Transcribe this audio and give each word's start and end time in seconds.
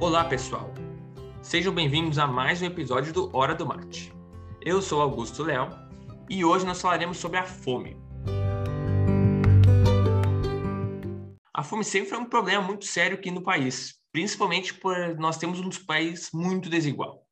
Olá, 0.00 0.24
pessoal. 0.24 0.72
Sejam 1.42 1.74
bem-vindos 1.74 2.18
a 2.18 2.26
mais 2.26 2.62
um 2.62 2.64
episódio 2.64 3.12
do 3.12 3.36
Hora 3.36 3.54
do 3.54 3.66
Mate. 3.66 4.10
Eu 4.62 4.80
sou 4.80 5.02
Augusto 5.02 5.42
Léo 5.42 5.68
e 6.26 6.42
hoje 6.42 6.64
nós 6.64 6.80
falaremos 6.80 7.18
sobre 7.18 7.36
a 7.36 7.44
fome. 7.44 7.98
A 11.52 11.62
fome 11.62 11.84
sempre 11.84 12.08
foi 12.08 12.18
um 12.18 12.24
problema 12.24 12.62
muito 12.62 12.86
sério 12.86 13.18
aqui 13.18 13.30
no 13.30 13.42
país, 13.42 14.00
principalmente 14.10 14.72
por 14.72 14.96
nós 15.18 15.36
temos 15.36 15.60
um 15.60 15.68
país 15.84 16.30
muito 16.32 16.70
desigual. 16.70 17.22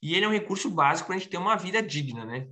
E 0.00 0.14
ele 0.14 0.26
é 0.26 0.28
um 0.28 0.32
recurso 0.32 0.70
básico 0.70 1.08
para 1.08 1.16
a 1.16 1.18
gente 1.18 1.28
ter 1.28 1.38
uma 1.38 1.56
vida 1.56 1.82
digna, 1.82 2.24
né? 2.24 2.46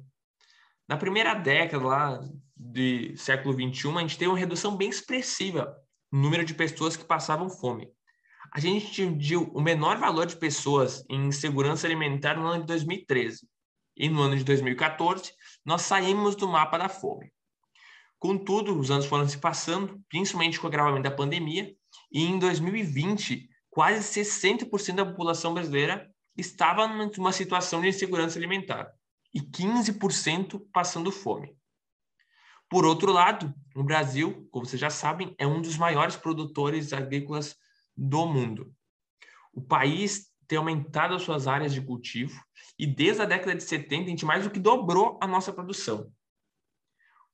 Na 0.88 0.96
primeira 0.96 1.32
década 1.32 1.86
lá 1.86 2.20
do 2.56 3.16
século 3.16 3.54
21, 3.54 3.98
a 3.98 4.00
gente 4.00 4.18
teve 4.18 4.32
uma 4.32 4.38
redução 4.38 4.76
bem 4.76 4.90
expressiva 4.90 5.72
no 6.10 6.22
número 6.22 6.44
de 6.44 6.54
pessoas 6.54 6.96
que 6.96 7.04
passavam 7.04 7.48
fome. 7.48 7.88
A 8.54 8.60
gente 8.60 9.02
atingiu 9.02 9.50
o 9.52 9.60
menor 9.60 9.98
valor 9.98 10.26
de 10.26 10.36
pessoas 10.36 11.04
em 11.10 11.32
segurança 11.32 11.88
alimentar 11.88 12.36
no 12.36 12.46
ano 12.46 12.60
de 12.60 12.68
2013. 12.68 13.48
E 13.96 14.08
no 14.08 14.22
ano 14.22 14.36
de 14.36 14.44
2014, 14.44 15.32
nós 15.64 15.82
saímos 15.82 16.36
do 16.36 16.46
mapa 16.46 16.78
da 16.78 16.88
fome. 16.88 17.32
Contudo, 18.16 18.78
os 18.78 18.92
anos 18.92 19.06
foram 19.06 19.28
se 19.28 19.38
passando, 19.38 20.00
principalmente 20.08 20.60
com 20.60 20.66
o 20.66 20.68
agravamento 20.68 21.02
da 21.02 21.10
pandemia, 21.10 21.74
e 22.12 22.22
em 22.22 22.38
2020, 22.38 23.48
quase 23.68 24.20
60% 24.20 24.94
da 24.94 25.04
população 25.04 25.52
brasileira 25.52 26.08
estava 26.36 26.86
numa 26.86 27.32
situação 27.32 27.80
de 27.80 27.88
insegurança 27.88 28.38
alimentar 28.38 28.88
e 29.34 29.40
15% 29.40 30.60
passando 30.72 31.10
fome. 31.10 31.56
Por 32.70 32.86
outro 32.86 33.12
lado, 33.12 33.52
o 33.74 33.82
Brasil, 33.82 34.48
como 34.52 34.64
vocês 34.64 34.80
já 34.80 34.90
sabem, 34.90 35.34
é 35.38 35.46
um 35.46 35.60
dos 35.60 35.76
maiores 35.76 36.14
produtores 36.14 36.92
agrícolas 36.92 37.56
do 37.96 38.26
mundo. 38.26 38.74
O 39.52 39.62
país 39.62 40.30
tem 40.46 40.58
aumentado 40.58 41.14
as 41.14 41.22
suas 41.22 41.46
áreas 41.46 41.72
de 41.72 41.80
cultivo 41.80 42.40
e 42.78 42.86
desde 42.86 43.22
a 43.22 43.24
década 43.24 43.54
de 43.54 43.62
70 43.62 44.04
a 44.04 44.08
gente 44.08 44.24
mais 44.24 44.44
do 44.44 44.50
que 44.50 44.58
dobrou 44.58 45.18
a 45.20 45.26
nossa 45.26 45.52
produção. 45.52 46.12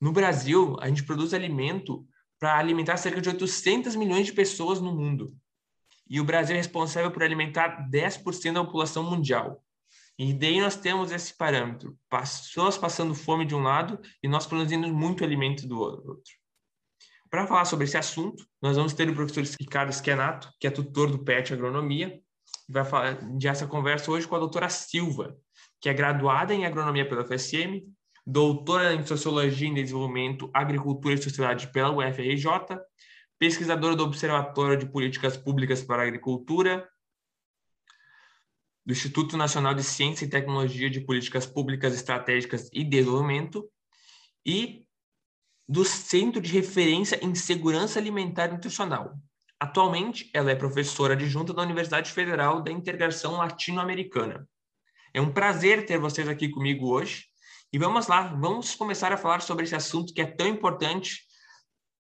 No 0.00 0.12
Brasil, 0.12 0.76
a 0.80 0.88
gente 0.88 1.04
produz 1.04 1.34
alimento 1.34 2.06
para 2.38 2.56
alimentar 2.56 2.96
cerca 2.96 3.20
de 3.20 3.28
800 3.28 3.94
milhões 3.96 4.26
de 4.26 4.32
pessoas 4.32 4.80
no 4.80 4.94
mundo. 4.94 5.34
E 6.08 6.18
o 6.20 6.24
Brasil 6.24 6.54
é 6.54 6.58
responsável 6.58 7.10
por 7.10 7.22
alimentar 7.22 7.88
10% 7.90 8.52
da 8.52 8.64
população 8.64 9.02
mundial. 9.02 9.62
E 10.18 10.34
daí 10.34 10.60
nós 10.60 10.76
temos 10.76 11.12
esse 11.12 11.36
parâmetro: 11.36 11.96
pessoas 12.08 12.76
passando 12.76 13.14
fome 13.14 13.44
de 13.44 13.54
um 13.54 13.62
lado 13.62 14.00
e 14.22 14.28
nós 14.28 14.46
produzindo 14.46 14.88
muito 14.92 15.22
alimento 15.22 15.66
do 15.66 15.78
outro. 15.78 16.39
Para 17.30 17.46
falar 17.46 17.64
sobre 17.64 17.84
esse 17.84 17.96
assunto, 17.96 18.44
nós 18.60 18.76
vamos 18.76 18.92
ter 18.92 19.08
o 19.08 19.14
professor 19.14 19.44
Ricardo 19.60 19.92
Schenato, 19.92 20.52
que 20.58 20.66
é 20.66 20.70
tutor 20.70 21.10
do 21.10 21.24
PET 21.24 21.54
Agronomia, 21.54 22.20
e 22.68 22.72
vai 22.72 22.84
falar 22.84 23.14
dessa 23.38 23.68
conversa 23.68 24.10
hoje 24.10 24.26
com 24.26 24.34
a 24.34 24.40
doutora 24.40 24.68
Silva, 24.68 25.36
que 25.80 25.88
é 25.88 25.94
graduada 25.94 26.52
em 26.52 26.66
Agronomia 26.66 27.08
pela 27.08 27.24
FSM, 27.24 27.82
doutora 28.26 28.94
em 28.94 29.06
Sociologia 29.06 29.68
em 29.68 29.74
Desenvolvimento, 29.74 30.50
Agricultura 30.52 31.14
e 31.14 31.22
Sociedade 31.22 31.68
pela 31.68 31.90
UFRJ, 31.90 32.80
pesquisadora 33.38 33.94
do 33.94 34.04
Observatório 34.04 34.76
de 34.76 34.86
Políticas 34.86 35.36
Públicas 35.36 35.84
para 35.84 36.02
a 36.02 36.06
Agricultura, 36.06 36.86
do 38.84 38.92
Instituto 38.92 39.36
Nacional 39.36 39.72
de 39.72 39.84
Ciência 39.84 40.24
e 40.24 40.28
Tecnologia 40.28 40.90
de 40.90 41.00
Políticas 41.00 41.46
Públicas 41.46 41.94
Estratégicas 41.94 42.68
e 42.72 42.82
Desenvolvimento 42.82 43.70
e 44.44 44.84
do 45.70 45.84
Centro 45.84 46.40
de 46.40 46.52
Referência 46.52 47.24
em 47.24 47.32
Segurança 47.32 48.00
Alimentar 48.00 48.48
e 48.48 48.54
Nutricional. 48.54 49.14
Atualmente, 49.60 50.28
ela 50.34 50.50
é 50.50 50.56
professora 50.56 51.14
adjunta 51.14 51.54
da 51.54 51.62
Universidade 51.62 52.10
Federal 52.10 52.60
da 52.60 52.72
Integração 52.72 53.36
Latino-Americana. 53.36 54.48
É 55.14 55.20
um 55.20 55.32
prazer 55.32 55.86
ter 55.86 55.96
vocês 55.96 56.28
aqui 56.28 56.48
comigo 56.48 56.88
hoje. 56.88 57.26
E 57.72 57.78
vamos 57.78 58.08
lá, 58.08 58.34
vamos 58.34 58.74
começar 58.74 59.12
a 59.12 59.16
falar 59.16 59.42
sobre 59.42 59.62
esse 59.62 59.76
assunto 59.76 60.12
que 60.12 60.20
é 60.20 60.26
tão 60.26 60.48
importante 60.48 61.20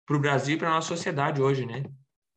para 0.08 0.18
o 0.18 0.20
Brasil 0.20 0.56
e 0.56 0.58
para 0.58 0.70
a 0.70 0.74
nossa 0.74 0.88
sociedade 0.88 1.40
hoje, 1.40 1.68
né? 1.68 1.84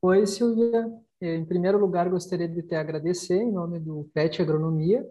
Oi, 0.02 0.26
Silvia. 0.26 0.86
Em 1.18 1.46
primeiro 1.46 1.78
lugar, 1.78 2.10
gostaria 2.10 2.46
de 2.46 2.62
te 2.62 2.74
agradecer, 2.74 3.40
em 3.40 3.50
nome 3.50 3.80
do 3.80 4.06
PET 4.12 4.42
Agronomia, 4.42 5.02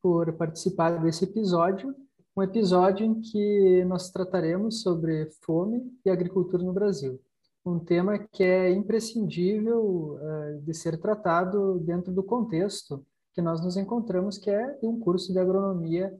por 0.00 0.32
participar 0.34 1.02
desse 1.02 1.24
episódio 1.24 1.92
um 2.36 2.42
episódio 2.42 3.06
em 3.06 3.20
que 3.20 3.84
nós 3.84 4.10
trataremos 4.10 4.82
sobre 4.82 5.30
fome 5.44 5.82
e 6.04 6.10
agricultura 6.10 6.62
no 6.62 6.72
Brasil. 6.72 7.20
Um 7.64 7.78
tema 7.78 8.18
que 8.18 8.42
é 8.42 8.70
imprescindível 8.72 10.18
uh, 10.18 10.60
de 10.60 10.74
ser 10.74 10.98
tratado 10.98 11.78
dentro 11.78 12.12
do 12.12 12.22
contexto 12.22 13.06
que 13.32 13.40
nós 13.40 13.62
nos 13.62 13.76
encontramos, 13.76 14.36
que 14.36 14.50
é 14.50 14.78
um 14.82 14.98
curso 14.98 15.32
de 15.32 15.38
agronomia 15.38 16.12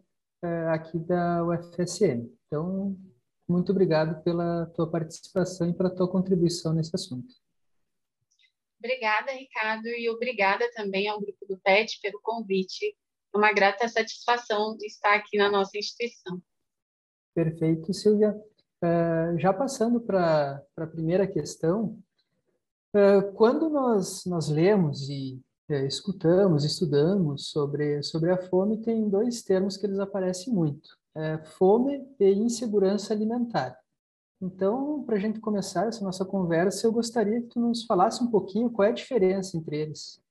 uh, 0.45 0.69
aqui 0.71 0.99
da 0.99 1.45
UFSM. 1.45 2.31
Então, 2.47 2.97
muito 3.49 3.73
obrigado 3.73 4.23
pela 4.23 4.67
tua 4.67 4.89
participação 4.89 5.69
e 5.69 5.75
pela 5.75 5.91
tua 5.91 6.09
contribuição 6.09 6.73
nesse 6.73 6.95
assunto. 6.95 7.35
Obrigada, 8.79 9.33
Ricardo, 9.33 9.89
e 9.89 10.09
obrigada 10.09 10.71
também 10.75 11.09
ao 11.09 11.21
grupo 11.21 11.45
do 11.47 11.59
PET 11.59 12.01
pelo 12.01 12.21
convite 12.21 12.97
uma 13.35 13.53
grata 13.53 13.89
satisfação 13.89 14.77
de 14.77 14.87
estar 14.87 15.15
aqui 15.15 15.37
na 15.37 15.51
nossa 15.51 15.77
instituição. 15.77 16.41
Perfeito, 17.35 17.93
Silvia. 17.93 18.35
Uh, 18.83 19.39
já 19.39 19.53
passando 19.53 20.01
para 20.01 20.63
a 20.77 20.87
primeira 20.87 21.27
questão, 21.27 21.99
uh, 22.95 23.33
quando 23.35 23.69
nós, 23.69 24.25
nós 24.27 24.49
lemos 24.49 25.09
e 25.09 25.43
uh, 25.71 25.87
escutamos, 25.87 26.65
estudamos 26.65 27.49
sobre, 27.49 28.03
sobre 28.03 28.31
a 28.31 28.37
fome, 28.37 28.83
tem 28.83 29.09
dois 29.09 29.43
termos 29.43 29.77
que 29.77 29.87
eles 29.87 29.99
aparecem 29.99 30.53
muito: 30.53 30.91
fome 31.57 32.07
e 32.21 32.31
insegurança 32.33 33.13
alimentar. 33.13 33.77
Então, 34.41 35.03
para 35.05 35.17
a 35.17 35.19
gente 35.19 35.41
começar 35.41 35.87
essa 35.87 36.05
nossa 36.05 36.25
conversa, 36.25 36.87
eu 36.87 36.93
gostaria 36.93 37.41
que 37.41 37.49
tu 37.49 37.61
nos 37.61 37.85
falasse 37.87 38.23
um 38.23 38.31
pouquinho 38.31 38.71
qual 38.71 38.87
é 38.87 38.91
a 38.91 38.95
diferença 38.95 39.57
entre 39.57 39.79
eles. 39.79 40.23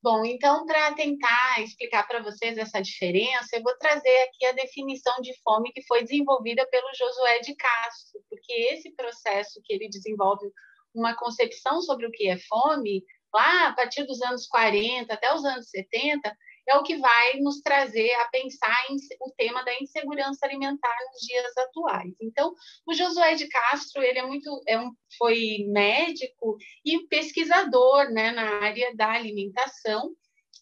Bom, 0.00 0.24
então, 0.24 0.64
para 0.64 0.94
tentar 0.94 1.60
explicar 1.60 2.06
para 2.06 2.22
vocês 2.22 2.56
essa 2.56 2.80
diferença, 2.80 3.56
eu 3.56 3.62
vou 3.62 3.76
trazer 3.78 4.16
aqui 4.22 4.46
a 4.46 4.52
definição 4.52 5.20
de 5.20 5.32
fome 5.42 5.72
que 5.72 5.82
foi 5.86 6.04
desenvolvida 6.04 6.64
pelo 6.70 6.94
Josué 6.94 7.40
de 7.40 7.56
Castro, 7.56 8.20
porque 8.30 8.52
esse 8.52 8.94
processo 8.94 9.60
que 9.64 9.72
ele 9.72 9.88
desenvolve 9.88 10.48
uma 10.94 11.16
concepção 11.16 11.82
sobre 11.82 12.06
o 12.06 12.12
que 12.12 12.28
é 12.28 12.38
fome, 12.38 13.04
lá 13.34 13.68
a 13.68 13.72
partir 13.72 14.04
dos 14.04 14.22
anos 14.22 14.46
40 14.46 15.12
até 15.12 15.34
os 15.34 15.44
anos 15.44 15.68
70, 15.68 16.32
é 16.68 16.76
o 16.76 16.82
que 16.82 16.98
vai 16.98 17.40
nos 17.40 17.60
trazer 17.60 18.12
a 18.14 18.26
pensar 18.26 18.76
em, 18.90 18.96
o 19.20 19.30
tema 19.36 19.64
da 19.64 19.74
insegurança 19.80 20.44
alimentar 20.44 20.96
nos 21.10 21.20
dias 21.26 21.56
atuais. 21.56 22.14
Então, 22.20 22.54
o 22.86 22.92
Josué 22.92 23.34
de 23.34 23.48
Castro, 23.48 24.02
ele 24.02 24.18
é 24.18 24.26
muito, 24.26 24.62
é 24.66 24.78
um, 24.78 24.92
foi 25.16 25.64
médico 25.68 26.56
e 26.84 27.06
pesquisador 27.08 28.10
né, 28.10 28.32
na 28.32 28.60
área 28.62 28.94
da 28.94 29.10
alimentação, 29.10 30.14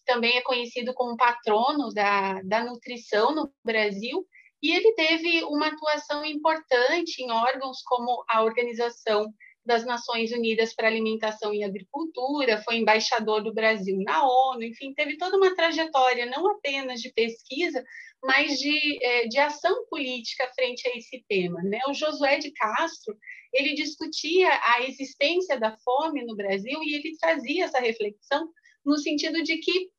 também 0.05 0.37
é 0.37 0.41
conhecido 0.41 0.93
como 0.93 1.17
patrono 1.17 1.89
da, 1.93 2.41
da 2.43 2.63
nutrição 2.63 3.35
no 3.35 3.51
Brasil, 3.63 4.25
e 4.63 4.71
ele 4.71 4.93
teve 4.93 5.43
uma 5.43 5.67
atuação 5.67 6.25
importante 6.25 7.21
em 7.21 7.29
órgãos 7.29 7.81
como 7.83 8.23
a 8.27 8.43
Organização 8.43 9.31
das 9.67 9.85
Nações 9.85 10.31
Unidas 10.31 10.73
para 10.73 10.87
Alimentação 10.87 11.53
e 11.53 11.63
Agricultura, 11.63 12.61
foi 12.63 12.77
embaixador 12.77 13.43
do 13.43 13.53
Brasil 13.53 13.97
na 13.99 14.25
ONU, 14.25 14.63
enfim, 14.63 14.93
teve 14.93 15.17
toda 15.17 15.37
uma 15.37 15.53
trajetória, 15.53 16.25
não 16.25 16.49
apenas 16.49 17.01
de 17.01 17.11
pesquisa, 17.11 17.83
mas 18.23 18.57
de, 18.57 19.03
é, 19.03 19.27
de 19.27 19.37
ação 19.37 19.85
política 19.89 20.49
frente 20.55 20.87
a 20.87 20.97
esse 20.97 21.23
tema. 21.27 21.61
Né? 21.61 21.79
O 21.87 21.93
Josué 21.93 22.39
de 22.39 22.51
Castro, 22.51 23.15
ele 23.53 23.75
discutia 23.75 24.49
a 24.49 24.83
existência 24.83 25.59
da 25.59 25.77
fome 25.77 26.25
no 26.25 26.35
Brasil 26.35 26.81
e 26.81 26.95
ele 26.95 27.17
trazia 27.19 27.65
essa 27.65 27.79
reflexão 27.79 28.49
no 28.85 28.97
sentido 28.97 29.43
de 29.43 29.57
que 29.57 29.89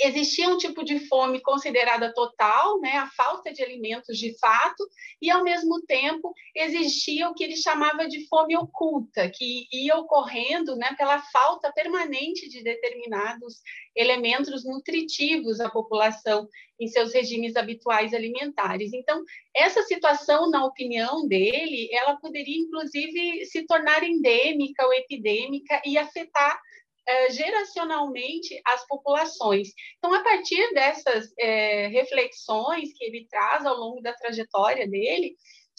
existia 0.00 0.48
um 0.48 0.56
tipo 0.56 0.84
de 0.84 0.98
fome 1.06 1.40
considerada 1.40 2.12
total, 2.12 2.80
né, 2.80 2.92
a 2.92 3.06
falta 3.08 3.52
de 3.52 3.62
alimentos 3.62 4.18
de 4.18 4.36
fato, 4.38 4.88
e 5.20 5.30
ao 5.30 5.44
mesmo 5.44 5.80
tempo 5.82 6.32
existia 6.54 7.28
o 7.28 7.34
que 7.34 7.44
ele 7.44 7.56
chamava 7.56 8.08
de 8.08 8.26
fome 8.26 8.56
oculta, 8.56 9.30
que 9.30 9.66
ia 9.72 9.96
ocorrendo, 9.96 10.76
né, 10.76 10.94
pela 10.96 11.20
falta 11.32 11.72
permanente 11.72 12.48
de 12.48 12.62
determinados 12.62 13.60
elementos 13.94 14.64
nutritivos 14.64 15.60
à 15.60 15.68
população 15.68 16.48
em 16.80 16.88
seus 16.88 17.12
regimes 17.12 17.56
habituais 17.56 18.14
alimentares. 18.14 18.92
Então, 18.94 19.22
essa 19.54 19.82
situação, 19.82 20.48
na 20.48 20.64
opinião 20.64 21.28
dele, 21.28 21.90
ela 21.92 22.16
poderia 22.16 22.58
inclusive 22.58 23.44
se 23.44 23.66
tornar 23.66 24.02
endêmica 24.02 24.86
ou 24.86 24.92
epidêmica 24.94 25.82
e 25.84 25.98
afetar 25.98 26.58
é, 27.06 27.30
geracionalmente 27.30 28.60
as 28.64 28.86
populações. 28.86 29.68
Então, 29.98 30.12
a 30.12 30.22
partir 30.22 30.72
dessas 30.72 31.32
é, 31.38 31.88
reflexões 31.88 32.92
que 32.96 33.04
ele 33.04 33.26
traz 33.28 33.64
ao 33.66 33.76
longo 33.76 34.00
da 34.00 34.12
trajetória 34.12 34.88
dele, 34.88 35.36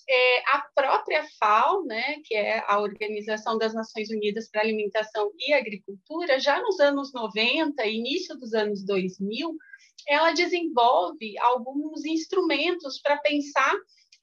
é, 0.10 0.40
a 0.52 0.66
própria 0.76 1.26
FAO, 1.40 1.86
né, 1.86 2.18
que 2.26 2.36
é 2.36 2.64
a 2.68 2.80
Organização 2.80 3.58
das 3.58 3.74
Nações 3.74 4.10
Unidas 4.10 4.50
para 4.50 4.62
Alimentação 4.62 5.32
e 5.38 5.54
Agricultura, 5.54 6.40
já 6.40 6.62
nos 6.62 6.80
anos 6.80 7.14
90, 7.14 7.86
início 7.86 8.36
dos 8.38 8.54
anos 8.54 8.84
2000, 8.86 9.56
ela 10.08 10.32
desenvolve 10.32 11.38
alguns 11.40 12.04
instrumentos 12.06 13.00
para 13.00 13.18
pensar 13.18 13.76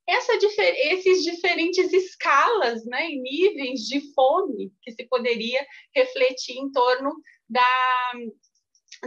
essa, 0.09 0.33
esses 0.35 1.23
diferentes 1.23 1.93
escalas 1.93 2.85
né, 2.87 3.11
e 3.11 3.21
níveis 3.21 3.81
de 3.81 4.13
fome 4.15 4.73
que 4.83 4.91
se 4.93 5.05
poderia 5.05 5.65
refletir 5.95 6.57
em 6.57 6.73
torno 6.73 7.13
da, 7.49 8.13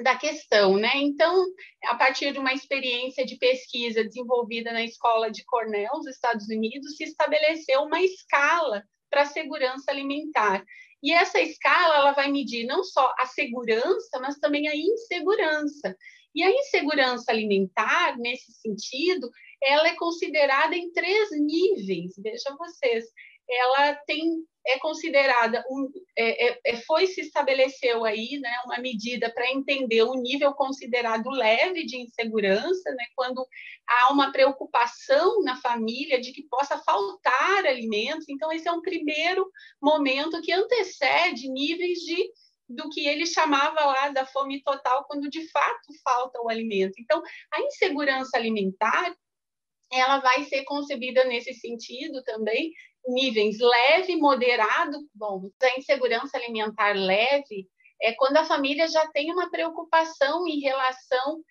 da 0.03 0.15
questão, 0.15 0.77
né? 0.77 0.91
Então, 0.95 1.43
a 1.85 1.95
partir 1.95 2.31
de 2.31 2.39
uma 2.39 2.53
experiência 2.53 3.25
de 3.25 3.35
pesquisa 3.37 4.03
desenvolvida 4.03 4.71
na 4.71 4.83
escola 4.83 5.31
de 5.31 5.43
Cornell, 5.43 5.91
nos 5.95 6.07
Estados 6.07 6.47
Unidos, 6.49 6.95
se 6.95 7.03
estabeleceu 7.03 7.81
uma 7.81 8.01
escala 8.01 8.83
para 9.09 9.23
a 9.23 9.25
segurança 9.25 9.89
alimentar. 9.89 10.63
E 11.03 11.11
essa 11.11 11.41
escala 11.41 11.95
ela 11.95 12.11
vai 12.11 12.29
medir 12.31 12.65
não 12.65 12.83
só 12.83 13.11
a 13.17 13.25
segurança, 13.25 14.19
mas 14.19 14.37
também 14.37 14.67
a 14.67 14.75
insegurança. 14.75 15.97
E 16.33 16.43
a 16.43 16.49
insegurança 16.49 17.31
alimentar, 17.31 18.17
nesse 18.17 18.51
sentido, 18.53 19.29
ela 19.63 19.87
é 19.87 19.95
considerada 19.95 20.75
em 20.75 20.91
três 20.91 21.29
níveis. 21.31 22.13
Vejam 22.17 22.57
vocês, 22.57 23.05
ela 23.49 23.95
tem 24.05 24.43
é 24.65 24.77
considerada 24.79 25.63
um, 25.69 25.89
é, 26.15 26.49
é, 26.49 26.59
é, 26.65 26.77
foi 26.77 27.07
se 27.07 27.21
estabeleceu 27.21 28.05
aí, 28.05 28.39
né, 28.39 28.51
uma 28.65 28.77
medida 28.77 29.31
para 29.33 29.51
entender 29.51 30.03
o 30.03 30.13
nível 30.13 30.53
considerado 30.53 31.29
leve 31.29 31.85
de 31.85 31.97
insegurança, 31.97 32.91
né, 32.91 33.05
quando 33.15 33.45
há 33.87 34.13
uma 34.13 34.31
preocupação 34.31 35.41
na 35.41 35.59
família 35.59 36.21
de 36.21 36.31
que 36.31 36.43
possa 36.43 36.77
faltar 36.77 37.65
alimentos. 37.65 38.29
Então 38.29 38.51
esse 38.51 38.67
é 38.67 38.71
um 38.71 38.81
primeiro 38.81 39.49
momento 39.81 40.41
que 40.41 40.51
antecede 40.51 41.49
níveis 41.49 41.99
de 41.99 42.31
do 42.73 42.89
que 42.89 43.05
ele 43.05 43.25
chamava 43.25 43.83
lá 43.85 44.09
da 44.09 44.25
fome 44.25 44.63
total, 44.63 45.03
quando 45.05 45.29
de 45.29 45.45
fato 45.49 45.89
falta 46.01 46.39
o 46.41 46.49
alimento. 46.49 46.93
Então, 46.97 47.21
a 47.51 47.61
insegurança 47.61 48.37
alimentar 48.37 49.13
ela 49.91 50.19
vai 50.19 50.43
ser 50.45 50.63
concebida 50.63 51.23
nesse 51.25 51.53
sentido 51.53 52.23
também, 52.23 52.71
níveis 53.07 53.57
leve, 53.59 54.15
moderado, 54.15 54.97
bom, 55.13 55.49
a 55.61 55.77
insegurança 55.77 56.37
alimentar 56.37 56.95
leve 56.95 57.67
é 58.01 58.13
quando 58.13 58.37
a 58.37 58.45
família 58.45 58.87
já 58.87 59.07
tem 59.11 59.31
uma 59.31 59.49
preocupação 59.49 60.47
em 60.47 60.59
relação 60.59 61.43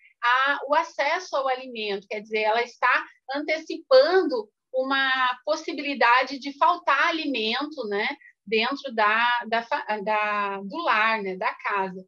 ao 0.59 0.75
acesso 0.75 1.35
ao 1.35 1.47
alimento, 1.47 2.07
quer 2.07 2.19
dizer, 2.19 2.41
ela 2.41 2.61
está 2.61 3.05
antecipando 3.33 4.49
uma 4.73 5.39
possibilidade 5.45 6.39
de 6.39 6.57
faltar 6.57 7.07
alimento, 7.07 7.87
né, 7.87 8.07
dentro 8.45 8.93
da, 8.93 9.43
da, 9.47 9.61
da 10.03 10.61
do 10.61 10.77
lar, 10.83 11.21
né, 11.21 11.35
da 11.35 11.53
casa. 11.55 12.05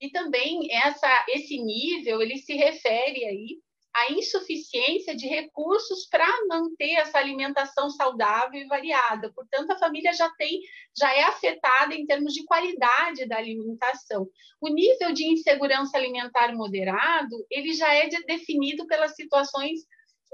E 0.00 0.10
também 0.10 0.66
essa, 0.70 1.26
esse 1.28 1.56
nível, 1.58 2.20
ele 2.20 2.38
se 2.38 2.54
refere 2.54 3.24
aí 3.24 3.60
a 3.94 4.12
insuficiência 4.12 5.14
de 5.14 5.26
recursos 5.26 6.06
para 6.08 6.26
manter 6.48 6.92
essa 6.94 7.18
alimentação 7.18 7.90
saudável 7.90 8.60
e 8.60 8.66
variada. 8.66 9.30
Portanto, 9.34 9.70
a 9.70 9.78
família 9.78 10.12
já 10.12 10.30
tem, 10.30 10.60
já 10.98 11.14
é 11.14 11.24
afetada 11.24 11.94
em 11.94 12.06
termos 12.06 12.32
de 12.32 12.44
qualidade 12.44 13.26
da 13.26 13.36
alimentação. 13.36 14.26
O 14.60 14.68
nível 14.68 15.12
de 15.12 15.26
insegurança 15.26 15.96
alimentar 15.96 16.54
moderado, 16.54 17.44
ele 17.50 17.74
já 17.74 17.92
é 17.92 18.08
definido 18.26 18.86
pelas 18.86 19.14
situações 19.14 19.80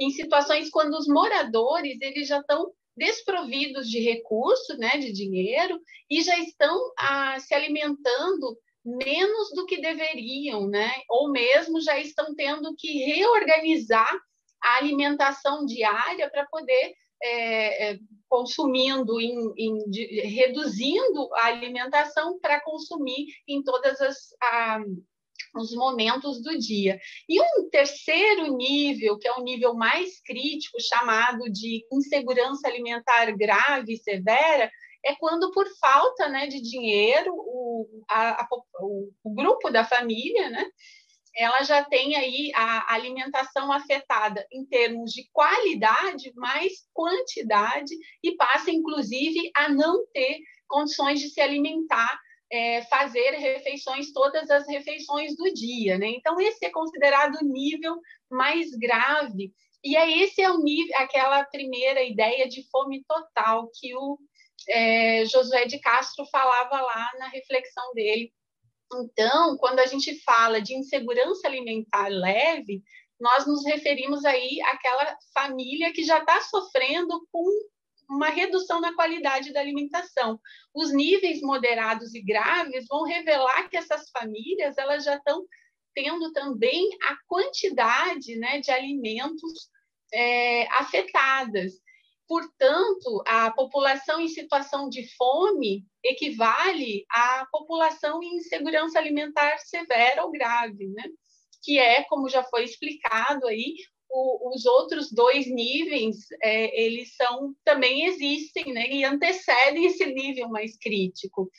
em 0.01 0.11
situações 0.11 0.71
quando 0.71 0.95
os 0.95 1.09
moradores 1.09 1.99
eles 2.01 2.29
já 2.29 2.39
estão 2.39 2.73
desprovidos 2.97 3.89
de 3.89 4.01
recurso, 4.01 4.77
né, 4.77 4.91
de 4.99 5.13
dinheiro, 5.13 5.81
e 6.11 6.23
já 6.23 6.37
estão 6.39 6.77
ah, 6.99 7.39
se 7.39 7.55
alimentando 7.55 8.57
menos 8.97 9.51
do 9.55 9.67
que 9.67 9.81
deveriam, 9.81 10.67
né? 10.67 10.91
Ou 11.09 11.31
mesmo 11.31 11.81
já 11.81 11.99
estão 11.99 12.35
tendo 12.35 12.75
que 12.77 13.05
reorganizar 13.05 14.19
a 14.63 14.77
alimentação 14.77 15.65
diária 15.65 16.29
para 16.31 16.47
poder 16.47 16.95
é, 17.23 17.91
é, 17.91 17.99
consumindo, 18.29 19.21
em, 19.21 19.53
em, 19.57 19.91
de, 19.91 20.21
reduzindo 20.21 21.29
a 21.35 21.47
alimentação 21.47 22.39
para 22.39 22.61
consumir 22.61 23.27
em 23.47 23.63
todas 23.63 24.01
as 24.01 24.17
a, 24.43 24.81
os 25.55 25.75
momentos 25.75 26.43
do 26.43 26.57
dia. 26.59 26.99
E 27.29 27.41
um 27.41 27.69
terceiro 27.71 28.57
nível, 28.57 29.19
que 29.19 29.27
é 29.27 29.33
o 29.33 29.43
nível 29.43 29.75
mais 29.75 30.21
crítico, 30.21 30.81
chamado 30.81 31.51
de 31.51 31.85
insegurança 31.93 32.69
alimentar 32.69 33.33
grave 33.37 33.95
e 33.95 33.99
severa, 33.99 34.71
é 35.05 35.15
quando, 35.15 35.51
por 35.53 35.67
falta 35.81 36.29
né, 36.29 36.47
de 36.47 36.61
dinheiro, 36.61 37.33
o, 37.35 38.05
a, 38.09 38.43
a, 38.43 38.49
o, 38.81 39.11
o 39.25 39.35
grupo 39.35 39.71
da 39.71 39.85
família, 39.85 40.51
né, 40.51 40.65
ela 41.39 41.63
já 41.63 41.85
tem 41.85 42.17
aí 42.17 42.51
a 42.55 42.95
alimentação 42.95 43.71
afetada 43.71 44.45
em 44.53 44.67
termos 44.67 45.13
de 45.13 45.29
qualidade, 45.33 46.33
mais 46.35 46.73
quantidade, 46.93 47.95
e 48.23 48.35
passa, 48.35 48.73
inclusive, 48.73 49.51
a 49.55 49.69
não 49.69 50.05
ter 50.13 50.41
condições 50.67 51.21
de 51.21 51.29
se 51.29 51.41
alimentar, 51.41 52.19
é, 52.51 52.83
fazer 52.83 53.37
refeições, 53.37 54.13
todas 54.13 54.51
as 54.51 54.67
refeições 54.67 55.37
do 55.37 55.53
dia. 55.55 55.97
Né? 55.97 56.09
Então, 56.09 56.41
esse 56.41 56.67
é 56.67 56.71
considerado 56.71 57.37
o 57.37 57.45
nível 57.45 58.01
mais 58.29 58.71
grave. 58.71 59.53
E 59.85 59.97
é 59.97 60.19
esse 60.19 60.43
é 60.43 60.51
o 60.51 60.59
nível, 60.59 60.97
aquela 60.97 61.45
primeira 61.45 62.03
ideia 62.03 62.49
de 62.49 62.69
fome 62.69 63.05
total 63.05 63.71
que 63.79 63.95
o 63.95 64.19
é, 64.69 65.25
Josué 65.27 65.67
de 65.67 65.79
Castro 65.81 66.25
falava 66.27 66.81
lá 66.81 67.11
na 67.19 67.29
reflexão 67.29 67.93
dele. 67.95 68.33
Então, 68.95 69.57
quando 69.59 69.81
a 69.81 69.87
gente 69.87 70.19
fala 70.23 70.61
de 70.61 70.75
insegurança 70.75 71.47
alimentar 71.47 72.09
leve, 72.09 72.83
nós 73.21 73.47
nos 73.47 73.65
referimos 73.67 74.25
aí 74.25 74.61
àquela 74.63 75.17
família 75.35 75.93
que 75.93 76.05
já 76.05 76.19
está 76.19 76.41
sofrendo 76.41 77.27
com 77.33 77.45
uma 78.09 78.31
redução 78.31 78.81
na 78.81 78.95
qualidade 78.95 79.53
da 79.53 79.61
alimentação. 79.61 80.41
Os 80.75 80.93
níveis 80.93 81.43
moderados 81.43 82.15
e 82.15 82.23
graves 82.23 82.87
vão 82.89 83.03
revelar 83.03 83.69
que 83.69 83.77
essas 83.77 84.09
famílias 84.11 84.79
elas 84.79 85.05
já 85.05 85.17
estão 85.17 85.45
tendo 85.95 86.33
também 86.33 86.89
a 87.03 87.17
quantidade 87.27 88.37
né, 88.37 88.61
de 88.61 88.71
alimentos 88.71 89.69
é, 90.13 90.67
afetadas. 90.73 91.73
Portanto, 92.29 93.23
a 93.27 93.51
população 93.51 94.21
em 94.21 94.29
situação 94.29 94.89
de 94.89 95.09
fome 95.17 95.85
equivale 96.05 97.07
à 97.11 97.47
população 97.51 98.23
em 98.23 98.37
insegurança 98.37 98.99
alimentar 98.99 99.59
severa 99.59 100.25
ou 100.25 100.31
grave, 100.31 100.87
né? 100.89 101.05
que 101.63 101.79
é, 101.79 102.05
como 102.05 102.29
já 102.29 102.43
foi 102.45 102.65
explicado 102.65 103.47
aí, 103.47 103.75
o, 104.11 104.55
os 104.55 104.65
outros 104.65 105.13
dois 105.13 105.47
níveis, 105.47 106.17
é, 106.43 106.83
eles 106.83 107.15
são 107.15 107.55
também 107.65 108.07
existem, 108.07 108.73
né? 108.73 108.89
E 108.89 109.05
antecedem 109.05 109.85
esse 109.85 110.07
nível 110.07 110.49
mais 110.49 110.77
crítico. 110.79 111.51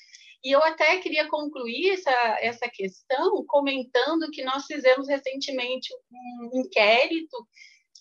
E 0.44 0.52
eu 0.52 0.64
até 0.64 0.98
queria 0.98 1.28
concluir 1.28 1.92
essa, 1.92 2.38
essa 2.40 2.70
questão 2.70 3.46
comentando 3.46 4.32
que 4.32 4.44
nós 4.44 4.66
fizemos 4.66 5.08
recentemente 5.08 5.94
um 6.12 6.60
inquérito 6.62 7.38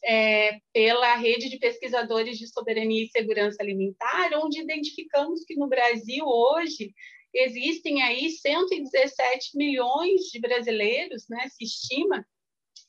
é, 0.05 0.59
pela 0.73 1.15
rede 1.17 1.49
de 1.49 1.59
pesquisadores 1.59 2.39
de 2.39 2.49
soberania 2.49 3.05
e 3.05 3.09
segurança 3.09 3.63
alimentar, 3.63 4.31
onde 4.35 4.61
identificamos 4.61 5.45
que 5.45 5.57
no 5.57 5.69
Brasil 5.69 6.25
hoje 6.27 6.93
existem 7.35 8.03
aí 8.03 8.31
117 8.31 9.57
milhões 9.57 10.23
de 10.33 10.41
brasileiros, 10.41 11.25
né, 11.29 11.47
se 11.49 11.65
estima, 11.65 12.27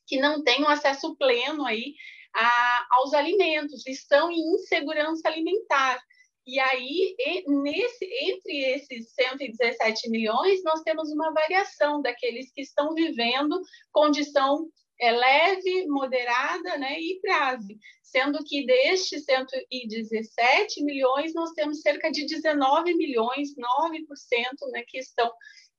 que 0.08 0.18
não 0.18 0.44
têm 0.44 0.64
um 0.64 0.70
acesso 0.70 1.16
pleno 1.16 1.66
aí 1.66 1.94
a, 2.34 2.88
aos 2.92 3.14
alimentos, 3.14 3.86
estão 3.86 4.32
em 4.32 4.56
insegurança 4.56 5.28
alimentar. 5.28 6.02
E 6.46 6.60
aí, 6.60 7.16
nesse, 7.48 8.06
entre 8.06 8.58
esses 8.74 9.14
117 9.14 10.10
milhões, 10.10 10.64
nós 10.64 10.82
temos 10.82 11.12
uma 11.12 11.32
variação 11.32 12.02
daqueles 12.02 12.52
que 12.52 12.62
estão 12.62 12.96
vivendo 12.96 13.62
condição 13.92 14.68
é 15.00 15.12
leve, 15.12 15.88
moderada 15.88 16.78
né, 16.78 17.00
e 17.00 17.20
grave, 17.22 17.80
sendo 18.04 18.44
que 18.44 18.66
destes 18.66 19.24
117 19.24 20.84
milhões, 20.84 21.34
nós 21.34 21.52
temos 21.52 21.82
cerca 21.82 22.12
de 22.12 22.26
19 22.26 22.94
milhões, 22.96 23.56
9% 23.56 24.72
né, 24.72 24.84
que 24.88 24.98
estão 24.98 25.32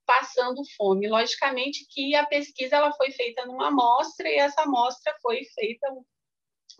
passando 0.06 0.62
fome. 0.76 1.08
Logicamente 1.08 1.86
que 1.88 2.14
a 2.14 2.26
pesquisa 2.26 2.76
ela 2.76 2.92
foi 2.92 3.10
feita 3.12 3.44
numa 3.46 3.68
amostra 3.68 4.28
e 4.28 4.36
essa 4.36 4.62
amostra 4.62 5.14
foi 5.20 5.44
feita 5.54 5.86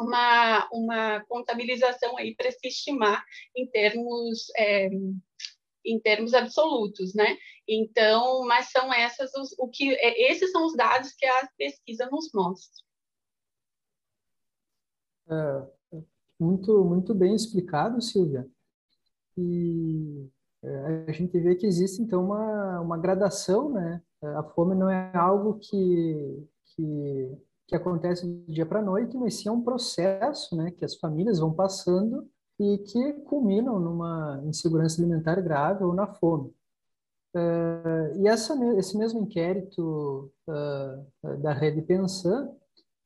uma, 0.01 0.69
uma 0.73 1.25
contabilização 1.29 2.17
aí 2.17 2.35
para 2.35 2.51
se 2.51 2.67
estimar 2.67 3.23
em 3.55 3.67
termos 3.67 4.51
é, 4.57 4.89
em 5.85 5.99
termos 5.99 6.35
absolutos, 6.35 7.15
né? 7.15 7.37
Então, 7.73 8.45
mas 8.47 8.73
são 8.73 8.93
essas 8.93 9.33
os, 9.33 9.55
o 9.57 9.69
que 9.69 9.95
é, 9.95 10.33
esses 10.33 10.51
são 10.51 10.67
os 10.67 10.75
dados 10.75 11.13
que 11.13 11.25
a 11.25 11.49
pesquisa 11.57 12.09
nos 12.11 12.29
mostra. 12.35 12.83
É, 15.31 16.01
muito, 16.39 16.85
muito 16.85 17.15
bem 17.15 17.33
explicado, 17.33 18.03
Silvia. 18.03 18.45
E 19.39 20.29
é, 20.65 21.05
a 21.07 21.13
gente 21.13 21.39
vê 21.39 21.55
que 21.55 21.65
existe, 21.65 22.03
então, 22.03 22.25
uma, 22.25 22.81
uma 22.81 22.99
gradação, 22.99 23.71
né? 23.71 24.03
A 24.21 24.43
fome 24.43 24.75
não 24.75 24.91
é 24.91 25.17
algo 25.17 25.61
que, 25.61 26.49
que, 26.75 27.39
que 27.69 27.77
acontece 27.77 28.27
do 28.27 28.53
dia 28.53 28.67
para 28.67 28.81
a 28.81 28.85
noite, 28.85 29.17
mas 29.17 29.35
sim 29.35 29.49
é 29.49 29.53
um 29.53 29.63
processo, 29.63 30.57
né? 30.57 30.73
Que 30.73 30.85
as 30.85 30.97
famílias 30.97 31.39
vão 31.39 31.55
passando 31.55 32.29
e 32.59 32.79
que 32.79 33.13
culminam 33.23 33.79
numa 33.79 34.43
insegurança 34.45 35.01
alimentar 35.01 35.41
grave 35.41 35.85
ou 35.85 35.95
na 35.95 36.09
fome. 36.09 36.53
Uh, 37.35 38.21
e 38.21 38.27
essa, 38.27 38.55
esse 38.77 38.99
mesmo 38.99 39.21
inquérito 39.23 40.33
uh, 40.49 41.37
da 41.39 41.53
Rede 41.53 41.81
Pensan, 41.83 42.51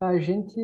a 0.00 0.18
gente, 0.18 0.60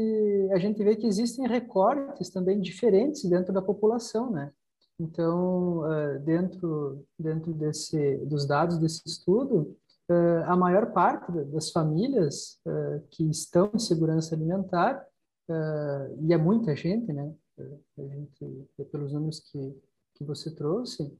a 0.52 0.58
gente 0.58 0.82
vê 0.82 0.96
que 0.96 1.06
existem 1.06 1.46
recortes 1.46 2.30
também 2.30 2.60
diferentes 2.60 3.24
dentro 3.24 3.52
da 3.52 3.60
população, 3.60 4.30
né? 4.30 4.52
Então, 4.98 5.80
uh, 5.80 6.18
dentro, 6.20 7.04
dentro 7.18 7.52
desse, 7.52 8.16
dos 8.18 8.46
dados 8.46 8.78
desse 8.78 9.02
estudo, 9.06 9.76
a 10.46 10.56
maior 10.56 10.92
parte 10.92 11.30
das 11.30 11.70
famílias 11.70 12.58
que 13.12 13.30
estão 13.30 13.70
em 13.72 13.78
segurança 13.78 14.34
alimentar, 14.34 15.06
e 16.20 16.34
é 16.34 16.36
muita 16.36 16.74
gente, 16.74 17.12
né? 17.12 17.32
Gente, 17.96 18.68
pelos 18.90 19.12
números 19.12 19.38
que, 19.38 19.80
que 20.16 20.24
você 20.24 20.52
trouxe, 20.52 21.16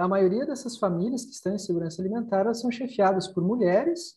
a 0.00 0.08
maioria 0.08 0.44
dessas 0.44 0.76
famílias 0.76 1.24
que 1.24 1.30
estão 1.30 1.54
em 1.54 1.58
segurança 1.58 2.02
alimentar 2.02 2.40
elas 2.40 2.60
são 2.60 2.70
chefiadas 2.70 3.28
por 3.28 3.42
mulheres 3.42 4.16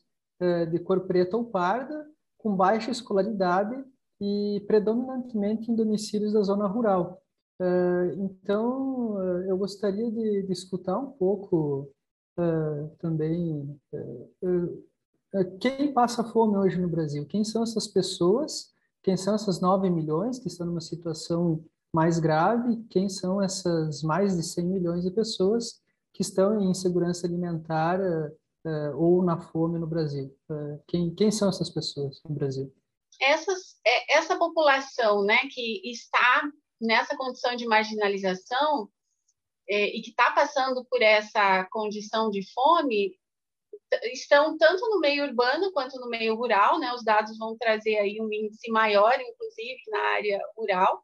de 0.71 0.79
cor 0.79 1.01
preta 1.01 1.37
ou 1.37 1.45
parda, 1.45 2.05
com 2.37 2.55
baixa 2.55 2.91
escolaridade 2.91 3.75
e 4.19 4.63
predominantemente 4.67 5.71
em 5.71 5.75
domicílios 5.75 6.33
da 6.33 6.41
zona 6.41 6.67
rural. 6.67 7.21
Uh, 7.61 8.23
então, 8.23 9.21
eu 9.47 9.57
gostaria 9.57 10.11
de, 10.11 10.43
de, 10.43 10.51
escutar 10.51 10.97
um 10.97 11.11
pouco 11.11 11.89
também 12.99 13.79
quem 15.59 15.91
passa 15.93 16.23
fome 16.23 16.57
hoje 16.57 16.79
no 16.79 16.87
Brasil, 16.87 17.25
quem 17.25 17.43
são 17.43 17.63
essas 17.63 17.87
pessoas, 17.87 18.71
quem 19.01 19.17
são 19.17 19.33
essas 19.33 19.59
9 19.59 19.89
milhões 19.89 20.39
que 20.39 20.47
estão 20.47 20.67
numa 20.67 20.81
situação 20.81 21.63
mais 21.93 22.19
grave, 22.19 22.83
quem 22.89 23.07
são 23.07 23.41
essas 23.41 24.01
mais 24.01 24.35
de 24.35 24.43
100 24.43 24.65
milhões 24.65 25.03
de 25.03 25.11
pessoas 25.11 25.81
que 26.13 26.21
estão 26.21 26.59
em 26.59 26.71
insegurança 26.71 27.27
alimentar 27.27 27.99
ou 28.95 29.23
na 29.23 29.39
fome 29.39 29.77
no 29.77 29.85
Brasil. 29.85 30.33
quem, 30.87 31.13
quem 31.13 31.31
são 31.31 31.49
essas 31.49 31.69
pessoas 31.69 32.21
no 32.27 32.33
Brasil? 32.33 32.73
Essas, 33.21 33.77
é, 33.85 34.17
essa 34.17 34.37
população 34.37 35.23
né, 35.23 35.37
que 35.51 35.81
está 35.89 36.43
nessa 36.81 37.15
condição 37.15 37.55
de 37.55 37.65
marginalização 37.65 38.89
é, 39.69 39.95
e 39.95 40.01
que 40.01 40.09
está 40.09 40.31
passando 40.31 40.85
por 40.85 41.01
essa 41.01 41.65
condição 41.71 42.29
de 42.29 42.41
fome 42.53 43.17
estão 44.11 44.57
tanto 44.57 44.87
no 44.89 44.99
meio 44.99 45.23
urbano 45.25 45.71
quanto 45.71 45.99
no 45.99 46.09
meio 46.09 46.35
rural, 46.35 46.79
né? 46.79 46.93
Os 46.93 47.03
dados 47.03 47.37
vão 47.37 47.55
trazer 47.57 47.97
aí 47.97 48.19
um 48.19 48.31
índice 48.31 48.71
maior, 48.71 49.13
inclusive 49.19 49.81
na 49.87 49.99
área 49.99 50.39
rural. 50.57 51.03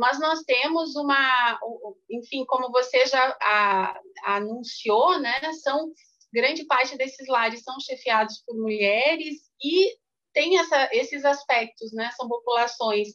Mas 0.00 0.18
nós 0.18 0.40
temos 0.44 0.96
uma, 0.96 1.60
enfim, 2.08 2.46
como 2.46 2.72
você 2.72 3.04
já 3.04 3.36
a, 3.42 4.00
anunciou, 4.24 5.20
né? 5.20 5.38
São 5.62 5.92
grande 6.32 6.64
parte 6.64 6.96
desses 6.96 7.28
lares 7.28 7.62
são 7.62 7.78
chefiados 7.78 8.42
por 8.46 8.56
mulheres 8.56 9.36
e 9.62 9.94
tem 10.32 10.58
essa, 10.58 10.88
esses 10.90 11.22
aspectos, 11.22 11.92
né? 11.92 12.10
São 12.16 12.26
populações 12.26 13.08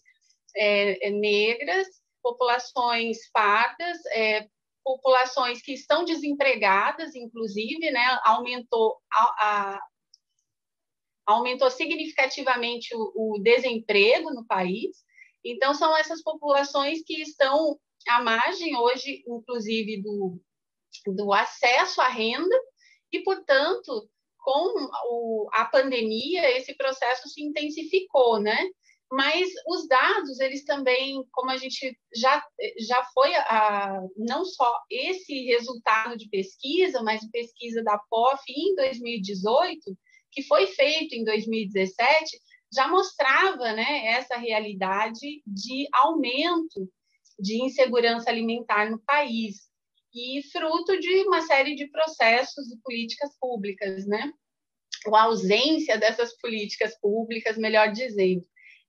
é, 0.56 1.08
é, 1.08 1.10
negras, 1.10 1.88
populações 2.22 3.18
pardas, 3.34 3.98
é, 4.12 4.48
populações 4.84 5.64
que 5.64 5.74
estão 5.74 6.06
desempregadas, 6.06 7.16
inclusive, 7.16 7.90
né, 7.90 8.20
aumentou 8.24 8.96
a, 9.12 9.24
a 9.24 9.82
aumentou 11.26 11.72
significativamente 11.72 12.96
o, 12.96 13.12
o, 13.16 13.40
desemprego 13.42 14.32
no 14.32 14.46
país. 14.46 15.04
Então, 15.46 15.74
são 15.76 15.96
essas 15.96 16.24
populações 16.24 17.04
que 17.06 17.22
estão 17.22 17.80
à 18.10 18.24
margem 18.24 18.76
hoje, 18.76 19.24
inclusive, 19.28 20.02
do, 20.02 20.42
do 21.06 21.32
acesso 21.32 22.02
à 22.02 22.08
renda, 22.08 22.56
e, 23.12 23.22
portanto, 23.24 24.10
com 24.40 24.90
o, 25.10 25.50
a 25.54 25.66
pandemia, 25.66 26.58
esse 26.58 26.76
processo 26.76 27.30
se 27.30 27.44
intensificou, 27.44 28.40
né? 28.40 28.58
mas 29.12 29.50
os 29.68 29.88
dados 29.88 30.40
eles 30.40 30.64
também 30.66 31.24
como 31.32 31.52
a 31.52 31.58
gente 31.58 31.98
já 32.14 32.44
já 32.80 33.04
foi 33.14 33.36
a, 33.36 34.02
não 34.18 34.44
só 34.44 34.82
esse 34.90 35.46
resultado 35.46 36.18
de 36.18 36.28
pesquisa 36.28 37.04
mas 37.04 37.30
pesquisa 37.30 37.84
da 37.84 38.00
POF 38.10 38.42
em 38.50 38.76
2018 38.76 39.96
que 40.32 40.42
foi 40.44 40.68
feito 40.68 41.14
em 41.14 41.24
2017 41.24 42.40
já 42.76 42.88
mostrava 42.88 43.72
né 43.74 44.08
essa 44.08 44.38
realidade 44.38 45.42
de 45.46 45.88
aumento 45.94 46.90
de 47.40 47.62
insegurança 47.64 48.30
alimentar 48.30 48.90
no 48.90 49.00
país. 49.00 49.70
E 50.14 50.42
fruto 50.50 50.98
de 51.00 51.24
uma 51.28 51.42
série 51.42 51.76
de 51.76 51.88
processos 51.88 52.72
e 52.72 52.78
políticas 52.82 53.38
públicas 53.40 54.06
né? 54.06 54.32
Ou 55.08 55.16
a 55.16 55.24
ausência 55.24 55.98
dessas 55.98 56.38
políticas 56.38 56.98
públicas 57.00 57.58
melhor 57.58 57.92
dizendo. 57.92 58.46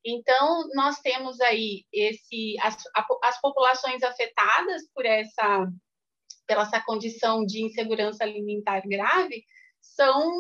Então, 0.09 0.69
nós 0.73 1.01
temos 1.01 1.41
aí 1.41 1.85
esse, 1.93 2.55
as, 2.63 2.77
as 3.25 3.41
populações 3.41 4.05
afetadas 4.05 4.89
por 4.95 5.05
essa, 5.05 5.69
pela 6.47 6.63
essa 6.63 6.81
condição 6.81 7.45
de 7.45 7.65
insegurança 7.65 8.23
alimentar 8.23 8.83
grave 8.87 9.45
são, 9.81 10.31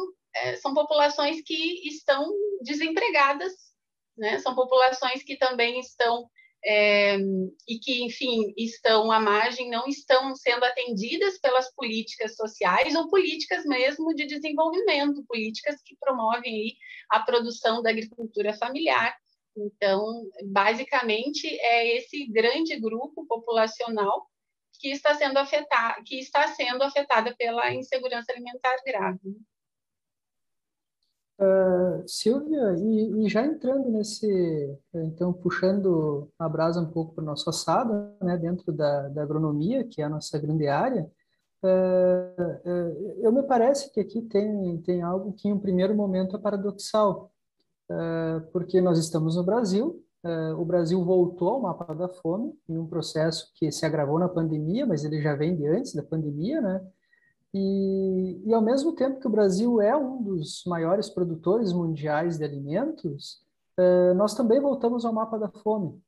é, 0.42 0.56
são 0.56 0.74
populações 0.74 1.42
que 1.42 1.88
estão 1.88 2.30
desempregadas, 2.62 3.52
né? 4.16 4.38
são 4.40 4.54
populações 4.54 5.22
que 5.22 5.36
também 5.36 5.80
estão 5.80 6.28
é, 6.64 7.16
e 7.68 7.78
que, 7.78 8.02
enfim, 8.02 8.52
estão 8.56 9.12
à 9.12 9.20
margem, 9.20 9.70
não 9.70 9.86
estão 9.86 10.34
sendo 10.34 10.64
atendidas 10.64 11.38
pelas 11.38 11.72
políticas 11.74 12.34
sociais 12.34 12.94
ou 12.94 13.08
políticas 13.08 13.64
mesmo 13.64 14.14
de 14.14 14.26
desenvolvimento, 14.26 15.24
políticas 15.26 15.80
que 15.84 15.96
promovem 16.00 16.76
a 17.10 17.20
produção 17.20 17.82
da 17.82 17.90
agricultura 17.90 18.52
familiar 18.54 19.14
então, 19.56 20.28
basicamente, 20.44 21.46
é 21.60 21.96
esse 21.96 22.26
grande 22.26 22.78
grupo 22.78 23.26
populacional 23.26 24.28
que 24.78 24.90
está 24.90 25.14
sendo 25.14 25.38
afetado, 25.38 26.04
que 26.04 26.18
está 26.18 26.48
sendo 26.48 26.82
afetada 26.82 27.34
pela 27.34 27.72
insegurança 27.72 28.32
alimentar 28.32 28.76
grave. 28.84 29.34
Uh, 31.38 32.02
Silvia, 32.08 32.76
e, 32.78 33.26
e, 33.26 33.28
já 33.28 33.44
entrando 33.44 33.90
nesse, 33.90 34.74
então 34.94 35.34
puxando 35.34 36.30
a 36.38 36.48
brasa 36.48 36.80
um 36.80 36.90
pouco 36.90 37.14
para 37.14 37.22
o 37.22 37.26
nosso 37.26 37.50
assado, 37.50 38.10
né, 38.22 38.38
dentro 38.38 38.72
da, 38.72 39.08
da 39.08 39.22
agronomia, 39.22 39.84
que 39.84 40.00
é 40.00 40.06
a 40.06 40.08
nossa 40.08 40.38
grande 40.38 40.66
área, 40.66 41.10
uh, 41.62 42.70
uh, 42.70 43.20
eu 43.20 43.30
me 43.32 43.42
parece 43.42 43.92
que 43.92 44.00
aqui 44.00 44.22
tem, 44.22 44.78
tem 44.78 45.02
algo 45.02 45.34
que 45.34 45.48
em 45.48 45.52
um 45.52 45.58
primeiro 45.58 45.94
momento 45.94 46.36
é 46.36 46.38
paradoxal, 46.38 47.30
porque 48.50 48.80
nós 48.80 48.98
estamos 48.98 49.36
no 49.36 49.44
Brasil, 49.44 50.02
o 50.58 50.64
Brasil 50.64 51.04
voltou 51.04 51.50
ao 51.50 51.60
mapa 51.60 51.94
da 51.94 52.08
fome 52.08 52.52
em 52.68 52.76
um 52.76 52.86
processo 52.86 53.52
que 53.54 53.70
se 53.70 53.86
agravou 53.86 54.18
na 54.18 54.28
pandemia, 54.28 54.84
mas 54.84 55.04
ele 55.04 55.22
já 55.22 55.36
vem 55.36 55.54
de 55.54 55.68
antes 55.68 55.94
da 55.94 56.02
pandemia, 56.02 56.60
né? 56.60 56.84
E, 57.56 58.42
e 58.44 58.52
ao 58.52 58.60
mesmo 58.60 58.94
tempo 58.94 59.18
que 59.18 59.26
o 59.26 59.30
Brasil 59.30 59.80
é 59.80 59.96
um 59.96 60.22
dos 60.22 60.62
maiores 60.66 61.08
produtores 61.08 61.72
mundiais 61.72 62.36
de 62.36 62.44
alimentos, 62.44 63.42
eh, 63.78 64.12
nós 64.12 64.34
também 64.34 64.60
voltamos 64.60 65.06
ao 65.06 65.12
mapa 65.14 65.38
da 65.38 65.48
fome. 65.48 65.98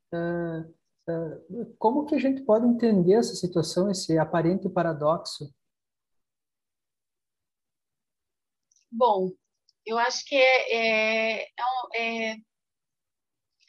Como 1.79 2.05
que 2.05 2.15
a 2.15 2.19
gente 2.19 2.43
pode 2.43 2.67
entender 2.67 3.15
essa 3.15 3.35
situação, 3.35 3.91
esse 3.91 4.19
aparente 4.19 4.69
paradoxo? 4.69 5.51
Bom, 8.93 9.31
eu 9.87 9.97
acho 9.97 10.27
que 10.27 10.35
é, 10.35 10.77
é, 10.77 11.49
é, 11.95 12.31
é, 12.33 12.37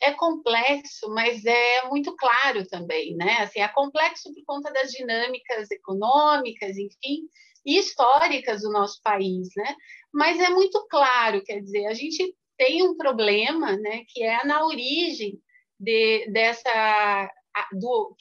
é 0.01 0.13
complexo, 0.15 1.09
mas 1.11 1.45
é 1.45 1.87
muito 1.87 2.13
claro 2.17 2.67
também, 2.67 3.15
né? 3.15 3.37
Assim, 3.39 3.61
é 3.61 3.67
complexo 3.69 4.33
por 4.33 4.43
conta 4.45 4.69
das 4.73 4.91
dinâmicas 4.91 5.71
econômicas, 5.71 6.77
enfim, 6.77 7.29
históricas 7.77 8.61
do 8.61 8.71
nosso 8.71 9.01
país, 9.01 9.49
né? 9.55 9.75
Mas 10.13 10.39
é 10.39 10.49
muito 10.49 10.85
claro, 10.87 11.43
quer 11.43 11.59
dizer, 11.61 11.85
a 11.85 11.93
gente 11.93 12.35
tem 12.57 12.83
um 12.83 12.97
problema, 12.97 13.77
né, 13.77 14.03
que 14.09 14.23
é 14.23 14.43
na 14.45 14.65
origem 14.65 15.39
de, 15.79 16.29
dessa 16.31 17.31
do 17.73 18.15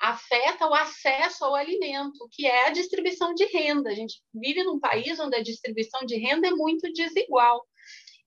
afeta 0.00 0.66
o 0.66 0.74
acesso 0.74 1.44
ao 1.44 1.54
alimento, 1.54 2.28
que 2.30 2.46
é 2.46 2.66
a 2.66 2.70
distribuição 2.70 3.34
de 3.34 3.44
renda. 3.46 3.90
A 3.90 3.94
gente 3.94 4.22
vive 4.32 4.62
num 4.62 4.78
país 4.78 5.18
onde 5.18 5.36
a 5.36 5.42
distribuição 5.42 6.04
de 6.06 6.16
renda 6.16 6.46
é 6.46 6.52
muito 6.52 6.92
desigual. 6.92 7.66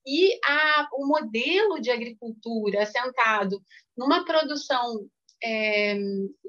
E 0.06 0.38
a, 0.44 0.90
o 0.94 1.06
modelo 1.06 1.80
de 1.80 1.92
agricultura 1.92 2.84
assentado 2.84 3.62
numa 3.96 4.26
produção 4.26 5.08
é, 5.44 5.96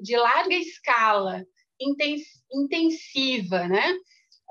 de 0.01 0.17
larga 0.17 0.55
escala, 0.55 1.45
intensiva, 2.51 3.67
né? 3.67 3.93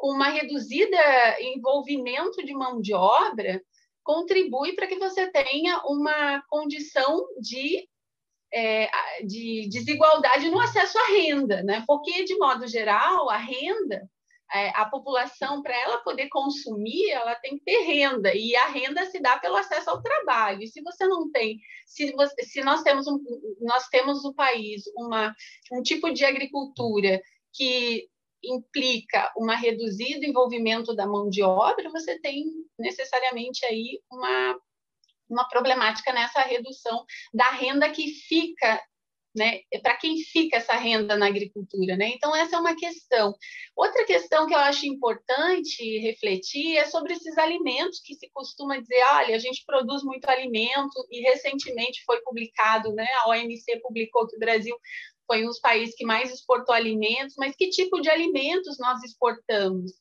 com 0.02 0.10
uma 0.10 0.30
reduzida 0.30 0.98
envolvimento 1.40 2.44
de 2.44 2.52
mão 2.52 2.80
de 2.80 2.92
obra, 2.92 3.62
contribui 4.02 4.74
para 4.74 4.88
que 4.88 4.98
você 4.98 5.30
tenha 5.30 5.80
uma 5.84 6.42
condição 6.48 7.24
de, 7.40 7.88
é, 8.52 8.90
de 9.24 9.68
desigualdade 9.70 10.50
no 10.50 10.58
acesso 10.58 10.98
à 10.98 11.06
renda, 11.06 11.62
né? 11.62 11.84
Porque, 11.86 12.24
de 12.24 12.36
modo 12.36 12.66
geral, 12.66 13.30
a 13.30 13.36
renda, 13.36 14.10
a 14.75 14.84
população, 14.84 15.62
para 15.62 15.75
ela 15.75 15.99
poder 15.99 16.28
consumir, 16.28 17.11
ela 17.11 17.34
tem 17.37 17.56
que 17.56 17.64
ter 17.64 17.84
renda, 17.84 18.34
e 18.34 18.54
a 18.54 18.66
renda 18.68 19.06
se 19.06 19.18
dá 19.20 19.38
pelo 19.38 19.56
acesso 19.56 19.88
ao 19.88 20.02
trabalho. 20.02 20.62
E 20.62 20.68
se 20.68 20.82
você 20.82 21.06
não 21.06 21.30
tem, 21.30 21.58
se, 21.87 22.12
você, 22.12 22.42
se 22.44 22.61
nós 22.62 22.82
temos 22.82 23.06
um, 23.06 23.18
nós 23.61 23.88
temos 23.88 24.22
no 24.22 24.34
país 24.34 24.82
uma, 24.96 25.34
um 25.72 25.82
tipo 25.82 26.12
de 26.12 26.25
agricultura 26.25 27.20
que 27.52 28.08
implica 28.44 29.32
uma 29.37 29.54
reduzido 29.54 30.26
envolvimento 30.26 30.94
da 30.94 31.06
mão 31.06 31.30
de 31.30 31.42
obra, 31.42 31.88
você 31.90 32.18
tem 32.18 32.44
necessariamente 32.78 33.64
aí 33.64 34.00
uma, 34.11 34.58
uma 35.30 35.49
problemática 35.49 36.12
nessa 36.12 36.42
redução 36.42 37.04
da 37.32 37.50
renda 37.50 37.90
que 37.90 38.08
fica 38.08 38.82
né? 39.34 39.60
Para 39.82 39.96
quem 39.96 40.18
fica 40.18 40.58
essa 40.58 40.74
renda 40.74 41.16
na 41.16 41.26
agricultura, 41.26 41.96
né? 41.96 42.10
Então 42.14 42.34
essa 42.36 42.56
é 42.56 42.58
uma 42.58 42.76
questão. 42.76 43.34
Outra 43.74 44.04
questão 44.04 44.46
que 44.46 44.54
eu 44.54 44.58
acho 44.58 44.86
importante 44.86 45.98
refletir 46.00 46.76
é 46.76 46.84
sobre 46.84 47.14
esses 47.14 47.36
alimentos 47.38 48.00
que 48.00 48.14
se 48.14 48.28
costuma 48.32 48.78
dizer, 48.78 49.02
olha, 49.12 49.34
a 49.34 49.38
gente 49.38 49.64
produz 49.64 50.02
muito 50.02 50.28
alimento 50.28 51.06
e 51.10 51.20
recentemente 51.22 52.04
foi 52.04 52.20
publicado, 52.20 52.92
né? 52.92 53.06
A 53.20 53.30
OMC 53.30 53.80
publicou 53.80 54.26
que 54.26 54.36
o 54.36 54.40
Brasil 54.40 54.76
foi 55.26 55.44
um 55.44 55.48
dos 55.48 55.60
países 55.60 55.94
que 55.94 56.04
mais 56.04 56.30
exportou 56.30 56.74
alimentos, 56.74 57.34
mas 57.38 57.56
que 57.56 57.70
tipo 57.70 58.00
de 58.00 58.10
alimentos 58.10 58.78
nós 58.78 59.02
exportamos? 59.02 59.92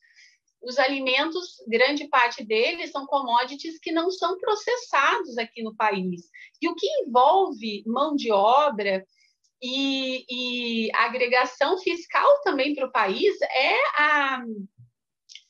Os 0.62 0.78
alimentos, 0.78 1.56
grande 1.66 2.06
parte 2.08 2.44
deles 2.44 2.90
são 2.92 3.06
commodities 3.06 3.78
que 3.80 3.90
não 3.90 4.10
são 4.10 4.38
processados 4.38 5.36
aqui 5.38 5.62
no 5.62 5.74
país. 5.74 6.28
E 6.60 6.68
o 6.68 6.74
que 6.74 6.86
envolve 7.04 7.82
mão 7.86 8.14
de 8.14 8.30
obra 8.30 9.04
e, 9.62 10.24
e 10.28 10.90
agregação 10.94 11.78
fiscal 11.78 12.40
também 12.42 12.74
para 12.74 12.86
o 12.86 12.92
país 12.92 13.40
é 13.42 13.76
a, 13.96 14.42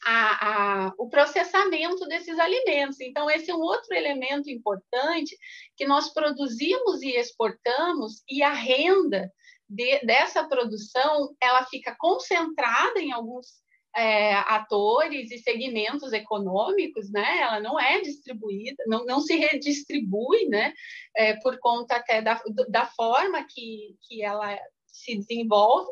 a, 0.04 0.86
a, 0.86 0.92
o 0.98 1.08
processamento 1.08 2.06
desses 2.06 2.38
alimentos. 2.38 3.00
Então, 3.00 3.30
esse 3.30 3.50
é 3.50 3.54
um 3.54 3.60
outro 3.60 3.94
elemento 3.94 4.50
importante 4.50 5.36
que 5.76 5.86
nós 5.86 6.12
produzimos 6.12 7.02
e 7.02 7.16
exportamos, 7.16 8.22
e 8.28 8.42
a 8.42 8.52
renda 8.52 9.32
de, 9.68 10.00
dessa 10.00 10.46
produção 10.46 11.34
ela 11.40 11.64
fica 11.64 11.96
concentrada 11.98 13.00
em 13.00 13.12
alguns 13.12 13.62
é, 13.94 14.34
atores 14.34 15.30
e 15.30 15.38
segmentos 15.38 16.12
econômicos, 16.12 17.10
né? 17.10 17.38
Ela 17.40 17.60
não 17.60 17.78
é 17.78 18.00
distribuída, 18.00 18.82
não, 18.86 19.04
não 19.04 19.20
se 19.20 19.36
redistribui, 19.36 20.46
né? 20.48 20.72
É, 21.16 21.34
por 21.36 21.58
conta 21.58 21.96
até 21.96 22.22
da, 22.22 22.40
da 22.68 22.86
forma 22.86 23.44
que, 23.44 23.96
que 24.02 24.22
ela 24.22 24.58
se 24.86 25.16
desenvolve 25.16 25.90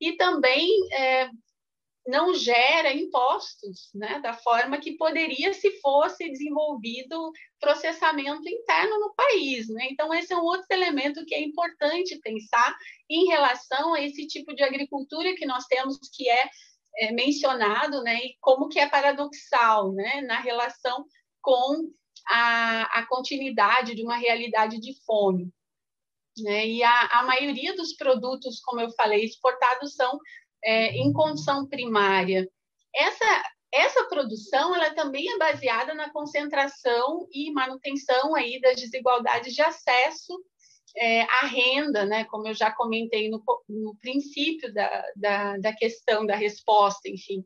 e 0.00 0.12
também 0.12 0.68
é, 0.92 1.30
não 2.06 2.34
gera 2.34 2.92
impostos, 2.92 3.90
né, 3.94 4.20
da 4.20 4.32
forma 4.32 4.78
que 4.78 4.96
poderia 4.96 5.52
se 5.52 5.80
fosse 5.80 6.28
desenvolvido 6.28 7.30
processamento 7.60 8.48
interno 8.48 8.98
no 8.98 9.14
país, 9.14 9.68
né? 9.68 9.88
Então 9.90 10.12
esse 10.14 10.32
é 10.32 10.36
um 10.36 10.42
outro 10.42 10.66
elemento 10.70 11.24
que 11.26 11.34
é 11.34 11.42
importante 11.42 12.18
pensar 12.20 12.76
em 13.08 13.26
relação 13.26 13.94
a 13.94 14.00
esse 14.00 14.26
tipo 14.26 14.54
de 14.54 14.62
agricultura 14.62 15.34
que 15.34 15.46
nós 15.46 15.66
temos 15.66 15.98
que 16.12 16.28
é, 16.28 16.50
é 16.96 17.12
mencionado, 17.12 18.02
né, 18.02 18.16
e 18.24 18.36
como 18.40 18.68
que 18.68 18.78
é 18.78 18.88
paradoxal, 18.88 19.92
né, 19.92 20.22
na 20.22 20.40
relação 20.40 21.04
com 21.40 21.90
a, 22.26 22.82
a 22.98 23.06
continuidade 23.06 23.94
de 23.94 24.02
uma 24.02 24.16
realidade 24.16 24.78
de 24.80 24.94
fome. 25.04 25.52
Né? 26.38 26.66
E 26.66 26.82
a, 26.82 27.06
a 27.20 27.22
maioria 27.24 27.74
dos 27.74 27.94
produtos, 27.94 28.60
como 28.60 28.80
eu 28.80 28.90
falei, 28.92 29.24
exportados 29.24 29.94
são 29.94 30.18
é, 30.64 30.96
em 30.96 31.12
condição 31.12 31.66
primária. 31.66 32.48
Essa, 32.94 33.44
essa 33.72 34.04
produção 34.04 34.74
ela 34.74 34.94
também 34.94 35.32
é 35.32 35.38
baseada 35.38 35.94
na 35.94 36.10
concentração 36.10 37.26
e 37.32 37.50
manutenção 37.52 38.34
aí 38.34 38.60
das 38.60 38.80
desigualdades 38.80 39.54
de 39.54 39.62
acesso 39.62 40.42
é, 40.96 41.22
à 41.22 41.46
renda, 41.46 42.04
né? 42.04 42.24
como 42.24 42.48
eu 42.48 42.54
já 42.54 42.70
comentei 42.70 43.28
no, 43.28 43.42
no 43.68 43.96
princípio 43.96 44.72
da, 44.72 45.04
da, 45.16 45.56
da 45.58 45.72
questão 45.72 46.26
da 46.26 46.36
resposta, 46.36 47.08
enfim. 47.08 47.44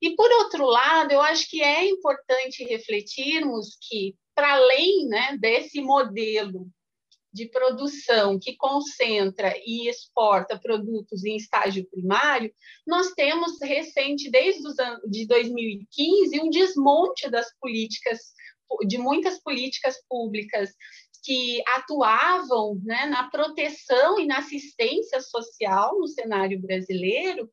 E, 0.00 0.14
por 0.14 0.30
outro 0.30 0.66
lado, 0.66 1.12
eu 1.12 1.20
acho 1.20 1.48
que 1.48 1.62
é 1.62 1.88
importante 1.88 2.64
refletirmos 2.64 3.78
que, 3.80 4.14
para 4.34 4.54
além 4.54 5.06
né, 5.08 5.36
desse 5.40 5.80
modelo 5.80 6.68
de 7.32 7.46
produção 7.50 8.38
que 8.38 8.56
concentra 8.56 9.54
e 9.66 9.88
exporta 9.88 10.58
produtos 10.58 11.22
em 11.22 11.36
estágio 11.36 11.86
primário, 11.90 12.50
nós 12.86 13.12
temos 13.12 13.60
recente, 13.60 14.30
desde 14.30 14.66
os 14.66 14.78
anos 14.78 15.02
de 15.10 15.26
2015, 15.26 16.40
um 16.40 16.48
desmonte 16.48 17.28
das 17.30 17.46
políticas, 17.60 18.18
de 18.86 18.96
muitas 18.96 19.38
políticas 19.42 19.96
públicas 20.08 20.70
que 21.26 21.60
atuavam 21.66 22.80
né, 22.84 23.06
na 23.06 23.28
proteção 23.28 24.20
e 24.20 24.26
na 24.26 24.38
assistência 24.38 25.20
social 25.20 25.98
no 25.98 26.06
cenário 26.06 26.60
brasileiro, 26.62 27.50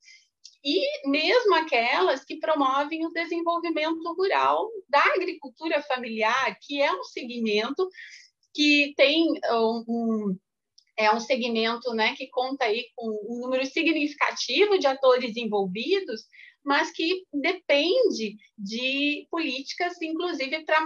e 0.63 1.09
mesmo 1.09 1.55
aquelas 1.55 2.23
que 2.23 2.37
promovem 2.37 3.03
o 3.03 3.11
desenvolvimento 3.11 4.13
rural 4.13 4.69
da 4.87 5.03
agricultura 5.15 5.81
familiar, 5.81 6.55
que 6.61 6.79
é 6.83 6.93
um 6.93 7.03
segmento 7.03 7.89
que 8.53 8.93
tem 8.95 9.27
um, 9.49 9.83
um 9.87 10.37
é 10.95 11.11
um 11.11 11.19
segmento 11.19 11.91
né, 11.95 12.13
que 12.15 12.27
conta 12.27 12.65
aí 12.65 12.85
com 12.95 13.09
um 13.27 13.39
número 13.39 13.65
significativo 13.65 14.77
de 14.77 14.85
atores 14.85 15.35
envolvidos, 15.35 16.21
mas 16.63 16.91
que 16.91 17.23
depende 17.33 18.37
de 18.55 19.27
políticas, 19.31 19.99
inclusive, 19.99 20.63
para 20.63 20.85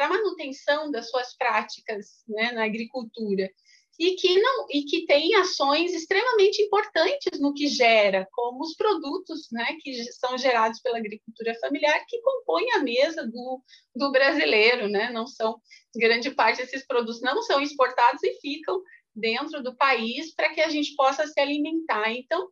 manu 0.00 0.14
manutenção 0.14 0.90
das 0.90 1.10
suas 1.10 1.36
práticas 1.36 2.22
né, 2.28 2.52
na 2.52 2.64
agricultura 2.64 3.50
e 3.98 4.14
que 4.14 4.40
não 4.40 4.66
e 4.70 4.82
que 4.84 5.06
tem 5.06 5.34
ações 5.36 5.92
extremamente 5.94 6.60
importantes 6.62 7.40
no 7.40 7.54
que 7.54 7.66
gera, 7.66 8.28
como 8.32 8.62
os 8.62 8.74
produtos, 8.74 9.48
né, 9.50 9.76
que 9.80 10.04
são 10.12 10.36
gerados 10.36 10.80
pela 10.80 10.98
agricultura 10.98 11.54
familiar, 11.60 12.04
que 12.06 12.20
compõem 12.20 12.72
a 12.72 12.82
mesa 12.82 13.26
do, 13.26 13.62
do 13.94 14.12
brasileiro, 14.12 14.88
né? 14.88 15.10
Não 15.10 15.26
são 15.26 15.58
grande 15.94 16.30
parte 16.30 16.58
desses 16.58 16.86
produtos 16.86 17.22
não 17.22 17.42
são 17.42 17.60
exportados 17.60 18.22
e 18.22 18.38
ficam 18.40 18.82
dentro 19.14 19.62
do 19.62 19.74
país 19.74 20.34
para 20.34 20.52
que 20.52 20.60
a 20.60 20.68
gente 20.68 20.94
possa 20.94 21.26
se 21.26 21.40
alimentar. 21.40 22.12
Então, 22.12 22.50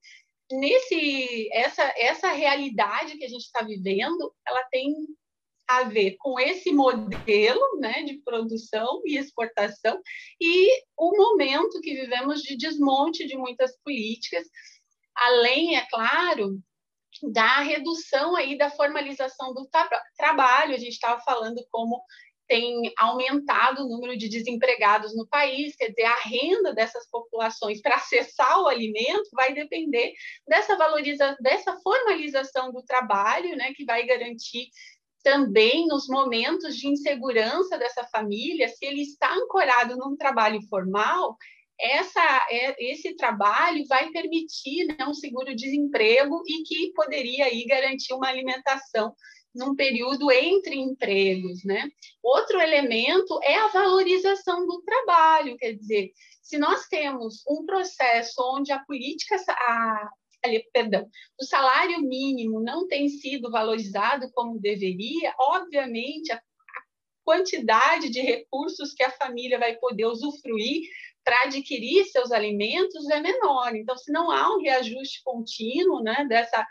nesse 0.50 1.48
essa 1.52 1.82
essa 1.96 2.32
realidade 2.32 3.18
que 3.18 3.24
a 3.24 3.28
gente 3.28 3.44
está 3.44 3.62
vivendo, 3.62 4.34
ela 4.46 4.64
tem 4.70 4.94
a 5.66 5.84
ver 5.84 6.16
com 6.18 6.38
esse 6.38 6.72
modelo 6.72 7.78
né, 7.80 8.02
de 8.02 8.18
produção 8.18 9.00
e 9.04 9.16
exportação 9.16 10.00
e 10.40 10.68
o 10.96 11.16
momento 11.16 11.80
que 11.80 11.94
vivemos 11.94 12.42
de 12.42 12.56
desmonte 12.56 13.26
de 13.26 13.36
muitas 13.36 13.76
políticas, 13.82 14.46
além, 15.14 15.76
é 15.76 15.86
claro, 15.88 16.58
da 17.22 17.60
redução 17.60 18.36
aí 18.36 18.58
da 18.58 18.70
formalização 18.70 19.54
do 19.54 19.66
tra 19.66 19.88
trabalho. 20.16 20.74
A 20.74 20.78
gente 20.78 20.92
estava 20.92 21.20
falando 21.20 21.64
como 21.70 22.02
tem 22.46 22.92
aumentado 22.98 23.82
o 23.82 23.88
número 23.88 24.18
de 24.18 24.28
desempregados 24.28 25.16
no 25.16 25.26
país, 25.26 25.74
quer 25.76 25.88
dizer, 25.88 26.04
a 26.04 26.16
renda 26.16 26.74
dessas 26.74 27.08
populações 27.08 27.80
para 27.80 27.96
acessar 27.96 28.60
o 28.60 28.68
alimento 28.68 29.30
vai 29.32 29.54
depender 29.54 30.12
dessa 30.46 30.76
valorização, 30.76 31.36
dessa 31.40 31.74
formalização 31.80 32.70
do 32.70 32.82
trabalho, 32.82 33.56
né, 33.56 33.72
que 33.74 33.84
vai 33.84 34.04
garantir 34.04 34.68
também 35.24 35.86
nos 35.86 36.06
momentos 36.06 36.76
de 36.76 36.86
insegurança 36.86 37.78
dessa 37.78 38.04
família, 38.04 38.68
se 38.68 38.84
ele 38.84 39.00
está 39.00 39.34
ancorado 39.34 39.96
num 39.96 40.14
trabalho 40.16 40.60
formal, 40.68 41.36
essa, 41.80 42.46
é, 42.50 42.92
esse 42.92 43.16
trabalho 43.16 43.84
vai 43.88 44.10
permitir 44.10 44.84
né, 44.86 45.04
um 45.08 45.14
seguro-desemprego 45.14 46.42
e 46.46 46.62
que 46.62 46.92
poderia 46.92 47.46
aí 47.46 47.64
garantir 47.64 48.12
uma 48.12 48.28
alimentação 48.28 49.14
num 49.54 49.74
período 49.74 50.30
entre 50.30 50.76
empregos, 50.76 51.64
né? 51.64 51.88
Outro 52.22 52.60
elemento 52.60 53.38
é 53.42 53.54
a 53.54 53.68
valorização 53.68 54.66
do 54.66 54.82
trabalho, 54.82 55.56
quer 55.56 55.72
dizer, 55.72 56.10
se 56.42 56.58
nós 56.58 56.86
temos 56.88 57.42
um 57.48 57.64
processo 57.64 58.34
onde 58.56 58.72
a 58.72 58.84
política, 58.84 59.36
a, 59.48 60.10
perdão, 60.72 61.08
o 61.40 61.44
salário 61.44 62.00
mínimo 62.00 62.60
não 62.60 62.86
tem 62.86 63.08
sido 63.08 63.50
valorizado 63.50 64.30
como 64.32 64.60
deveria, 64.60 65.34
obviamente 65.38 66.32
a, 66.32 66.40
quantidade 67.24 68.10
de 68.10 68.20
recursos 68.20 68.92
que 68.92 69.02
a 69.02 69.10
família 69.10 69.58
vai 69.58 69.76
poder 69.76 70.04
usufruir 70.04 70.82
para 71.24 71.44
adquirir 71.44 72.04
seus 72.04 72.30
alimentos 72.30 73.08
é 73.08 73.18
menor. 73.18 73.74
Então, 73.74 73.96
se 73.96 74.12
não 74.12 74.30
há 74.30 74.54
um 74.54 74.60
reajuste 74.60 75.22
contínuo 75.24 76.02
né, 76.02 76.26
dessa, 76.28 76.66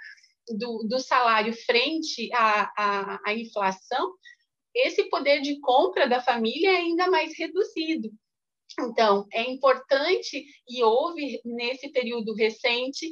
do, 0.47 0.85
do 0.87 0.99
salário 0.99 1.53
frente 1.65 2.31
à, 2.33 2.71
à, 2.77 3.19
à 3.25 3.33
inflação, 3.33 4.13
esse 4.75 5.05
poder 5.05 5.41
de 5.41 5.59
compra 5.59 6.07
da 6.07 6.21
família 6.21 6.71
é 6.71 6.77
ainda 6.77 7.09
mais 7.09 7.35
reduzido. 7.37 8.11
Então, 8.79 9.27
é 9.31 9.43
importante, 9.49 10.45
e 10.67 10.83
houve 10.83 11.39
nesse 11.45 11.89
período 11.89 12.33
recente, 12.33 13.09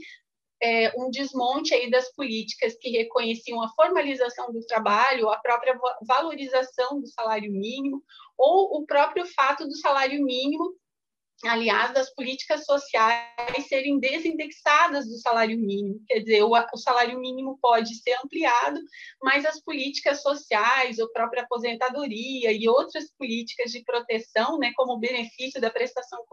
é, 0.61 0.93
um 0.95 1.09
desmonte 1.09 1.73
aí 1.73 1.89
das 1.89 2.11
políticas 2.13 2.75
que 2.79 2.89
reconheciam 2.89 3.61
a 3.63 3.69
formalização 3.69 4.51
do 4.51 4.65
trabalho, 4.65 5.29
a 5.29 5.37
própria 5.37 5.77
valorização 6.03 7.01
do 7.01 7.07
salário 7.07 7.51
mínimo, 7.51 8.03
ou 8.37 8.81
o 8.81 8.85
próprio 8.85 9.25
fato 9.25 9.65
do 9.65 9.75
salário 9.77 10.23
mínimo 10.23 10.75
aliás, 11.43 11.93
das 11.93 12.13
políticas 12.13 12.65
sociais 12.65 13.67
serem 13.67 13.99
desindexadas 13.99 15.07
do 15.07 15.17
salário 15.17 15.57
mínimo. 15.57 15.99
Quer 16.07 16.19
dizer, 16.19 16.43
o, 16.43 16.51
o, 16.51 16.77
salário 16.77 17.19
mínimo 17.19 17.57
pode 17.61 17.95
ser 17.95 18.13
ampliado, 18.23 18.79
mas 19.21 19.45
as 19.45 19.59
políticas 19.61 20.21
sociais, 20.21 20.99
a 20.99 21.07
própria 21.09 21.43
aposentadoria 21.43 22.51
e 22.51 22.67
outras 22.67 23.11
políticas 23.17 23.71
de 23.71 23.83
proteção, 23.83 24.57
né, 24.59 24.71
como 24.75 24.93
o 24.93 24.99
benefício 24.99 25.59
da 25.59 25.69
prestação 25.69 26.23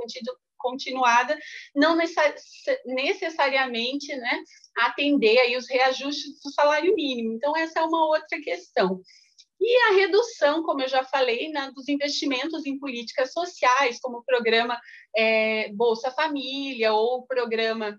continuada, 0.58 1.38
não 1.74 1.96
necessariamente 2.86 4.14
né, 4.16 4.42
atender 4.76 5.38
aí 5.38 5.56
os 5.56 5.68
reajustes 5.68 6.40
do 6.42 6.50
salário 6.52 6.94
mínimo. 6.94 7.34
Então, 7.34 7.56
essa 7.56 7.80
é 7.80 7.82
uma 7.82 8.06
outra 8.06 8.40
questão. 8.42 9.00
E 9.60 9.76
a 9.88 9.92
redução, 9.94 10.62
como 10.62 10.82
eu 10.82 10.88
já 10.88 11.04
falei, 11.04 11.48
né, 11.50 11.70
dos 11.74 11.88
investimentos 11.88 12.64
em 12.64 12.78
políticas 12.78 13.32
sociais, 13.32 14.00
como 14.00 14.18
o 14.18 14.24
programa 14.24 14.78
é, 15.16 15.72
Bolsa 15.72 16.10
Família 16.12 16.92
ou 16.92 17.18
o 17.18 17.26
programa 17.26 17.98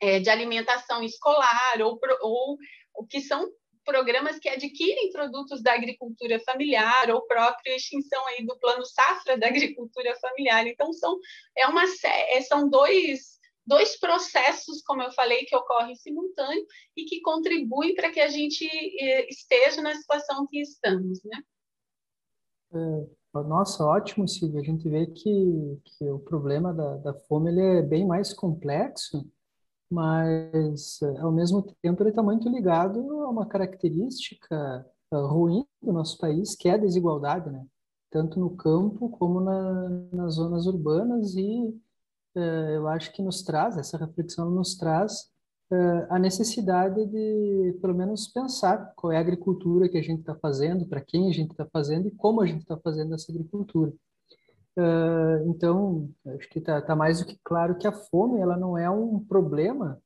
é, 0.00 0.20
de 0.20 0.30
alimentação 0.30 1.02
escolar, 1.02 1.80
ou, 1.80 1.98
ou 2.22 2.56
o 2.94 3.06
que 3.06 3.20
são 3.20 3.50
programas 3.84 4.38
que 4.38 4.48
adquirem 4.48 5.12
produtos 5.12 5.62
da 5.62 5.72
agricultura 5.72 6.40
familiar 6.40 7.08
ou 7.10 7.26
própria 7.26 7.76
extinção 7.76 8.26
aí 8.26 8.44
do 8.44 8.58
plano 8.58 8.84
safra 8.84 9.38
da 9.38 9.46
agricultura 9.48 10.14
familiar. 10.20 10.66
Então 10.66 10.92
são 10.92 11.18
é 11.56 11.66
uma 11.66 11.84
é, 12.04 12.40
são 12.42 12.68
dois 12.68 13.35
dois 13.66 13.98
processos, 13.98 14.82
como 14.82 15.02
eu 15.02 15.10
falei, 15.12 15.44
que 15.44 15.56
ocorrem 15.56 15.94
simultâneo 15.96 16.64
e 16.96 17.04
que 17.04 17.20
contribuem 17.20 17.94
para 17.94 18.10
que 18.10 18.20
a 18.20 18.28
gente 18.28 18.64
eh, 18.66 19.28
esteja 19.28 19.82
na 19.82 19.94
situação 19.94 20.46
que 20.46 20.60
estamos, 20.60 21.20
né? 21.24 21.42
É, 22.72 23.42
nossa, 23.42 23.84
ótimo, 23.84 24.26
Silvia. 24.28 24.60
A 24.60 24.64
gente 24.64 24.88
vê 24.88 25.06
que, 25.06 25.80
que 25.84 26.04
o 26.10 26.18
problema 26.18 26.72
da, 26.72 26.96
da 26.98 27.14
fome 27.14 27.50
ele 27.50 27.60
é 27.60 27.82
bem 27.82 28.06
mais 28.06 28.32
complexo, 28.32 29.28
mas 29.90 30.98
ao 31.20 31.32
mesmo 31.32 31.62
tempo 31.82 32.02
ele 32.02 32.10
está 32.10 32.22
muito 32.22 32.48
ligado 32.48 32.98
a 33.22 33.30
uma 33.30 33.46
característica 33.46 34.86
uh, 35.12 35.26
ruim 35.26 35.64
do 35.82 35.92
nosso 35.92 36.18
país, 36.18 36.56
que 36.56 36.68
é 36.68 36.72
a 36.74 36.78
desigualdade, 36.78 37.50
né? 37.50 37.64
Tanto 38.10 38.40
no 38.40 38.56
campo 38.56 39.10
como 39.10 39.40
na, 39.40 39.88
nas 40.12 40.34
zonas 40.34 40.66
urbanas 40.66 41.34
e 41.36 41.68
eh, 41.68 41.72
eu 42.38 42.88
acho 42.88 43.12
que 43.12 43.22
nos 43.22 43.42
traz, 43.42 43.76
essa 43.76 43.96
reflexão 43.96 44.50
nos 44.50 44.76
traz 44.76 45.30
eh, 45.70 46.06
a 46.10 46.18
necessidade 46.18 47.04
de, 47.06 47.78
pelo 47.80 47.94
menos, 47.94 48.28
pensar 48.28 48.92
qual 48.94 49.12
é 49.12 49.16
a 49.16 49.20
agricultura 49.20 49.88
que 49.88 49.98
a 49.98 50.02
gente 50.02 50.20
está 50.20 50.34
fazendo, 50.36 50.86
para 50.86 51.00
quem 51.00 51.28
a 51.28 51.32
gente 51.32 51.50
está 51.50 51.66
fazendo 51.66 52.06
e 52.06 52.12
como 52.12 52.40
a 52.40 52.46
gente 52.46 52.60
está 52.60 52.76
fazendo 52.76 53.14
essa 53.14 53.32
agricultura. 53.32 53.92
Eh, 54.76 55.44
então, 55.48 56.08
acho 56.36 56.48
que 56.48 56.58
está 56.60 56.80
tá 56.82 56.94
mais 56.94 57.20
do 57.20 57.26
que 57.26 57.38
claro 57.42 57.78
que 57.78 57.86
a 57.86 57.92
fome 57.92 58.40
ela 58.40 58.56
não 58.56 58.78
é 58.78 58.88
um 58.90 59.18
problema 59.20 60.00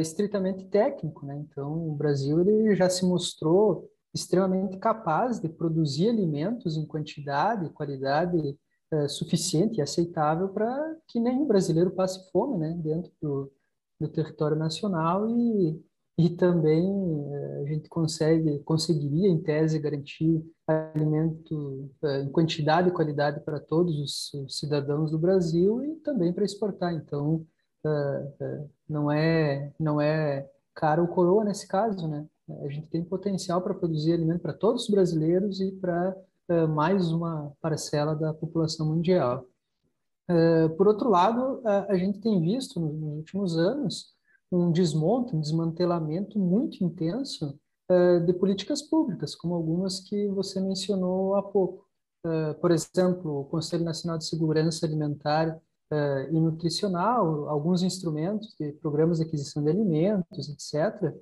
estritamente 0.00 0.64
técnico, 0.64 1.24
né? 1.24 1.36
Então, 1.36 1.88
o 1.88 1.94
Brasil 1.94 2.40
ele 2.40 2.74
já 2.74 2.90
se 2.90 3.06
mostrou 3.06 3.88
extremamente 4.12 4.78
capaz 4.78 5.38
de 5.38 5.48
produzir 5.48 6.08
alimentos 6.08 6.76
em 6.76 6.84
quantidade 6.84 7.66
e 7.66 7.70
qualidade 7.70 8.58
é, 8.92 9.08
suficiente 9.08 9.78
e 9.78 9.82
aceitável 9.82 10.48
para 10.48 10.96
que 11.08 11.18
nenhum 11.18 11.46
brasileiro 11.46 11.90
passe 11.90 12.30
fome 12.30 12.56
né, 12.58 12.72
dentro 12.82 13.10
do, 13.20 13.52
do 14.00 14.08
território 14.08 14.56
nacional 14.56 15.28
e, 15.28 15.82
e 16.18 16.30
também 16.30 16.86
é, 17.32 17.62
a 17.62 17.64
gente 17.66 17.88
consegue 17.88 18.60
conseguiria 18.60 19.28
em 19.28 19.42
tese 19.42 19.78
garantir 19.78 20.44
alimento 20.66 21.90
é, 22.04 22.22
em 22.22 22.30
quantidade 22.30 22.88
e 22.88 22.92
qualidade 22.92 23.40
para 23.40 23.58
todos 23.58 23.98
os, 23.98 24.34
os 24.34 24.58
cidadãos 24.58 25.10
do 25.10 25.18
Brasil 25.18 25.82
e 25.84 25.96
também 25.96 26.32
para 26.32 26.44
exportar. 26.44 26.94
Então 26.94 27.44
não 28.88 29.12
é 29.12 29.72
não 29.78 30.00
é 30.00 30.50
caro 30.74 31.04
o 31.04 31.08
coroa 31.08 31.44
nesse 31.44 31.68
caso 31.68 32.08
né? 32.08 32.26
A 32.64 32.68
gente 32.68 32.86
tem 32.88 33.04
potencial 33.04 33.60
para 33.60 33.74
produzir 33.74 34.12
alimento 34.12 34.40
para 34.40 34.52
todos 34.52 34.84
os 34.84 34.90
brasileiros 34.90 35.60
e 35.60 35.72
para 35.72 36.16
mais 36.68 37.10
uma 37.10 37.52
parcela 37.60 38.14
da 38.14 38.32
população 38.32 38.86
mundial. 38.86 39.44
Uh, 40.28 40.68
por 40.76 40.88
outro 40.88 41.08
lado, 41.08 41.62
a, 41.64 41.96
gente 41.96 42.20
tem 42.20 42.40
visto 42.40 42.80
nos, 42.80 43.16
últimos 43.18 43.56
anos 43.56 44.14
um 44.50 44.72
desmonte, 44.72 45.34
um 45.34 45.40
desmantelamento 45.40 46.38
muito 46.38 46.82
intenso 46.82 47.58
uh, 47.90 48.20
de 48.24 48.32
políticas 48.32 48.82
públicas, 48.82 49.36
como 49.36 49.54
algumas 49.54 50.00
que 50.00 50.26
você 50.28 50.60
mencionou 50.60 51.36
há 51.36 51.42
pouco. 51.42 51.86
por 52.60 52.72
exemplo, 52.72 53.40
o 53.40 53.44
Conselho 53.44 53.84
Nacional 53.84 54.18
de 54.18 54.26
Segurança 54.26 54.84
Alimentar 54.84 55.60
e 56.32 56.40
nutricional, 56.40 57.48
alguns 57.48 57.84
instrumentos 57.84 58.56
de 58.58 58.72
programas 58.72 59.18
de 59.18 59.24
aquisição 59.24 59.62
de 59.62 59.70
alimentos, 59.70 60.48
etc., 60.48 61.14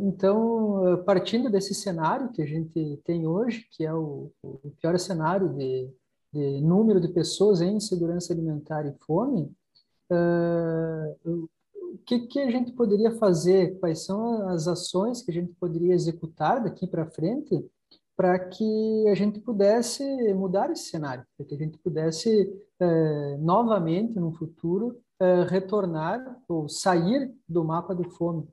então, 0.00 0.88
eh, 0.88 0.96
partindo 0.98 1.50
desse 1.50 1.74
cenário 1.74 2.30
que 2.30 2.42
a 2.42 2.46
gente 2.46 3.00
tem 3.04 3.26
hoje, 3.26 3.66
que 3.72 3.84
é 3.84 3.92
o, 3.92 4.30
o 4.42 4.70
pior 4.80 4.98
cenário 4.98 5.48
de, 5.54 5.90
de, 6.32 6.60
número 6.60 7.00
de 7.00 7.08
pessoas 7.08 7.60
em 7.60 7.76
insegurança 7.76 8.32
alimentar 8.32 8.86
e 8.86 8.92
fome, 9.04 9.50
uh, 10.10 11.48
o 11.92 11.98
que, 12.06 12.20
que 12.26 12.40
a 12.40 12.50
gente 12.50 12.72
poderia 12.72 13.16
fazer? 13.16 13.78
Quais 13.80 14.04
são 14.04 14.48
as 14.48 14.68
ações 14.68 15.22
que 15.22 15.30
a 15.30 15.34
gente 15.34 15.52
poderia 15.54 15.94
executar 15.94 16.62
daqui 16.62 16.86
para 16.86 17.10
frente 17.10 17.64
para 18.16 18.38
que 18.38 19.08
a 19.08 19.14
gente 19.14 19.40
pudesse 19.40 20.04
mudar 20.34 20.70
esse 20.70 20.90
cenário, 20.90 21.24
para 21.36 21.46
que 21.46 21.54
a 21.54 21.58
gente 21.58 21.78
pudesse 21.78 22.52
uh, 22.80 23.38
novamente, 23.38 24.20
no 24.20 24.32
futuro, 24.32 25.00
uh, 25.20 25.44
retornar 25.48 26.38
ou 26.46 26.68
sair 26.68 27.34
do 27.48 27.64
mapa 27.64 27.94
de 27.94 28.04
fome? 28.10 28.46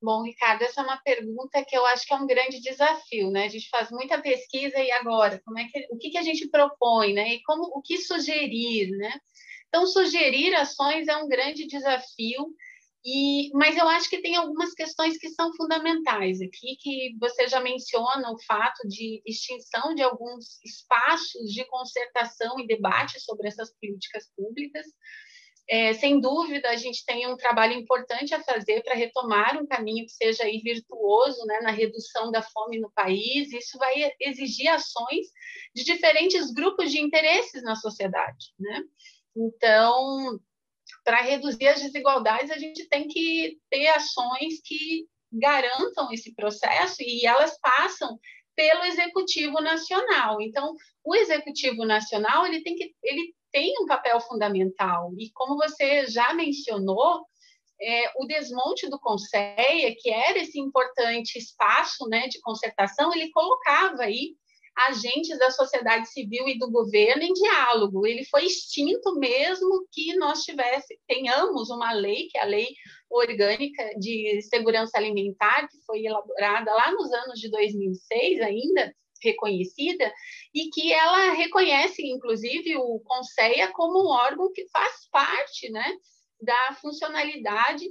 Bom, 0.00 0.22
Ricardo, 0.22 0.62
essa 0.62 0.80
é 0.80 0.84
uma 0.84 0.96
pergunta 0.98 1.64
que 1.64 1.76
eu 1.76 1.84
acho 1.86 2.06
que 2.06 2.14
é 2.14 2.16
um 2.16 2.26
grande 2.26 2.60
desafio, 2.60 3.30
né? 3.30 3.46
A 3.46 3.48
gente 3.48 3.68
faz 3.68 3.90
muita 3.90 4.20
pesquisa 4.20 4.78
e 4.78 4.92
agora, 4.92 5.40
como 5.44 5.58
é 5.58 5.64
que, 5.64 5.88
o 5.90 5.98
que, 5.98 6.10
que 6.10 6.18
a 6.18 6.22
gente 6.22 6.48
propõe, 6.48 7.12
né? 7.12 7.34
E 7.34 7.42
como, 7.42 7.64
o 7.64 7.82
que 7.82 7.98
sugerir, 7.98 8.90
né? 8.96 9.12
Então, 9.68 9.86
sugerir 9.86 10.54
ações 10.54 11.08
é 11.08 11.16
um 11.16 11.28
grande 11.28 11.66
desafio, 11.66 12.54
e, 13.04 13.50
mas 13.54 13.76
eu 13.76 13.88
acho 13.88 14.10
que 14.10 14.20
tem 14.20 14.36
algumas 14.36 14.74
questões 14.74 15.16
que 15.18 15.28
são 15.30 15.54
fundamentais 15.54 16.40
aqui, 16.40 16.76
que 16.78 17.16
você 17.18 17.48
já 17.48 17.60
menciona 17.60 18.30
o 18.30 18.42
fato 18.42 18.86
de 18.86 19.22
extinção 19.24 19.94
de 19.94 20.02
alguns 20.02 20.62
espaços 20.64 21.52
de 21.52 21.64
concertação 21.66 22.58
e 22.58 22.66
debate 22.66 23.20
sobre 23.20 23.48
essas 23.48 23.72
políticas 23.80 24.30
públicas. 24.36 24.86
É, 25.70 25.92
sem 25.92 26.18
dúvida, 26.18 26.70
a 26.70 26.76
gente 26.76 27.04
tem 27.04 27.26
um 27.26 27.36
trabalho 27.36 27.74
importante 27.74 28.34
a 28.34 28.42
fazer 28.42 28.82
para 28.82 28.94
retomar 28.94 29.60
um 29.60 29.66
caminho 29.66 30.06
que 30.06 30.12
seja 30.12 30.44
aí 30.44 30.60
virtuoso 30.60 31.44
né, 31.44 31.60
na 31.60 31.70
redução 31.70 32.30
da 32.30 32.40
fome 32.40 32.80
no 32.80 32.90
país. 32.90 33.52
Isso 33.52 33.76
vai 33.76 34.10
exigir 34.18 34.68
ações 34.68 35.26
de 35.74 35.84
diferentes 35.84 36.50
grupos 36.52 36.90
de 36.90 36.98
interesses 36.98 37.62
na 37.62 37.76
sociedade. 37.76 38.46
Né? 38.58 38.82
Então, 39.36 40.40
para 41.04 41.20
reduzir 41.20 41.68
as 41.68 41.82
desigualdades, 41.82 42.50
a 42.50 42.58
gente 42.58 42.88
tem 42.88 43.06
que 43.06 43.58
ter 43.68 43.88
ações 43.88 44.62
que 44.64 45.06
garantam 45.30 46.10
esse 46.12 46.34
processo 46.34 46.96
e 47.00 47.26
elas 47.26 47.58
passam 47.60 48.18
pelo 48.56 48.84
executivo 48.84 49.60
nacional. 49.60 50.40
Então, 50.40 50.74
o 51.04 51.14
executivo 51.14 51.84
nacional 51.84 52.46
ele 52.46 52.62
tem 52.62 52.74
que 52.74 52.94
ele 53.02 53.34
tem 53.52 53.74
um 53.80 53.86
papel 53.86 54.20
fundamental. 54.20 55.12
E 55.18 55.30
como 55.32 55.56
você 55.56 56.06
já 56.06 56.32
mencionou, 56.34 57.24
é, 57.80 58.12
o 58.16 58.26
desmonte 58.26 58.88
do 58.88 58.98
Conceia, 58.98 59.94
que 59.96 60.10
era 60.10 60.38
esse 60.38 60.58
importante 60.58 61.38
espaço 61.38 62.08
né, 62.08 62.26
de 62.28 62.40
concertação, 62.40 63.12
ele 63.14 63.30
colocava 63.30 64.02
aí 64.02 64.34
agentes 64.86 65.36
da 65.38 65.50
sociedade 65.50 66.08
civil 66.08 66.48
e 66.48 66.58
do 66.58 66.70
governo 66.70 67.22
em 67.22 67.32
diálogo. 67.32 68.06
Ele 68.06 68.24
foi 68.24 68.44
extinto 68.44 69.14
mesmo 69.18 69.86
que 69.92 70.14
nós 70.16 70.42
tivesse, 70.42 70.98
tenhamos 71.06 71.68
uma 71.70 71.92
lei, 71.92 72.28
que 72.28 72.38
é 72.38 72.42
a 72.42 72.46
Lei 72.46 72.68
Orgânica 73.10 73.90
de 73.98 74.40
Segurança 74.42 74.96
Alimentar, 74.96 75.66
que 75.68 75.78
foi 75.84 76.04
elaborada 76.04 76.72
lá 76.72 76.92
nos 76.92 77.12
anos 77.12 77.40
de 77.40 77.50
2006 77.50 78.40
ainda, 78.40 78.94
reconhecida 79.22 80.12
e 80.54 80.70
que 80.70 80.92
ela 80.92 81.32
reconhece, 81.32 82.06
inclusive, 82.06 82.76
o 82.76 83.00
Conceia 83.00 83.72
como 83.72 84.04
um 84.04 84.08
órgão 84.08 84.52
que 84.52 84.68
faz 84.68 85.08
parte 85.10 85.70
né, 85.70 85.96
da 86.40 86.76
funcionalidade 86.80 87.84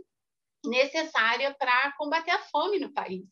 necessária 0.66 1.56
para 1.58 1.94
combater 1.98 2.32
a 2.32 2.40
fome 2.40 2.80
no 2.80 2.94
país. 2.94 3.24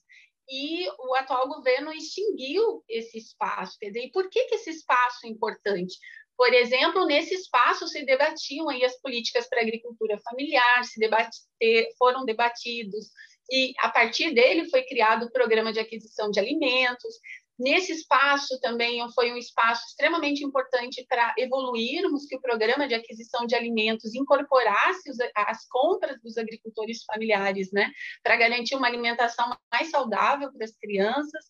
E 0.47 0.87
o 0.99 1.15
atual 1.15 1.47
governo 1.47 1.91
extinguiu 1.91 2.83
esse 2.87 3.17
espaço. 3.17 3.77
E 3.81 4.11
por 4.11 4.29
que, 4.29 4.45
que 4.45 4.55
esse 4.55 4.69
espaço 4.69 5.25
é 5.25 5.29
importante? 5.29 5.97
Por 6.37 6.53
exemplo, 6.53 7.05
nesse 7.05 7.33
espaço 7.33 7.87
se 7.87 8.05
debatiam 8.05 8.69
aí 8.69 8.83
as 8.83 8.99
políticas 9.01 9.47
para 9.47 9.59
a 9.59 9.63
agricultura 9.63 10.19
familiar, 10.19 10.83
se 10.83 10.99
debater, 10.99 11.89
foram 11.97 12.25
debatidos, 12.25 13.09
e 13.49 13.73
a 13.79 13.89
partir 13.89 14.33
dele 14.33 14.69
foi 14.69 14.83
criado 14.83 15.25
o 15.25 15.31
programa 15.31 15.71
de 15.71 15.79
aquisição 15.79 16.31
de 16.31 16.39
alimentos, 16.39 17.15
Nesse 17.57 17.93
espaço 17.93 18.59
também 18.59 18.99
foi 19.13 19.31
um 19.31 19.37
espaço 19.37 19.85
extremamente 19.87 20.43
importante 20.43 21.05
para 21.07 21.33
evoluirmos 21.37 22.25
que 22.25 22.35
o 22.35 22.41
programa 22.41 22.85
de 22.85 22.93
aquisição 22.93 23.45
de 23.45 23.55
alimentos 23.55 24.13
incorporasse 24.13 25.09
as 25.35 25.65
compras 25.67 26.21
dos 26.21 26.37
agricultores 26.37 27.03
familiares, 27.05 27.71
né, 27.71 27.91
para 28.21 28.35
garantir 28.35 28.75
uma 28.75 28.87
alimentação 28.87 29.49
mais 29.71 29.89
saudável 29.89 30.51
para 30.51 30.65
as 30.65 30.75
crianças. 30.75 31.45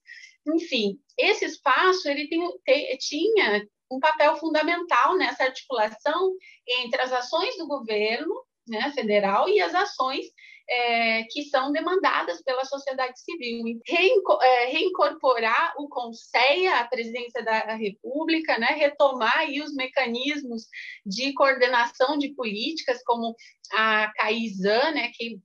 Enfim, 0.47 0.99
esse 1.17 1.45
espaço 1.45 2.07
ele 2.07 2.27
tem, 2.27 2.97
tinha 2.99 3.67
um 3.91 3.99
papel 3.99 4.35
fundamental 4.37 5.17
nessa 5.17 5.45
articulação 5.45 6.35
entre 6.67 7.01
as 7.01 7.11
ações 7.11 7.57
do 7.57 7.67
governo 7.67 8.45
né, 8.67 8.91
federal 8.93 9.49
e 9.49 9.59
as 9.59 9.73
ações 9.73 10.25
é, 10.69 11.23
que 11.23 11.43
são 11.43 11.71
demandadas 11.71 12.41
pela 12.41 12.65
sociedade 12.65 13.19
civil. 13.19 13.79
É, 13.87 14.65
reincorporar 14.65 15.73
o 15.77 15.87
Conceia 15.87 16.79
à 16.79 16.87
presidência 16.87 17.43
da 17.43 17.75
República, 17.75 18.57
né, 18.57 18.67
retomar 18.67 19.39
aí 19.39 19.61
os 19.61 19.73
mecanismos 19.73 20.63
de 21.05 21.33
coordenação 21.33 22.17
de 22.17 22.33
políticas, 22.33 23.03
como 23.03 23.35
a 23.73 24.11
CAISAN, 24.15 24.91
né, 24.91 25.11
que 25.13 25.39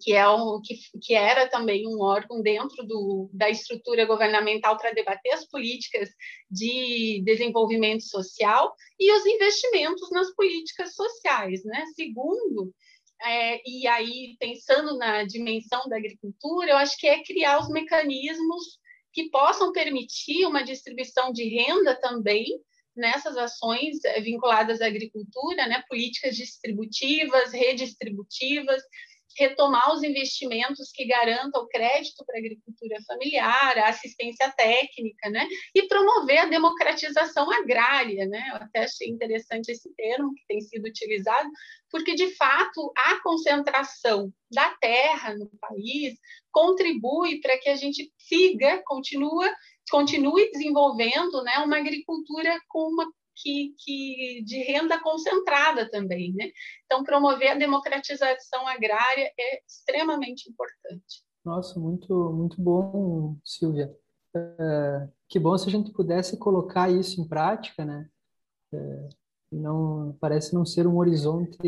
que, 0.00 0.12
é 0.14 0.24
que, 0.64 0.98
que, 1.00 1.14
era 1.14 1.48
também 1.48 1.86
um 1.86 2.00
órgão 2.00 2.42
dentro 2.42 2.84
do, 2.84 3.30
da 3.32 3.48
estrutura 3.48 4.04
governamental 4.04 4.76
para 4.76 4.92
debater 4.92 5.32
as 5.32 5.46
políticas 5.46 6.08
de 6.50 7.22
desenvolvimento 7.24 8.02
social 8.02 8.74
e 8.98 9.12
os 9.12 9.26
investimentos 9.26 10.10
nas 10.10 10.34
políticas 10.34 10.94
sociais. 10.94 11.64
Né? 11.64 11.84
Segundo, 11.94 12.74
é, 13.22 13.60
e 13.68 13.86
aí 13.86 14.36
pensando 14.38 14.96
na 14.98 15.24
dimensão 15.24 15.88
da 15.88 15.96
agricultura, 15.96 16.70
eu 16.70 16.76
acho 16.76 16.96
que 16.98 17.06
é 17.06 17.22
criar 17.22 17.60
os 17.60 17.68
mecanismos 17.68 18.78
que 19.12 19.30
possam 19.30 19.72
permitir 19.72 20.44
uma 20.46 20.64
distribuição 20.64 21.32
de 21.32 21.48
renda 21.48 21.94
também 22.00 22.46
nessas 22.96 23.36
ações 23.36 24.04
é, 24.04 24.20
vinculadas 24.20 24.80
à 24.80 24.86
agricultura, 24.86 25.66
né, 25.66 25.82
políticas 25.88 26.36
distributivas, 26.36 27.52
redistributivas, 27.52 28.82
retomar 29.36 29.92
os 29.92 30.02
investimentos 30.02 30.90
que 30.92 31.06
garantam 31.06 31.62
o 31.62 31.68
crédito 31.68 32.24
para 32.24 32.36
a 32.36 32.38
agricultura 32.38 32.96
familiar, 33.06 33.78
a 33.78 33.88
assistência 33.88 34.50
técnica, 34.52 35.30
né? 35.30 35.46
E 35.74 35.86
promover 35.88 36.38
a 36.38 36.46
democratização 36.46 37.50
agrária, 37.50 38.26
né? 38.26 38.42
Eu 38.50 38.56
até 38.56 38.84
achei 38.84 39.08
interessante 39.08 39.70
esse 39.70 39.92
termo 39.94 40.32
que 40.34 40.46
tem 40.46 40.60
sido 40.60 40.86
utilizado, 40.86 41.48
porque 41.90 42.14
de 42.14 42.34
fato 42.36 42.92
a 42.96 43.20
concentração 43.22 44.32
da 44.50 44.70
terra 44.80 45.34
no 45.34 45.50
país 45.60 46.14
contribui 46.52 47.40
para 47.40 47.58
que 47.58 47.68
a 47.68 47.76
gente 47.76 48.12
siga, 48.18 48.82
continua, 48.84 49.52
continue 49.90 50.50
desenvolvendo, 50.52 51.42
né, 51.42 51.58
uma 51.58 51.78
agricultura 51.78 52.60
com 52.68 52.88
uma 52.88 53.10
que, 53.36 53.74
que, 53.78 54.42
de 54.44 54.62
renda 54.62 55.00
concentrada 55.00 55.90
também, 55.90 56.32
né? 56.34 56.50
Então, 56.84 57.04
promover 57.04 57.52
a 57.52 57.58
democratização 57.58 58.66
agrária 58.66 59.32
é 59.38 59.60
extremamente 59.66 60.50
importante. 60.50 61.24
Nossa, 61.44 61.78
muito, 61.78 62.32
muito 62.32 62.60
bom, 62.60 63.36
Silvia. 63.44 63.94
É, 64.34 65.08
que 65.28 65.38
bom 65.38 65.56
se 65.56 65.68
a 65.68 65.70
gente 65.70 65.92
pudesse 65.92 66.38
colocar 66.38 66.90
isso 66.90 67.20
em 67.20 67.28
prática, 67.28 67.84
né? 67.84 68.08
É, 68.72 69.08
não 69.52 70.16
parece 70.20 70.54
não 70.54 70.64
ser 70.64 70.86
um 70.86 70.96
horizonte 70.96 71.58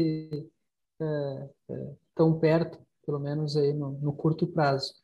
é, 1.00 1.48
é 1.70 1.94
tão 2.14 2.38
perto, 2.38 2.78
pelo 3.04 3.20
menos 3.20 3.56
aí 3.56 3.72
no, 3.72 3.92
no 3.92 4.12
curto 4.12 4.46
prazo. 4.46 4.94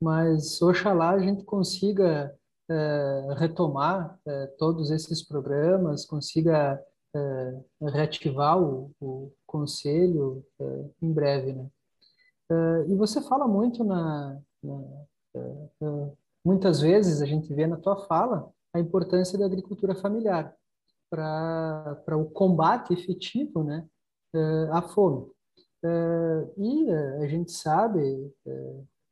Mas 0.00 0.62
oxalá 0.62 1.10
a 1.10 1.18
gente 1.18 1.44
consiga 1.44 2.34
é, 2.70 3.34
retomar 3.36 4.16
é, 4.24 4.46
todos 4.56 4.92
esses 4.92 5.26
programas, 5.26 6.06
consiga 6.06 6.80
é, 7.14 7.60
reativar 7.82 8.62
o, 8.62 8.92
o 9.00 9.32
conselho 9.44 10.44
em 11.02 11.12
breve, 11.12 11.52
né? 11.52 11.68
e 12.88 12.94
você 12.96 13.20
fala 13.20 13.46
muito 13.46 13.82
na, 13.84 14.40
na 14.62 14.82
muitas 16.44 16.80
vezes 16.80 17.20
a 17.22 17.26
gente 17.26 17.52
vê 17.52 17.66
na 17.66 17.76
tua 17.76 18.06
fala 18.06 18.50
a 18.72 18.80
importância 18.80 19.38
da 19.38 19.46
agricultura 19.46 19.94
familiar 19.94 20.54
para 21.08 22.16
o 22.16 22.24
combate 22.26 22.92
efetivo, 22.92 23.64
né, 23.64 23.86
à 24.72 24.82
fome. 24.82 25.28
e 26.56 26.90
a 27.22 27.26
gente 27.28 27.52
sabe 27.52 28.32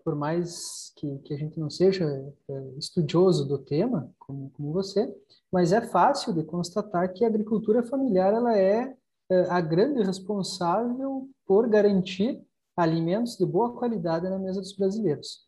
por 0.09 0.17
mais 0.17 0.91
que, 0.97 1.19
que 1.19 1.35
a 1.35 1.37
gente 1.37 1.61
não 1.61 1.69
seja 1.69 2.07
é, 2.49 2.63
estudioso 2.79 3.47
do 3.47 3.59
tema, 3.59 4.11
como, 4.19 4.51
como 4.55 4.73
você, 4.73 5.15
mas 5.53 5.71
é 5.71 5.83
fácil 5.83 6.33
de 6.33 6.43
constatar 6.45 7.13
que 7.13 7.27
a 7.27 7.29
agricultura 7.29 7.83
familiar 7.83 8.33
ela 8.33 8.57
é, 8.57 8.97
é 9.31 9.41
a 9.51 9.61
grande 9.61 10.03
responsável 10.03 11.29
por 11.47 11.69
garantir 11.69 12.43
alimentos 12.75 13.37
de 13.37 13.45
boa 13.45 13.77
qualidade 13.77 14.31
na 14.31 14.39
mesa 14.39 14.63
dos 14.63 14.73
brasileiros. 14.73 15.47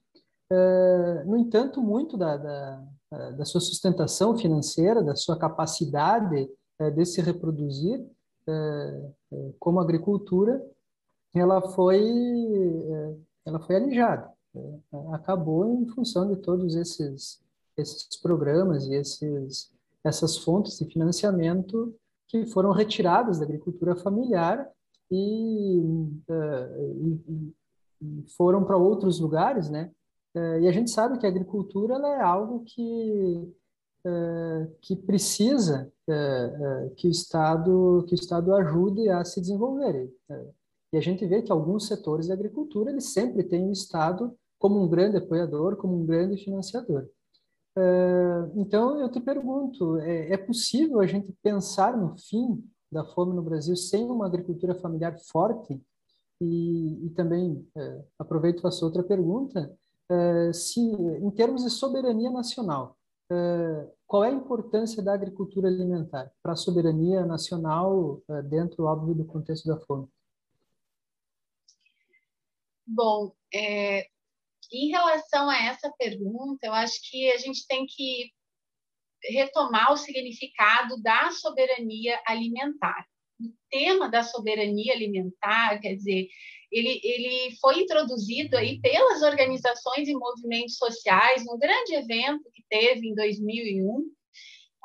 É, 0.53 1.25
no 1.25 1.39
entanto, 1.39 1.81
muito 1.81 2.19
da, 2.19 2.37
da, 2.37 3.31
da, 3.31 3.45
sua 3.47 3.63
sustentação 3.63 4.37
financeira, 4.37 5.03
da 5.03 5.17
sua 5.17 5.39
capacidade 5.39 6.51
de 6.95 7.07
se 7.07 7.23
reproduzir 7.23 8.05
como 9.59 9.81
agricultura, 9.81 10.63
ela 11.35 11.63
foi, 11.63 12.03
ela 13.47 13.61
foi 13.61 13.77
alijada. 13.77 14.31
Acabou 15.13 15.67
em 15.67 15.87
função 15.89 16.29
de 16.29 16.37
todos 16.37 16.75
esses, 16.75 17.41
esses 17.77 18.17
programas 18.21 18.87
e 18.87 18.95
esses, 18.95 19.73
essas 20.05 20.39
fontes 20.39 20.79
de 20.79 20.87
financiamento 20.87 21.95
que 22.31 22.47
foram 22.47 22.71
retiradas 22.71 23.39
da 23.39 23.45
agricultura 23.45 23.97
familiar 23.97 24.69
e, 25.11 25.81
uh, 26.29 27.21
e, 27.29 27.55
e 28.01 28.25
foram 28.37 28.65
para 28.65 28.77
outros 28.77 29.19
lugares, 29.19 29.69
né? 29.69 29.91
Uh, 30.35 30.61
e 30.61 30.69
a 30.69 30.73
gente 30.73 30.91
sabe 30.91 31.19
que 31.19 31.27
a 31.27 31.29
agricultura 31.29 31.95
é 31.95 32.23
algo 32.23 32.63
que 32.65 33.53
uh, 34.07 34.73
que 34.81 34.95
precisa 34.95 35.93
que 36.97 37.07
o 37.07 37.11
Estado 37.11 38.05
que 38.09 38.15
o 38.15 38.17
Estado 38.17 38.53
ajude 38.55 39.09
a 39.09 39.25
se 39.25 39.41
desenvolver. 39.41 40.13
E 40.93 40.97
a 40.97 41.01
gente 41.01 41.25
vê 41.25 41.41
que 41.41 41.53
alguns 41.53 41.87
setores 41.87 42.27
da 42.27 42.35
agricultura 42.35 42.91
eles 42.91 43.13
sempre 43.13 43.45
têm 43.45 43.69
o 43.69 43.73
Estado 43.73 44.37
como 44.61 44.79
um 44.79 44.87
grande 44.87 45.17
apoiador, 45.17 45.75
como 45.77 45.99
um 45.99 46.05
grande 46.05 46.37
financiador. 46.45 47.09
Uh, 47.77 48.61
então, 48.61 49.01
eu 49.01 49.11
te 49.11 49.19
pergunto, 49.19 49.99
é, 50.01 50.35
é, 50.35 50.37
possível 50.37 51.01
a 51.01 51.07
gente 51.07 51.33
pensar 51.43 51.97
no 51.97 52.15
fim 52.19 52.63
da 52.93 53.03
fome 53.03 53.35
no 53.35 53.43
Brasil 53.43 53.75
sem 53.75 54.05
uma 54.05 54.27
agricultura 54.27 54.75
familiar 54.75 55.19
forte? 55.19 55.81
E, 56.43 57.07
e 57.07 57.11
também, 57.11 57.67
uh, 57.75 58.05
aproveito 58.19 58.59
e 58.59 58.63
faço 58.63 58.85
outra 58.85 59.03
pergunta, 59.03 59.75
uh, 60.13 60.53
se, 60.53 60.79
em 60.79 61.31
termos 61.31 61.65
de 61.65 61.71
soberania 61.71 62.31
nacional, 62.31 62.97
qual 64.09 64.25
é 64.25 64.29
a 64.29 64.33
importância 64.33 65.01
da 65.01 65.15
agricultura 65.15 65.69
alimentar 65.69 66.33
para 66.43 66.55
a 66.55 66.57
soberania 66.57 67.25
nacional 67.25 68.21
dentro, 68.49 68.87
óbvio, 68.87 69.15
do 69.15 69.25
contexto 69.25 69.69
da 69.69 69.79
fome? 69.79 70.09
Bom, 72.85 73.33
é, 73.55 74.09
em 74.73 74.91
relação 74.91 75.49
a 75.49 75.57
essa 75.57 75.93
pergunta, 75.99 76.67
eu 76.67 76.73
acho 76.73 76.99
que 77.11 77.31
a 77.31 77.39
gente 77.39 77.67
tem 77.67 77.87
que 77.87 78.31
retomar 79.25 79.93
o 79.93 79.97
significado 79.97 81.01
da 81.03 81.31
soberania 81.31 82.21
alimentar. 82.27 83.07
O 83.41 83.53
tema 83.71 84.09
da 84.09 84.23
soberania 84.23 84.93
alimentar, 84.93 85.81
quer 85.81 85.95
dizer, 85.95 86.29
ele, 86.71 87.01
ele 87.03 87.57
foi 87.61 87.81
introduzido 87.81 88.57
aí 88.57 88.81
pelas 88.81 89.23
organizações 89.23 90.09
e 90.09 90.15
movimentos 90.15 90.77
sociais 90.77 91.45
num 91.45 91.59
grande 91.59 91.95
evento 91.95 92.51
que 92.53 92.63
teve 92.69 93.09
em 93.09 93.15
2001, 93.15 94.05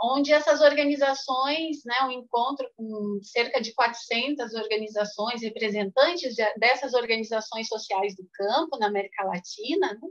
onde 0.01 0.33
essas 0.33 0.61
organizações, 0.61 1.77
né, 1.85 1.95
um 2.03 2.11
encontro 2.11 2.69
com 2.75 3.19
cerca 3.21 3.61
de 3.61 3.73
400 3.73 4.53
organizações, 4.53 5.41
representantes 5.41 6.35
de, 6.35 6.43
dessas 6.57 6.93
organizações 6.93 7.67
sociais 7.67 8.15
do 8.15 8.27
campo 8.33 8.77
na 8.77 8.87
América 8.87 9.23
Latina, 9.23 9.93
né, 9.93 10.09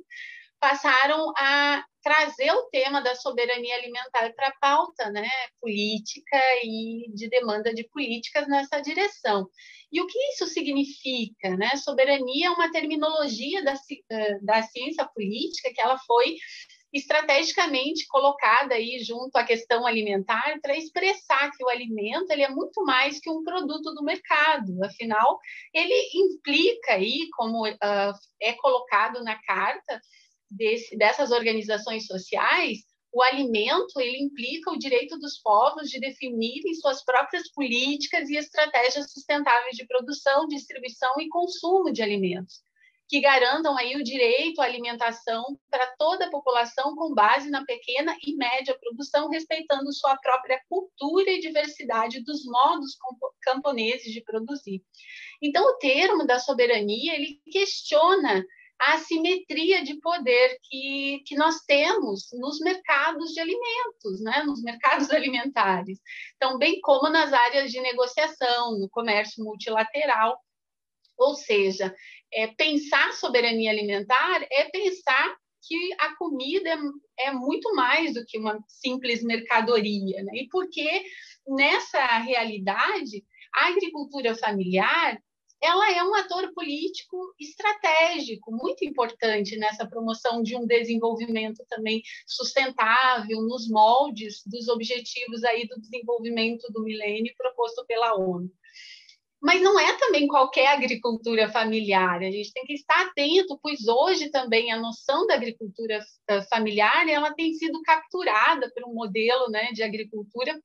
passaram 0.64 1.30
a 1.36 1.84
trazer 2.02 2.50
o 2.52 2.70
tema 2.70 3.02
da 3.02 3.14
soberania 3.14 3.76
alimentar 3.76 4.32
para 4.34 4.48
a 4.48 4.58
pauta 4.58 5.10
né, 5.10 5.28
política 5.60 6.38
e 6.62 7.10
de 7.14 7.28
demanda 7.28 7.72
de 7.74 7.84
políticas 7.88 8.48
nessa 8.48 8.80
direção. 8.80 9.46
E 9.92 10.00
o 10.00 10.06
que 10.06 10.18
isso 10.32 10.46
significa? 10.46 11.56
Né? 11.56 11.76
Soberania 11.76 12.48
é 12.48 12.50
uma 12.50 12.70
terminologia 12.70 13.62
da, 13.62 13.74
eh, 14.10 14.38
da 14.40 14.62
ciência 14.62 15.06
política 15.14 15.70
que 15.74 15.80
ela 15.80 15.98
foi 15.98 16.36
estrategicamente 16.94 18.06
colocada 18.06 18.76
aí 18.76 19.00
junto 19.02 19.36
à 19.36 19.42
questão 19.42 19.84
alimentar 19.84 20.60
para 20.62 20.76
expressar 20.76 21.50
que 21.50 21.64
o 21.64 21.68
alimento 21.68 22.30
ele 22.30 22.42
é 22.42 22.48
muito 22.48 22.84
mais 22.84 23.18
que 23.18 23.28
um 23.28 23.42
produto 23.42 23.92
do 23.92 24.04
mercado. 24.04 24.72
Afinal, 24.84 25.40
ele 25.74 25.92
implica 26.14 26.94
aí, 26.94 27.28
como 27.36 27.66
uh, 27.66 28.12
é 28.40 28.52
colocado 28.52 29.24
na 29.24 29.36
carta 29.42 30.00
desse, 30.48 30.96
dessas 30.96 31.32
organizações 31.32 32.06
sociais, 32.06 32.78
o 33.12 33.22
alimento 33.22 34.00
ele 34.00 34.18
implica 34.18 34.70
o 34.70 34.78
direito 34.78 35.18
dos 35.18 35.38
povos 35.38 35.88
de 35.88 35.98
definirem 35.98 36.74
suas 36.74 37.04
próprias 37.04 37.50
políticas 37.50 38.28
e 38.28 38.36
estratégias 38.36 39.10
sustentáveis 39.10 39.76
de 39.76 39.86
produção, 39.86 40.46
distribuição 40.46 41.12
e 41.20 41.28
consumo 41.28 41.92
de 41.92 42.02
alimentos 42.02 42.62
que 43.14 43.20
garantam 43.20 43.78
aí 43.78 43.94
o 43.94 44.02
direito 44.02 44.60
à 44.60 44.64
alimentação 44.64 45.56
para 45.70 45.86
toda 45.96 46.26
a 46.26 46.30
população 46.30 46.96
com 46.96 47.14
base 47.14 47.48
na 47.48 47.64
pequena 47.64 48.12
e 48.26 48.34
média 48.34 48.76
produção, 48.76 49.30
respeitando 49.30 49.92
sua 49.92 50.16
própria 50.16 50.60
cultura 50.68 51.30
e 51.30 51.38
diversidade 51.38 52.24
dos 52.24 52.44
modos 52.44 52.96
camponeses 53.40 54.12
de 54.12 54.20
produzir. 54.20 54.82
Então, 55.40 55.64
o 55.64 55.78
termo 55.78 56.26
da 56.26 56.40
soberania, 56.40 57.14
ele 57.14 57.40
questiona 57.52 58.44
a 58.80 58.94
assimetria 58.94 59.84
de 59.84 59.94
poder 60.00 60.58
que, 60.64 61.22
que 61.24 61.36
nós 61.36 61.60
temos 61.68 62.30
nos 62.32 62.58
mercados 62.58 63.30
de 63.30 63.38
alimentos, 63.38 64.20
né? 64.24 64.42
nos 64.42 64.60
mercados 64.60 65.08
alimentares. 65.14 66.00
Então, 66.34 66.58
bem 66.58 66.80
como 66.80 67.08
nas 67.08 67.32
áreas 67.32 67.70
de 67.70 67.80
negociação, 67.80 68.76
no 68.76 68.88
comércio 68.90 69.44
multilateral, 69.44 70.36
ou 71.16 71.36
seja, 71.36 71.94
é, 72.34 72.48
pensar 72.48 73.12
soberania 73.12 73.70
alimentar 73.70 74.46
é 74.50 74.64
pensar 74.64 75.36
que 75.66 75.94
a 75.98 76.14
comida 76.16 76.76
é, 77.18 77.32
muito 77.32 77.74
mais 77.74 78.14
do 78.14 78.24
que 78.26 78.38
uma 78.38 78.58
simples 78.68 79.22
mercadoria. 79.22 80.22
Né? 80.22 80.32
E 80.42 80.48
porque 80.48 81.04
nessa 81.46 82.18
realidade, 82.18 83.24
a 83.54 83.68
agricultura 83.68 84.36
familiar 84.36 85.18
ela 85.62 85.90
é 85.92 86.04
um 86.04 86.14
ator 86.14 86.52
político 86.52 87.16
estratégico, 87.40 88.52
muito 88.52 88.84
importante 88.84 89.56
nessa 89.56 89.86
promoção 89.86 90.42
de 90.42 90.54
um 90.54 90.66
desenvolvimento 90.66 91.64
também 91.70 92.02
sustentável, 92.26 93.40
nos 93.40 93.66
moldes 93.70 94.42
dos 94.44 94.68
objetivos 94.68 95.42
aí 95.42 95.66
do 95.66 95.80
desenvolvimento 95.80 96.70
do 96.70 96.82
milênio 96.82 97.32
proposto 97.38 97.82
pela 97.86 98.14
ONU 98.14 98.50
mas 99.44 99.60
não 99.60 99.78
é 99.78 99.94
também 99.98 100.26
qualquer 100.26 100.68
agricultura 100.68 101.50
familiar. 101.50 102.16
A 102.22 102.30
gente 102.30 102.50
tem 102.50 102.64
que 102.64 102.72
estar 102.72 102.98
atento, 103.02 103.58
pois 103.62 103.86
hoje 103.86 104.30
também 104.30 104.72
a 104.72 104.78
noção 104.78 105.26
da 105.26 105.34
agricultura 105.34 105.98
eh, 106.28 106.42
familiar 106.44 107.06
ela 107.10 107.30
tem 107.34 107.52
sido 107.52 107.82
capturada 107.82 108.72
por 108.74 108.88
um 108.88 108.94
modelo 108.94 109.50
né, 109.50 109.70
de 109.72 109.82
agricultura 109.82 110.58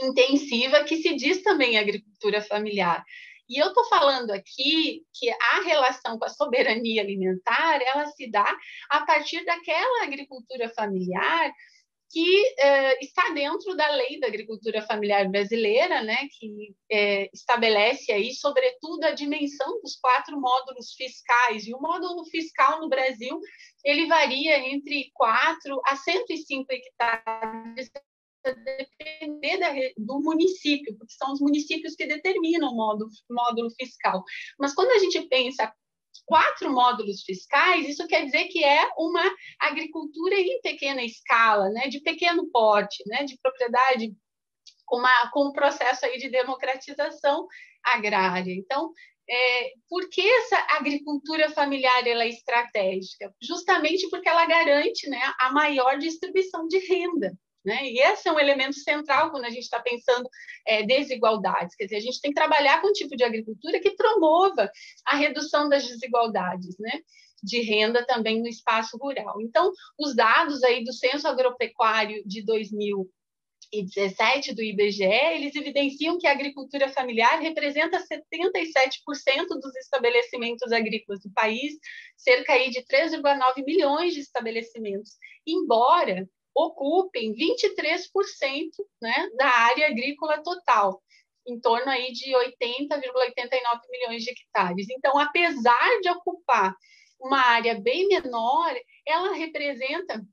intensiva 0.00 0.84
que 0.84 0.98
se 0.98 1.16
diz 1.16 1.42
também 1.42 1.78
agricultura 1.78 2.40
familiar. 2.42 3.04
E 3.48 3.60
eu 3.60 3.68
estou 3.68 3.84
falando 3.86 4.30
aqui 4.30 5.02
que 5.12 5.28
a 5.28 5.62
relação 5.64 6.16
com 6.16 6.26
a 6.26 6.28
soberania 6.28 7.02
alimentar 7.02 7.82
ela 7.82 8.06
se 8.06 8.30
dá 8.30 8.56
a 8.88 9.04
partir 9.04 9.44
daquela 9.44 10.04
agricultura 10.04 10.68
familiar 10.76 11.52
que 12.10 12.40
uh, 12.40 12.98
está 13.00 13.30
dentro 13.30 13.76
da 13.76 13.88
lei 13.90 14.20
da 14.20 14.28
agricultura 14.28 14.82
familiar 14.82 15.28
brasileira, 15.28 16.02
né, 16.02 16.28
que 16.38 16.74
é, 16.90 17.28
estabelece 17.32 18.12
aí, 18.12 18.32
sobretudo, 18.32 19.04
a 19.04 19.10
dimensão 19.10 19.80
dos 19.82 19.96
quatro 19.96 20.40
módulos 20.40 20.92
fiscais. 20.94 21.66
E 21.66 21.74
o 21.74 21.80
módulo 21.80 22.24
fiscal 22.26 22.80
no 22.80 22.88
Brasil 22.88 23.40
ele 23.84 24.06
varia 24.06 24.58
entre 24.68 25.10
4 25.14 25.80
a 25.84 25.96
105 25.96 26.66
hectares 26.72 27.90
depender 28.54 29.58
da, 29.58 29.70
do 29.96 30.20
município, 30.20 30.96
porque 30.96 31.14
são 31.14 31.32
os 31.32 31.40
municípios 31.40 31.94
que 31.96 32.06
determinam 32.06 32.70
o 32.70 32.76
módulo, 32.76 33.10
módulo 33.30 33.70
fiscal. 33.70 34.22
Mas 34.58 34.74
quando 34.74 34.90
a 34.90 34.98
gente 34.98 35.20
pensa 35.28 35.72
quatro 36.24 36.72
módulos 36.72 37.22
fiscais, 37.22 37.88
isso 37.88 38.06
quer 38.06 38.24
dizer 38.24 38.44
que 38.44 38.64
é 38.64 38.88
uma 38.96 39.22
agricultura 39.60 40.34
em 40.34 40.60
pequena 40.60 41.02
escala, 41.02 41.68
né, 41.70 41.88
de 41.88 42.00
pequeno 42.00 42.48
porte, 42.50 43.02
né, 43.06 43.24
de 43.24 43.38
propriedade 43.40 44.14
com, 44.84 44.98
uma, 44.98 45.30
com 45.30 45.48
um 45.48 45.52
processo 45.52 46.06
aí 46.06 46.18
de 46.18 46.28
democratização 46.28 47.46
agrária. 47.84 48.52
Então, 48.52 48.92
é, 49.28 49.72
por 49.88 50.08
que 50.08 50.20
essa 50.20 50.56
agricultura 50.70 51.50
familiar 51.50 52.06
ela 52.06 52.24
é 52.24 52.28
estratégica? 52.28 53.34
Justamente 53.42 54.08
porque 54.08 54.28
ela 54.28 54.46
garante 54.46 55.08
né, 55.08 55.20
a 55.40 55.52
maior 55.52 55.98
distribuição 55.98 56.68
de 56.68 56.78
renda. 56.78 57.36
Né? 57.66 57.84
E 57.84 57.98
esse 57.98 58.28
é 58.28 58.32
um 58.32 58.38
elemento 58.38 58.76
central 58.76 59.32
quando 59.32 59.44
a 59.44 59.50
gente 59.50 59.64
está 59.64 59.80
pensando 59.80 60.30
é, 60.64 60.84
desigualdades. 60.84 61.74
Quer 61.74 61.86
dizer, 61.86 61.96
a 61.96 62.00
gente 62.00 62.20
tem 62.20 62.30
que 62.30 62.40
trabalhar 62.40 62.80
com 62.80 62.90
um 62.90 62.92
tipo 62.92 63.16
de 63.16 63.24
agricultura 63.24 63.80
que 63.80 63.96
promova 63.96 64.70
a 65.04 65.16
redução 65.16 65.68
das 65.68 65.84
desigualdades, 65.84 66.78
né? 66.78 67.00
de 67.42 67.60
renda 67.60 68.06
também 68.06 68.40
no 68.40 68.46
espaço 68.46 68.96
rural. 68.96 69.40
Então, 69.40 69.72
os 69.98 70.14
dados 70.14 70.62
aí 70.62 70.84
do 70.84 70.92
Censo 70.92 71.26
Agropecuário 71.28 72.22
de 72.24 72.42
2017 72.44 74.54
do 74.54 74.62
IBGE, 74.62 75.04
eles 75.04 75.54
evidenciam 75.54 76.16
que 76.18 76.26
a 76.26 76.32
agricultura 76.32 76.88
familiar 76.88 77.38
representa 77.40 77.98
77% 77.98 79.48
dos 79.60 79.76
estabelecimentos 79.76 80.72
agrícolas 80.72 81.20
do 81.20 81.30
país, 81.32 81.74
cerca 82.16 82.54
aí 82.54 82.70
de 82.70 82.82
3,9 82.84 83.62
milhões 83.64 84.14
de 84.14 84.20
estabelecimentos. 84.20 85.12
Embora 85.46 86.26
ocupem 86.56 87.34
23% 87.34 88.70
né, 89.02 89.28
da 89.36 89.46
área 89.46 89.88
agrícola 89.88 90.42
total, 90.42 91.02
em 91.46 91.60
torno 91.60 91.90
aí 91.90 92.10
de 92.12 92.32
80,89 92.32 93.80
milhões 93.90 94.22
de 94.22 94.30
hectares. 94.30 94.86
Então, 94.90 95.18
apesar 95.18 96.00
de 96.00 96.08
ocupar 96.08 96.74
uma 97.20 97.40
área 97.40 97.78
bem 97.78 98.08
menor, 98.08 98.74
ela 99.06 99.34
representa, 99.34 100.24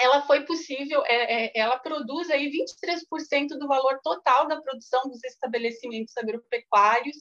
ela 0.00 0.22
foi 0.22 0.44
possível, 0.44 1.04
é, 1.04 1.46
é, 1.46 1.52
ela 1.54 1.78
produz 1.78 2.30
aí 2.30 2.50
23% 2.50 3.58
do 3.58 3.66
valor 3.66 4.00
total 4.02 4.46
da 4.46 4.60
produção 4.60 5.08
dos 5.08 5.22
estabelecimentos 5.24 6.16
agropecuários 6.16 7.16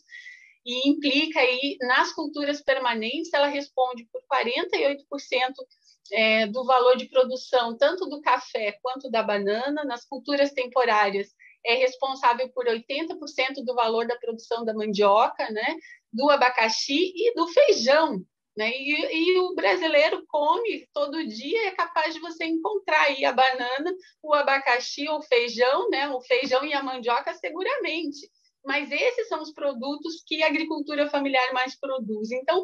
e 0.65 0.89
implica 0.89 1.39
aí 1.39 1.78
nas 1.82 2.12
culturas 2.13 2.62
permanentes, 2.62 3.34
ela 3.34 3.47
responde 3.47 4.06
por 4.12 4.21
48% 4.32 4.97
é, 6.12 6.48
do 6.48 6.63
valor 6.65 6.98
de 6.98 7.10
produção, 7.10 7.78
tanto 7.78 8.06
do 8.08 8.22
café 8.22 8.78
quanto 8.82 9.10
da 9.10 9.24
banana, 9.24 9.84
nas 9.84 10.06
culturas 10.06 10.52
temporárias, 10.52 11.30
é 11.65 11.76
responsável 11.76 12.50
por 12.50 12.65
80% 12.65 13.63
do 13.65 13.76
valor 13.76 14.08
da 14.08 14.17
produção 14.17 14.63
da 14.63 14.74
mandioca, 14.74 15.50
né, 15.52 15.76
do 16.12 16.30
abacaxi 16.30 17.13
e 17.15 17.34
do 17.34 17.48
feijão. 17.48 18.22
Né? 18.56 18.72
E, 18.72 19.36
e, 19.36 19.39
o 19.39 19.54
brasileiro 19.54 20.26
come 20.28 20.88
todo 20.91 21.28
dia, 21.28 21.67
é 21.67 21.72
capaz 21.72 22.15
de 22.15 22.20
você 22.20 22.46
encontrar 22.46 23.02
aí 23.02 23.24
a 23.24 23.32
banana, 23.32 23.93
o 24.24 24.34
abacaxi, 24.34 25.08
o 25.10 25.22
feijão, 25.22 25.88
né? 25.91 26.10
o 26.10 26.20
feijão 26.22 26.65
e 26.65 26.74
a 26.74 26.82
mandioca 26.82 27.36
seguramente 27.36 28.28
mas 28.65 28.91
esses 28.91 29.28
são 29.28 29.41
os 29.41 29.54
produtos 29.54 30.24
que 30.26 30.43
a 30.43 30.48
agricultura 30.48 31.10
familiar 31.10 31.54
mais 31.54 31.80
produz. 31.80 32.32
Então, 32.32 32.63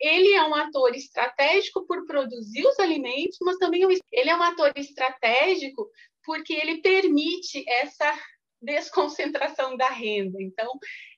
ele 0.00 0.32
é 0.32 0.42
um 0.44 0.54
ator 0.54 0.94
estratégico 0.94 1.86
por 1.86 2.06
produzir 2.06 2.66
os 2.66 2.78
alimentos, 2.78 3.38
mas 3.42 3.56
também 3.58 3.82
ele 4.10 4.30
é 4.30 4.36
um 4.36 4.42
ator 4.42 4.72
estratégico 4.76 5.88
porque 6.24 6.52
ele 6.52 6.80
permite 6.80 7.64
essa 7.68 8.12
desconcentração 8.62 9.76
da 9.76 9.88
renda. 9.88 10.40
Então, 10.40 10.70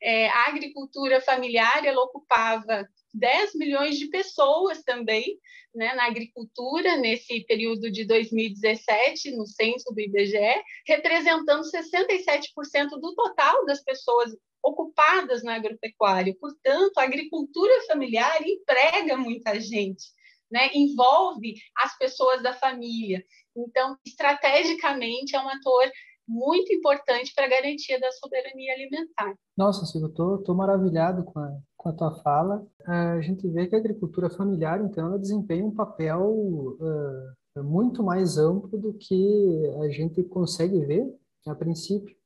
é, 0.03 0.29
a 0.29 0.49
agricultura 0.49 1.21
familiar 1.21 1.85
ela 1.85 2.03
ocupava 2.03 2.89
10 3.13 3.55
milhões 3.55 3.99
de 3.99 4.09
pessoas 4.09 4.83
também 4.83 5.39
né, 5.75 5.95
na 5.95 6.07
agricultura 6.07 6.97
nesse 6.97 7.45
período 7.45 7.91
de 7.91 8.05
2017, 8.05 9.33
no 9.33 9.47
censo 9.47 9.93
do 9.93 10.01
IBGE, 10.01 10.63
representando 10.87 11.63
67% 11.63 12.91
do 13.01 13.15
total 13.15 13.65
das 13.67 13.83
pessoas 13.83 14.33
ocupadas 14.63 15.43
na 15.43 15.57
agropecuária. 15.57 16.35
Portanto, 16.41 16.97
a 16.99 17.03
agricultura 17.03 17.83
familiar 17.87 18.41
emprega 18.43 19.17
muita 19.17 19.61
gente, 19.61 20.07
né, 20.51 20.71
envolve 20.73 21.55
as 21.77 21.97
pessoas 21.99 22.43
da 22.43 22.55
família. 22.55 23.25
Então, 23.57 23.97
estrategicamente, 24.07 25.37
é 25.37 25.41
um 25.41 25.49
ator 25.49 25.91
muito 26.27 26.73
importante 26.73 27.33
para 27.35 27.47
a 27.47 27.49
garantia 27.49 28.01
da 28.01 28.11
soberania 28.13 28.73
alimentar. 28.75 29.35
Nossa, 29.57 29.85
Silvia, 29.87 30.11
eu 30.19 30.37
estou 30.37 30.55
maravilhado 30.55 31.25
com 31.25 31.39
a, 31.39 31.57
com 31.77 31.89
a 31.89 31.93
tua 31.93 32.15
fala. 32.23 32.67
A 32.87 33.21
gente 33.21 33.47
vê 33.49 33.67
que 33.67 33.75
a 33.75 33.79
agricultura 33.79 34.31
familiar, 34.31 34.81
então, 34.81 35.07
ela 35.07 35.19
desempenha 35.19 35.65
um 35.65 35.75
papel 35.75 36.23
uh, 36.23 37.63
muito 37.63 38.03
mais 38.03 38.39
amplo 38.39 38.79
do 38.79 38.95
que 38.95 39.73
a 39.83 39.89
gente 39.91 40.23
consegue 40.25 40.81
ver 40.81 41.07
a 41.47 41.55
princípio. 41.55 42.17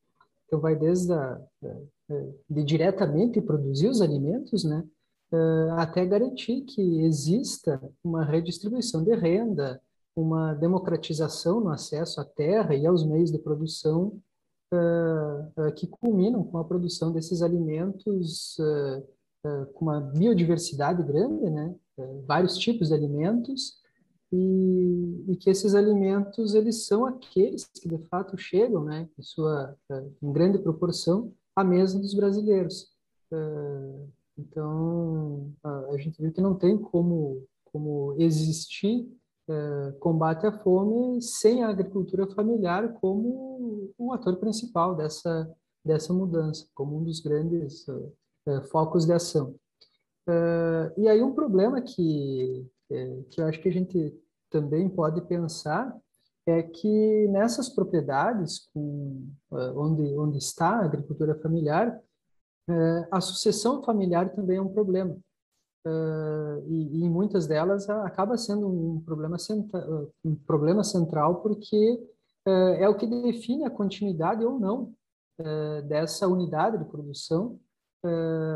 Então, 0.46 0.60
vai 0.60 0.76
desde 0.76 1.12
a, 1.12 1.40
de 2.48 2.64
diretamente 2.64 3.40
produzir 3.40 3.88
os 3.88 4.00
alimentos, 4.00 4.64
né, 4.64 4.82
até 5.76 6.06
garantir 6.06 6.62
que 6.62 7.02
exista 7.02 7.80
uma 8.02 8.24
redistribuição 8.24 9.04
de 9.04 9.14
renda, 9.14 9.80
uma 10.20 10.52
democratização 10.54 11.60
no 11.60 11.70
acesso 11.70 12.20
à 12.20 12.24
terra 12.24 12.74
e 12.74 12.86
aos 12.86 13.06
meios 13.06 13.30
de 13.30 13.38
produção 13.38 14.20
uh, 14.72 15.62
uh, 15.62 15.72
que 15.74 15.86
culminam 15.86 16.42
com 16.42 16.58
a 16.58 16.64
produção 16.64 17.12
desses 17.12 17.40
alimentos 17.40 18.58
uh, 18.58 19.66
com 19.74 19.84
uma 19.84 20.00
biodiversidade 20.00 21.02
grande, 21.04 21.48
né? 21.48 21.74
vários 22.26 22.58
tipos 22.58 22.88
de 22.88 22.94
alimentos, 22.94 23.78
e, 24.30 25.24
e, 25.28 25.36
que 25.36 25.48
esses 25.48 25.74
alimentos 25.74 26.54
eles 26.54 26.86
são 26.86 27.06
aqueles 27.06 27.64
que 27.64 27.88
de 27.88 27.98
fato 28.08 28.36
chegam, 28.36 28.84
né, 28.84 29.08
em 29.18 29.22
sua 29.22 29.74
em 30.22 30.32
grande 30.32 30.58
proporção 30.58 31.32
à 31.56 31.64
mesa 31.64 31.98
dos 31.98 32.12
brasileiros. 32.14 32.88
Então 34.36 35.50
a, 35.64 35.96
gente 35.96 36.20
viu 36.20 36.30
que 36.30 36.42
não 36.42 36.54
tem 36.54 36.76
como 36.76 37.42
como 37.72 38.14
existir 38.18 39.08
é, 39.48 39.92
combate 40.00 40.46
à 40.46 40.52
fome 40.52 41.22
sem 41.22 41.64
a 41.64 41.70
agricultura 41.70 42.26
familiar 42.34 42.92
como 43.00 43.92
o 43.96 44.12
ator 44.12 44.36
principal 44.36 44.94
dessa, 44.94 45.50
dessa 45.84 46.12
mudança, 46.12 46.66
como 46.74 46.98
um 46.98 47.04
dos 47.04 47.20
grandes 47.20 47.86
é, 48.46 48.60
focos 48.62 49.06
de 49.06 49.12
ação. 49.12 49.54
e 50.96 51.08
aí 51.08 51.22
um 51.22 51.34
problema 51.34 51.80
que, 51.80 52.66
que 53.30 53.40
eu 53.40 53.46
acho 53.46 53.60
que 53.60 53.68
a 53.68 53.72
gente 53.72 54.14
também 54.50 54.88
pode 54.88 55.22
pensar 55.22 55.96
é 56.46 56.62
que 56.62 57.28
nessas 57.28 57.68
propriedades 57.68 58.68
com, 58.72 59.28
onde, 59.50 60.18
onde 60.18 60.38
está 60.38 60.80
a 60.80 60.84
agricultura 60.84 61.34
familiar, 61.40 61.98
a 63.10 63.20
sucessão 63.20 63.82
familiar 63.82 64.34
também 64.34 64.58
é 64.58 64.62
um 64.62 64.72
problema 64.72 65.16
uh, 65.88 66.64
e, 66.66 66.98
e, 66.98 67.04
em 67.04 67.10
muitas 67.10 67.46
delas 67.46 67.88
acaba 67.88 68.36
sendo 68.36 68.68
um 68.68 69.00
problema, 69.00 69.38
centra, 69.38 69.86
um 70.24 70.34
problema 70.34 70.84
central 70.84 71.40
porque 71.42 72.00
uh, 72.46 72.74
é 72.78 72.88
o 72.88 72.96
que 72.96 73.06
define 73.06 73.64
a 73.64 73.70
continuidade 73.70 74.44
ou 74.44 74.58
não 74.58 74.94
uh, 75.40 75.82
dessa 75.88 76.28
unidade 76.28 76.78
de 76.78 76.84
produção 76.84 77.58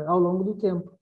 ao 0.07 0.17
longo 0.19 0.41
do 0.41 0.55
tempo. 0.55 0.97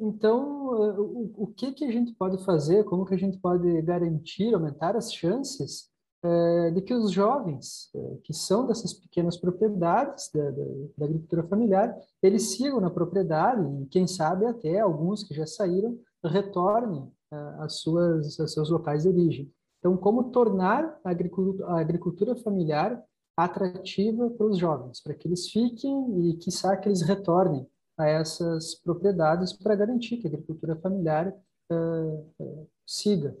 então, 0.00 0.68
o, 0.98 1.34
o, 1.36 1.46
que 1.48 1.72
que 1.72 1.84
a 1.84 1.92
gente 1.92 2.14
pode 2.14 2.42
fazer? 2.46 2.82
Como 2.84 3.04
que 3.04 3.14
a 3.14 3.18
gente 3.18 3.38
pode 3.38 3.82
garantir, 3.82 4.54
aumentar 4.54 4.96
as 4.96 5.12
chances 5.12 5.90
é, 6.22 6.70
de 6.72 6.82
que 6.82 6.94
os 6.94 7.12
jovens 7.12 7.90
é, 7.94 8.16
que 8.24 8.34
são 8.34 8.66
dessas 8.66 8.92
pequenas 8.92 9.36
propriedades 9.36 10.30
da, 10.34 10.50
da, 10.50 10.64
da, 10.96 11.04
agricultura 11.04 11.44
familiar, 11.44 11.96
eles 12.22 12.56
sigam 12.56 12.80
na 12.80 12.90
propriedade 12.90 13.64
e, 13.82 13.86
quem 13.86 14.06
sabe, 14.06 14.46
até 14.46 14.80
alguns 14.80 15.22
que 15.22 15.34
já 15.34 15.46
saíram, 15.46 15.98
retornem 16.24 17.10
é, 17.32 17.36
às 17.60 17.80
suas, 17.80 18.38
aos 18.40 18.52
seus 18.52 18.70
locais 18.70 19.04
de 19.04 19.08
origem. 19.08 19.52
Então, 19.78 19.96
como 19.96 20.30
tornar 20.30 20.98
a 21.04 21.10
agricultura, 21.10 21.66
a 21.68 21.80
agricultura 21.80 22.34
familiar 22.34 23.00
atrativa 23.36 24.28
para 24.30 24.46
os 24.46 24.58
jovens, 24.58 25.00
para 25.00 25.14
que 25.14 25.28
eles 25.28 25.48
fiquem 25.48 26.30
e, 26.30 26.36
quiçá, 26.38 26.76
que 26.76 26.88
eles 26.88 27.02
retornem 27.02 27.64
a 27.96 28.06
essas 28.06 28.74
propriedades 28.74 29.52
para 29.52 29.76
garantir 29.76 30.16
que 30.16 30.26
a 30.26 30.30
agricultura 30.30 30.74
familiar 30.76 31.32
uh, 31.70 32.32
uh, 32.40 32.68
siga 32.84 33.36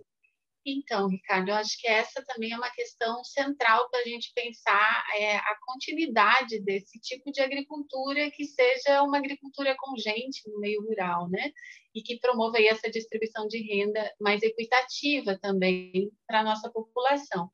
então, 0.72 1.08
Ricardo, 1.08 1.48
eu 1.48 1.54
acho 1.54 1.78
que 1.80 1.86
essa 1.86 2.24
também 2.24 2.52
é 2.52 2.56
uma 2.56 2.70
questão 2.70 3.22
central 3.24 3.88
para 3.90 4.00
a 4.00 4.04
gente 4.04 4.32
pensar 4.34 5.04
é, 5.16 5.36
a 5.36 5.56
continuidade 5.66 6.60
desse 6.60 6.98
tipo 7.00 7.30
de 7.30 7.40
agricultura 7.40 8.30
que 8.30 8.44
seja 8.44 9.02
uma 9.02 9.18
agricultura 9.18 9.74
com 9.78 9.96
gente 9.96 10.48
no 10.50 10.60
meio 10.60 10.82
rural, 10.82 11.28
né? 11.30 11.52
E 11.94 12.02
que 12.02 12.18
promova 12.18 12.60
essa 12.60 12.90
distribuição 12.90 13.46
de 13.46 13.62
renda 13.62 14.12
mais 14.20 14.42
equitativa 14.42 15.38
também 15.38 16.10
para 16.26 16.40
a 16.40 16.44
nossa 16.44 16.70
população. 16.70 17.50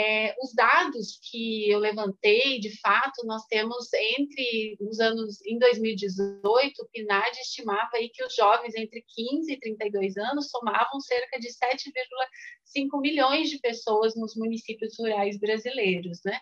É, 0.00 0.32
os 0.40 0.54
dados 0.54 1.18
que 1.28 1.68
eu 1.68 1.80
levantei, 1.80 2.60
de 2.60 2.78
fato, 2.78 3.26
nós 3.26 3.44
temos 3.46 3.92
entre 3.92 4.76
os 4.80 5.00
anos, 5.00 5.44
em 5.44 5.58
2018, 5.58 6.80
o 6.80 6.88
PNAD 6.88 7.40
estimava 7.40 7.90
aí 7.94 8.08
que 8.08 8.22
os 8.24 8.32
jovens 8.32 8.76
entre 8.76 9.04
15 9.08 9.52
e 9.52 9.58
32 9.58 10.16
anos 10.16 10.50
somavam 10.50 11.00
cerca 11.00 11.40
de 11.40 11.48
7,5 11.48 13.00
milhões 13.00 13.50
de 13.50 13.58
pessoas 13.58 14.14
nos 14.14 14.36
municípios 14.36 14.94
rurais 14.96 15.36
brasileiros, 15.36 16.20
né? 16.24 16.38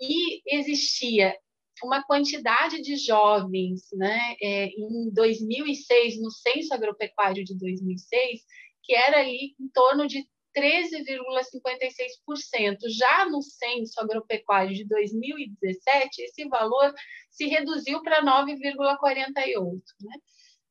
E 0.00 0.40
existia 0.46 1.36
uma 1.84 2.02
quantidade 2.02 2.80
de 2.80 2.96
jovens, 2.96 3.88
né, 3.92 4.34
é, 4.42 4.68
em 4.68 5.10
2006, 5.12 6.18
no 6.22 6.30
Censo 6.30 6.72
Agropecuário 6.72 7.44
de 7.44 7.54
2006, 7.58 8.40
que 8.82 8.94
era 8.94 9.20
ali 9.20 9.54
em 9.60 9.68
torno 9.68 10.06
de 10.06 10.26
13,56%. 10.56 12.78
Já 12.96 13.28
no 13.28 13.42
censo 13.42 14.00
agropecuário 14.00 14.74
de 14.74 14.86
2017, 14.86 16.22
esse 16.22 16.48
valor 16.48 16.94
se 17.30 17.46
reduziu 17.46 18.02
para 18.02 18.24
9,48%. 18.24 19.82
Né? 20.00 20.16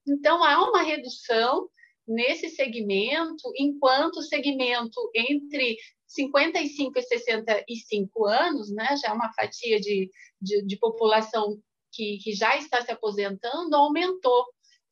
Então, 0.08 0.44
há 0.44 0.68
uma 0.68 0.82
redução 0.82 1.70
nesse 2.08 2.50
segmento, 2.50 3.52
enquanto 3.58 4.18
o 4.18 4.24
segmento 4.24 5.00
entre 5.14 5.78
55 6.08 7.00
e 7.00 7.02
65 7.02 8.26
anos, 8.26 8.72
né, 8.72 8.96
já 9.02 9.10
é 9.10 9.12
uma 9.12 9.34
fatia 9.34 9.80
de, 9.80 10.10
de, 10.40 10.64
de 10.64 10.78
população 10.78 11.60
que, 11.92 12.20
que 12.24 12.34
já 12.34 12.56
está 12.58 12.82
se 12.82 12.92
aposentando, 12.92 13.76
aumentou 13.76 14.46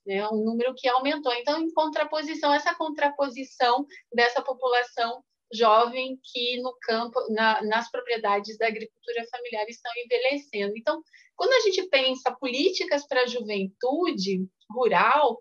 né, 0.05 0.27
um 0.29 0.43
número 0.43 0.73
que 0.75 0.87
aumentou. 0.87 1.33
Então, 1.33 1.61
em 1.61 1.71
contraposição, 1.71 2.53
essa 2.53 2.73
contraposição 2.75 3.85
dessa 4.13 4.41
população 4.41 5.23
jovem 5.53 6.19
que 6.23 6.59
no 6.61 6.75
campo, 6.81 7.19
na, 7.29 7.61
nas 7.63 7.89
propriedades 7.91 8.57
da 8.57 8.67
agricultura 8.67 9.23
familiar 9.29 9.65
estão 9.67 9.91
envelhecendo. 10.03 10.73
Então, 10.75 11.01
quando 11.35 11.53
a 11.53 11.59
gente 11.61 11.87
pensa 11.89 12.35
políticas 12.39 13.07
para 13.07 13.21
a 13.21 13.27
juventude 13.27 14.45
rural, 14.69 15.39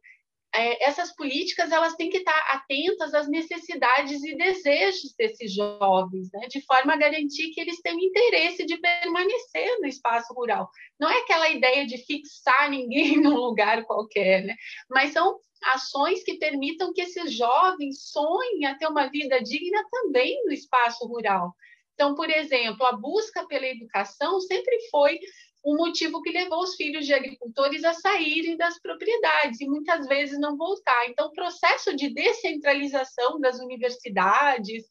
é, 0.55 0.84
essas 0.84 1.14
políticas 1.14 1.72
elas 1.72 1.94
têm 1.94 2.11
que 2.11 2.18
estar 2.18 2.38
atentas 2.50 3.14
às 3.14 3.28
necessidades 3.28 4.22
e 4.22 4.36
desejos 4.36 5.14
desses 5.16 5.55
jovens, 5.55 6.30
né? 6.32 6.46
de 6.48 6.61
forma 6.62 6.92
a 6.92 6.96
garantir 6.96 7.50
que 7.50 7.61
eles 7.61 7.80
têm 7.80 8.05
interesse 8.05 8.66
de 8.66 8.76
permanecer 8.76 9.80
no 9.80 9.86
espaço 9.86 10.32
rural. 10.34 10.70
Não 11.00 11.09
é 11.09 11.20
aquela 11.20 11.48
ideia 11.48 11.86
de 11.86 11.98
fixar 11.98 12.70
ninguém 12.70 13.16
num 13.20 13.34
lugar 13.34 13.84
qualquer, 13.84 14.44
né? 14.44 14.55
mas 14.90 15.12
são 15.12 15.38
ações 15.64 16.22
que 16.22 16.38
permitam 16.38 16.92
que 16.92 17.00
esses 17.00 17.32
jovens 17.32 18.11
sonhem 18.11 18.66
a 18.66 18.76
ter 18.76 18.86
uma 18.86 19.07
vida 19.09 19.42
digna 19.42 19.82
também 19.90 20.44
no 20.44 20.53
espaço 20.53 21.07
rural. 21.07 21.55
Então, 21.94 22.14
por 22.14 22.28
exemplo, 22.28 22.84
a 22.84 22.92
busca 22.92 23.46
pela 23.46 23.66
educação 23.66 24.40
sempre 24.40 24.76
foi 24.90 25.18
o 25.62 25.76
motivo 25.76 26.20
que 26.22 26.32
levou 26.32 26.60
os 26.60 26.74
filhos 26.74 27.06
de 27.06 27.14
agricultores 27.14 27.84
a 27.84 27.92
saírem 27.94 28.56
das 28.56 28.80
propriedades 28.80 29.60
e 29.60 29.66
muitas 29.66 30.06
vezes 30.06 30.38
não 30.38 30.56
voltar. 30.56 31.08
Então, 31.08 31.28
o 31.28 31.32
processo 31.32 31.94
de 31.94 32.12
descentralização 32.12 33.38
das 33.40 33.60
universidades 33.60 34.84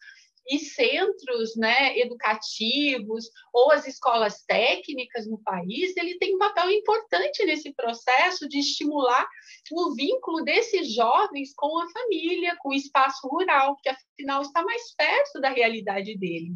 e 0.49 0.57
centros 0.59 1.55
né, 1.55 1.97
educativos 1.99 3.29
ou 3.53 3.71
as 3.71 3.85
escolas 3.85 4.43
técnicas 4.43 5.27
no 5.27 5.37
país, 5.43 5.95
ele 5.95 6.17
tem 6.17 6.35
um 6.35 6.39
papel 6.39 6.71
importante 6.71 7.45
nesse 7.45 7.73
processo 7.73 8.47
de 8.47 8.59
estimular 8.59 9.27
o 9.71 9.93
vínculo 9.93 10.43
desses 10.43 10.93
jovens 10.93 11.53
com 11.53 11.79
a 11.79 11.89
família, 11.89 12.55
com 12.59 12.69
o 12.69 12.73
espaço 12.73 13.27
rural, 13.27 13.77
que 13.83 13.89
afinal 13.89 14.41
está 14.41 14.63
mais 14.63 14.95
perto 14.95 15.39
da 15.39 15.49
realidade 15.49 16.17
dele 16.17 16.55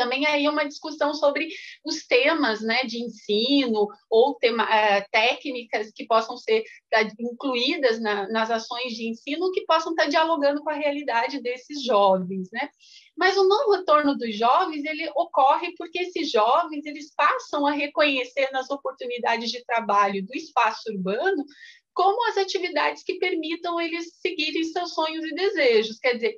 também 0.00 0.24
aí 0.24 0.48
uma 0.48 0.66
discussão 0.66 1.12
sobre 1.12 1.46
os 1.84 2.06
temas 2.06 2.62
né, 2.62 2.84
de 2.84 3.04
ensino 3.04 3.86
ou 4.08 4.34
tema, 4.36 4.64
uh, 4.64 5.04
técnicas 5.12 5.92
que 5.94 6.06
possam 6.06 6.38
ser 6.38 6.60
uh, 6.60 7.22
incluídas 7.22 8.00
na, 8.00 8.26
nas 8.30 8.50
ações 8.50 8.94
de 8.94 9.06
ensino 9.06 9.52
que 9.52 9.66
possam 9.66 9.92
estar 9.92 10.06
dialogando 10.06 10.62
com 10.62 10.70
a 10.70 10.74
realidade 10.74 11.42
desses 11.42 11.84
jovens, 11.84 12.48
né? 12.50 12.70
Mas 13.14 13.36
o 13.36 13.46
não 13.46 13.72
retorno 13.72 14.16
dos 14.16 14.34
jovens 14.34 14.86
ele 14.86 15.06
ocorre 15.14 15.74
porque 15.76 15.98
esses 15.98 16.30
jovens 16.30 16.86
eles 16.86 17.14
passam 17.14 17.66
a 17.66 17.72
reconhecer 17.72 18.48
nas 18.52 18.70
oportunidades 18.70 19.50
de 19.50 19.62
trabalho 19.66 20.24
do 20.24 20.34
espaço 20.34 20.90
urbano 20.90 21.44
como 21.92 22.26
as 22.28 22.38
atividades 22.38 23.02
que 23.02 23.18
permitam 23.18 23.78
eles 23.78 24.14
seguirem 24.22 24.64
seus 24.64 24.94
sonhos 24.94 25.22
e 25.24 25.34
desejos. 25.34 25.98
Quer 25.98 26.14
dizer, 26.14 26.36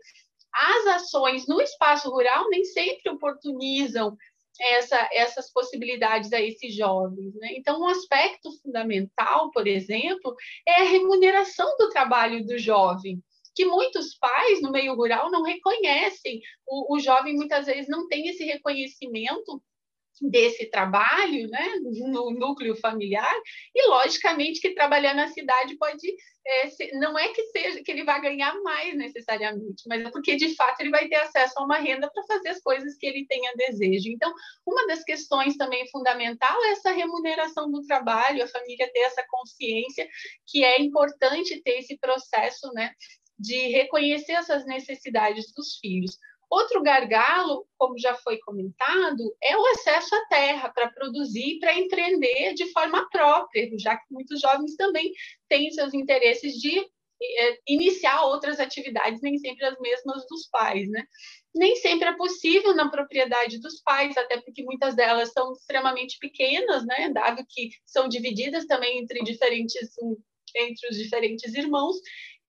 as 0.53 0.87
ações 1.03 1.47
no 1.47 1.61
espaço 1.61 2.11
rural 2.11 2.49
nem 2.51 2.65
sempre 2.65 3.11
oportunizam 3.11 4.17
essa, 4.61 5.09
essas 5.13 5.51
possibilidades 5.53 6.33
a 6.33 6.41
esses 6.41 6.75
jovens. 6.75 7.35
Né? 7.37 7.55
Então, 7.57 7.81
um 7.81 7.89
aspecto 7.89 8.51
fundamental, 8.61 9.51
por 9.51 9.67
exemplo, 9.67 10.35
é 10.67 10.83
a 10.83 10.85
remuneração 10.85 11.77
do 11.79 11.89
trabalho 11.89 12.45
do 12.45 12.59
jovem 12.59 13.23
que 13.55 13.65
muitos 13.65 14.15
pais 14.15 14.63
no 14.63 14.71
meio 14.71 14.95
rural 14.95 15.31
não 15.31 15.43
reconhecem. 15.43 16.41
O, 16.67 16.97
o 16.97 16.99
jovem 16.99 17.35
muitas 17.35 17.67
vezes 17.67 17.89
não 17.89 18.09
tem 18.09 18.29
esse 18.29 18.45
reconhecimento 18.45 19.63
desse 20.21 20.67
trabalho, 20.67 21.49
né, 21.49 21.75
no 21.83 22.31
núcleo 22.31 22.77
familiar, 22.77 23.35
e 23.75 23.89
logicamente 23.89 24.61
que 24.61 24.75
trabalhar 24.75 25.15
na 25.15 25.29
cidade 25.29 25.77
pode 25.77 26.15
é, 26.45 26.69
ser, 26.71 26.93
não 26.95 27.19
é 27.19 27.29
que 27.29 27.43
seja 27.47 27.83
que 27.83 27.91
ele 27.91 28.05
vai 28.05 28.21
ganhar 28.21 28.55
mais 28.63 28.97
necessariamente, 28.97 29.85
mas 29.87 30.05
é 30.05 30.11
porque 30.11 30.37
de 30.37 30.55
fato 30.55 30.81
ele 30.81 30.91
vai 30.91 31.09
ter 31.09 31.17
acesso 31.17 31.55
a 31.57 31.65
uma 31.65 31.79
renda 31.79 32.11
para 32.11 32.25
fazer 32.25 32.51
as 32.51 32.61
coisas 32.61 32.97
que 32.97 33.07
ele 33.07 33.27
tenha 33.27 33.53
desejo. 33.57 34.09
Então, 34.09 34.33
uma 34.67 34.87
das 34.87 35.05
questões 35.05 35.57
também 35.57 35.89
fundamental 35.89 36.63
é 36.65 36.73
essa 36.73 36.91
remuneração 36.91 37.71
do 37.71 37.83
trabalho, 37.87 38.43
a 38.43 38.49
família 38.49 38.91
ter 38.93 39.01
essa 39.01 39.25
consciência 39.29 40.09
que 40.47 40.65
é 40.65 40.81
importante 40.81 41.63
ter 41.63 41.79
esse 41.79 41.97
processo, 41.99 42.73
né, 42.73 42.93
de 43.39 43.69
reconhecer 43.69 44.33
essas 44.33 44.65
necessidades 44.67 45.53
dos 45.55 45.77
filhos. 45.79 46.19
Outro 46.53 46.83
gargalo, 46.83 47.67
como 47.79 47.99
já 47.99 48.15
foi 48.15 48.39
comentado, 48.41 49.35
é 49.43 49.57
o 49.57 49.67
acesso 49.69 50.15
à 50.15 50.27
terra 50.27 50.69
para 50.69 50.91
produzir, 50.91 51.59
para 51.59 51.79
empreender 51.79 52.53
de 52.53 52.71
forma 52.73 53.09
própria, 53.09 53.71
já 53.79 53.97
que 53.97 54.05
muitos 54.11 54.39
jovens 54.39 54.77
também 54.77 55.11
têm 55.49 55.71
seus 55.71 55.95
interesses 55.95 56.53
de 56.61 56.79
é, 56.79 57.59
iniciar 57.67 58.27
outras 58.27 58.61
atividades, 58.61 59.23
nem 59.23 59.39
sempre 59.39 59.65
as 59.65 59.81
mesmas 59.81 60.27
dos 60.29 60.47
pais, 60.49 60.87
né? 60.91 61.07
Nem 61.55 61.75
sempre 61.77 62.11
é 62.11 62.17
possível 62.19 62.75
na 62.75 62.91
propriedade 62.91 63.59
dos 63.59 63.81
pais, 63.81 64.15
até 64.19 64.39
porque 64.39 64.63
muitas 64.63 64.95
delas 64.95 65.33
são 65.33 65.55
extremamente 65.55 66.19
pequenas, 66.19 66.85
né? 66.85 67.09
Dado 67.15 67.43
que 67.49 67.71
são 67.87 68.07
divididas 68.09 68.67
também 68.67 68.99
entre 68.99 69.25
diferentes 69.25 69.97
entre 70.55 70.89
os 70.91 70.99
diferentes 70.99 71.55
irmãos, 71.55 71.97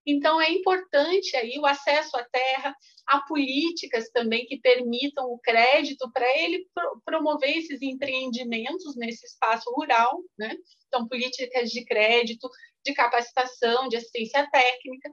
então, 0.06 0.40
é 0.40 0.50
importante 0.50 1.34
aí 1.36 1.58
o 1.58 1.64
acesso 1.64 2.16
à 2.16 2.24
terra, 2.24 2.76
a 3.06 3.20
políticas 3.20 4.10
também 4.10 4.46
que 4.46 4.58
permitam 4.58 5.26
o 5.26 5.38
crédito 5.38 6.10
para 6.12 6.26
ele 6.38 6.66
pro 6.74 7.00
promover 7.04 7.56
esses 7.56 7.80
empreendimentos 7.80 8.96
nesse 8.96 9.26
espaço 9.26 9.70
rural, 9.70 10.20
né? 10.38 10.54
Então, 10.88 11.08
políticas 11.08 11.70
de 11.70 11.84
crédito, 11.84 12.48
de 12.84 12.92
capacitação, 12.92 13.88
de 13.88 13.96
assistência 13.96 14.48
técnica. 14.50 15.10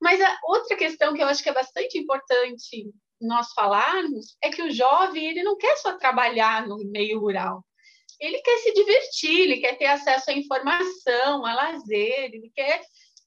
Mas 0.00 0.20
a 0.20 0.38
outra 0.44 0.76
questão 0.76 1.14
que 1.14 1.22
eu 1.22 1.26
acho 1.26 1.42
que 1.42 1.48
é 1.48 1.54
bastante 1.54 1.98
importante 1.98 2.90
nós 3.20 3.52
falarmos 3.52 4.36
é 4.42 4.50
que 4.50 4.62
o 4.62 4.70
jovem 4.70 5.26
ele 5.26 5.42
não 5.42 5.56
quer 5.56 5.76
só 5.78 5.96
trabalhar 5.96 6.66
no 6.66 6.78
meio 6.90 7.20
rural. 7.20 7.64
Ele 8.20 8.40
quer 8.40 8.58
se 8.58 8.72
divertir, 8.72 9.40
ele 9.40 9.58
quer 9.58 9.76
ter 9.76 9.86
acesso 9.86 10.30
à 10.30 10.34
informação, 10.34 11.44
a 11.44 11.54
lazer, 11.54 12.30
ele 12.32 12.50
quer 12.54 12.80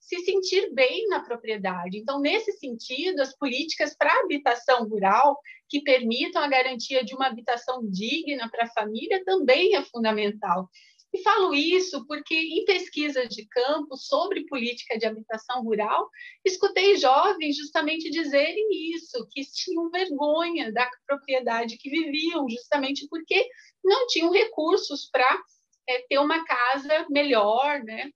se 0.09 0.25
sentir 0.25 0.73
bem 0.73 1.07
na 1.07 1.19
propriedade. 1.19 1.99
Então, 1.99 2.19
nesse 2.19 2.51
sentido, 2.53 3.21
as 3.21 3.37
políticas 3.37 3.95
para 3.95 4.21
habitação 4.21 4.87
rural, 4.89 5.37
que 5.69 5.83
permitam 5.83 6.41
a 6.41 6.47
garantia 6.47 7.05
de 7.05 7.13
uma 7.13 7.27
habitação 7.27 7.87
digna 7.87 8.49
para 8.49 8.63
a 8.63 8.71
família, 8.71 9.23
também 9.23 9.75
é 9.75 9.83
fundamental. 9.83 10.67
E 11.13 11.21
falo 11.21 11.53
isso 11.53 12.07
porque, 12.07 12.33
em 12.33 12.65
pesquisas 12.65 13.29
de 13.29 13.45
campo 13.47 13.95
sobre 13.95 14.47
política 14.47 14.97
de 14.97 15.05
habitação 15.05 15.61
rural, 15.63 16.09
escutei 16.43 16.97
jovens 16.97 17.55
justamente 17.55 18.09
dizerem 18.09 18.67
isso, 18.95 19.27
que 19.31 19.41
tinham 19.51 19.91
vergonha 19.91 20.71
da 20.71 20.89
propriedade 21.05 21.77
que 21.77 21.89
viviam, 21.89 22.49
justamente 22.49 23.07
porque 23.09 23.47
não 23.83 24.07
tinham 24.07 24.31
recursos 24.31 25.07
para 25.11 25.39
é, 25.87 26.01
ter 26.09 26.17
uma 26.17 26.43
casa 26.45 27.05
melhor, 27.11 27.83
né? 27.83 28.09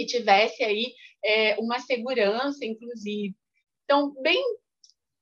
Que 0.00 0.06
tivesse 0.06 0.64
aí 0.64 0.94
é, 1.22 1.56
uma 1.58 1.78
segurança, 1.78 2.64
inclusive. 2.64 3.36
Então, 3.84 4.14
bem, 4.22 4.42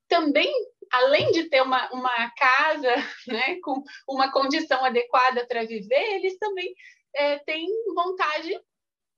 também, 0.06 0.52
além 0.92 1.32
de 1.32 1.48
ter 1.48 1.62
uma, 1.62 1.90
uma 1.92 2.30
casa 2.30 2.94
né, 3.26 3.58
com 3.60 3.82
uma 4.08 4.30
condição 4.30 4.84
adequada 4.84 5.44
para 5.48 5.66
viver, 5.66 6.14
eles 6.14 6.38
também 6.38 6.72
é, 7.16 7.38
têm 7.40 7.66
vontade 7.92 8.56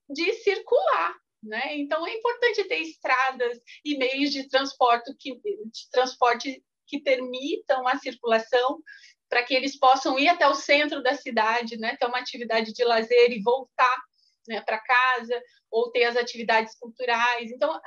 de 0.08 0.32
circular. 0.34 1.14
Né? 1.42 1.78
Então, 1.78 2.06
é 2.06 2.14
importante 2.14 2.64
ter 2.64 2.78
estradas 2.78 3.58
e 3.84 3.98
meios 3.98 4.30
de 4.30 4.48
transporte 4.48 5.14
que, 5.18 5.34
de 5.34 5.90
transporte 5.90 6.62
que 6.86 7.00
permitam 7.00 7.86
a 7.86 7.98
circulação 7.98 8.82
para 9.28 9.42
que 9.42 9.54
eles 9.54 9.78
possam 9.78 10.18
ir 10.18 10.28
até 10.28 10.48
o 10.48 10.54
centro 10.54 11.02
da 11.02 11.14
cidade, 11.14 11.76
né? 11.76 11.96
ter 11.96 12.06
uma 12.06 12.18
atividade 12.18 12.72
de 12.72 12.84
lazer 12.84 13.30
e 13.30 13.42
voltar 13.42 14.09
né, 14.50 14.60
para 14.62 14.78
casa, 14.78 15.40
ou 15.70 15.90
ter 15.92 16.04
as 16.04 16.16
atividades 16.16 16.74
culturais. 16.78 17.50
Então, 17.52 17.80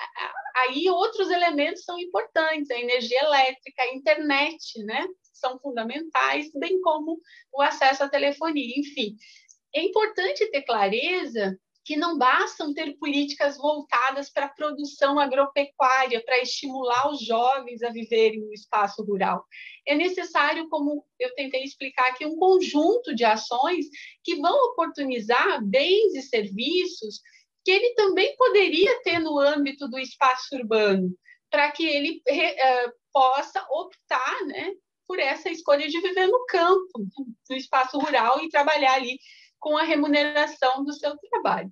aí 0.55 0.89
outros 0.89 1.30
elementos 1.30 1.84
são 1.84 1.99
importantes, 1.99 2.72
a 2.72 2.80
energia 2.80 3.20
elétrica, 3.20 3.84
a 3.84 3.93
internet, 3.93 4.82
né, 4.86 5.05
são 5.34 5.59
fundamentais, 5.59 6.49
bem 6.55 6.80
como 6.82 7.20
o 7.51 7.61
acesso 7.61 8.03
à 8.03 8.09
telefonia, 8.09 8.74
enfim. 8.78 9.18
É 9.76 9.82
importante 9.82 10.49
ter 10.49 10.61
clareza 10.61 11.59
que 11.86 11.97
não 11.97 12.17
bastam 12.17 12.73
ter 12.73 12.97
políticas 12.97 13.57
voltadas 13.57 14.29
para 14.29 14.45
a 14.45 14.53
produção 14.53 15.19
agropecuária, 15.19 16.23
para 16.23 16.41
estimular 16.41 17.11
os 17.11 17.21
jovens 17.21 17.84
a 17.84 17.89
viverem 17.89 18.39
no 18.39 18.53
espaço 18.53 19.03
rural. 19.03 19.45
É 19.86 19.93
necessário, 19.93 20.69
como 20.69 21.05
eu 21.19 21.34
tentei 21.36 21.63
explicar 21.63 22.09
aqui, 22.09 22.25
um 22.25 22.38
conjunto 22.38 23.13
de 23.13 23.25
ações 23.25 23.86
que 24.23 24.36
vão 24.36 24.55
oportunizar 24.71 25.63
bens 25.65 26.15
e 26.15 26.21
serviços 26.21 27.19
que 27.65 27.71
ele 27.71 27.93
também 27.95 28.36
poderia 28.38 29.01
ter 29.03 29.19
no 29.19 29.39
âmbito 29.39 29.88
do 29.88 29.97
espaço 29.97 30.55
urbano, 30.55 31.13
para 31.49 31.71
que 31.71 31.86
ele 31.86 32.21
uh, 32.29 32.91
possa 33.11 33.65
optar 33.69 34.45
né, 34.45 34.73
por 35.07 35.19
essa 35.19 35.49
escolha 35.49 35.88
de 35.88 35.99
viver 35.99 36.27
no 36.27 36.45
campo, 36.45 37.05
no 37.49 37.55
espaço 37.55 37.97
rural 37.97 38.41
e 38.41 38.49
trabalhar 38.49 38.93
ali 38.93 39.17
com 39.64 39.78
a 39.78 39.84
remuneração 39.84 40.84
do 40.84 40.91
seu 40.91 41.18
trabalho. 41.18 41.72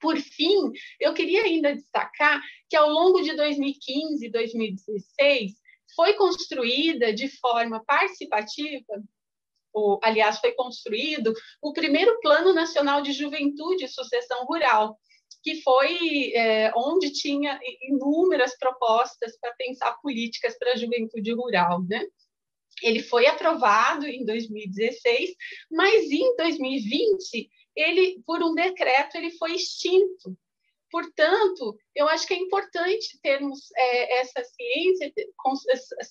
Por 0.00 0.16
fim, 0.16 0.72
eu 0.98 1.12
queria 1.12 1.42
ainda 1.42 1.74
destacar 1.74 2.40
que 2.70 2.74
ao 2.74 2.88
longo 2.88 3.20
de 3.20 3.36
2015 3.36 4.24
e 4.26 4.30
2016 4.30 5.52
foi 5.94 6.14
construída 6.14 7.12
de 7.12 7.28
forma 7.38 7.84
participativa, 7.84 9.02
ou, 9.74 10.00
aliás, 10.02 10.38
foi 10.38 10.52
construído 10.52 11.34
o 11.60 11.74
primeiro 11.74 12.18
Plano 12.20 12.54
Nacional 12.54 13.02
de 13.02 13.12
Juventude 13.12 13.84
e 13.84 13.88
Sucessão 13.88 14.46
Rural, 14.46 14.98
que 15.42 15.60
foi 15.60 16.32
é, 16.34 16.72
onde 16.74 17.12
tinha 17.12 17.60
inúmeras 17.82 18.56
propostas 18.58 19.38
para 19.38 19.54
pensar 19.56 19.98
políticas 20.00 20.56
para 20.58 20.72
a 20.72 20.76
juventude 20.76 21.32
rural, 21.34 21.82
né? 21.82 22.06
Ele 22.82 23.02
foi 23.02 23.26
aprovado 23.26 24.06
em 24.06 24.24
2016, 24.24 25.34
mas 25.70 26.10
em 26.10 26.36
2020 26.36 27.50
ele, 27.74 28.22
por 28.26 28.42
um 28.42 28.54
decreto, 28.54 29.16
ele 29.16 29.30
foi 29.32 29.54
extinto. 29.54 30.36
Portanto, 30.90 31.74
eu 31.94 32.06
acho 32.06 32.26
que 32.26 32.34
é 32.34 32.38
importante 32.38 33.18
termos 33.22 33.70
é, 33.74 34.20
essa 34.20 34.44
ciência, 34.44 35.12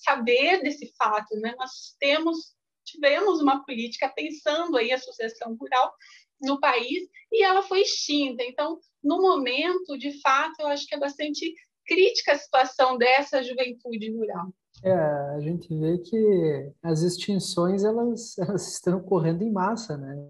saber 0.03 0.63
desse 0.63 0.91
fato. 0.97 1.35
Né? 1.35 1.53
Nós 1.57 1.95
temos, 1.99 2.55
tivemos 2.83 3.41
uma 3.41 3.63
política 3.63 4.09
pensando 4.09 4.77
aí 4.77 4.91
a 4.91 4.97
sucessão 4.97 5.55
rural 5.55 5.93
no 6.41 6.59
país 6.59 7.07
e 7.31 7.43
ela 7.43 7.61
foi 7.61 7.81
extinta. 7.81 8.43
Então, 8.43 8.79
no 9.03 9.21
momento, 9.21 9.97
de 9.99 10.19
fato, 10.19 10.59
eu 10.59 10.67
acho 10.67 10.87
que 10.87 10.95
é 10.95 10.99
bastante 10.99 11.53
crítica 11.85 12.31
a 12.31 12.39
situação 12.39 12.97
dessa 12.97 13.43
juventude 13.43 14.11
rural. 14.11 14.51
É, 14.83 14.93
a 14.93 15.39
gente 15.39 15.73
vê 15.77 15.97
que 15.99 16.71
as 16.81 17.01
extinções 17.01 17.83
elas, 17.83 18.37
elas 18.39 18.73
estão 18.73 18.97
ocorrendo 18.99 19.43
em 19.43 19.51
massa, 19.51 19.97
né? 19.97 20.27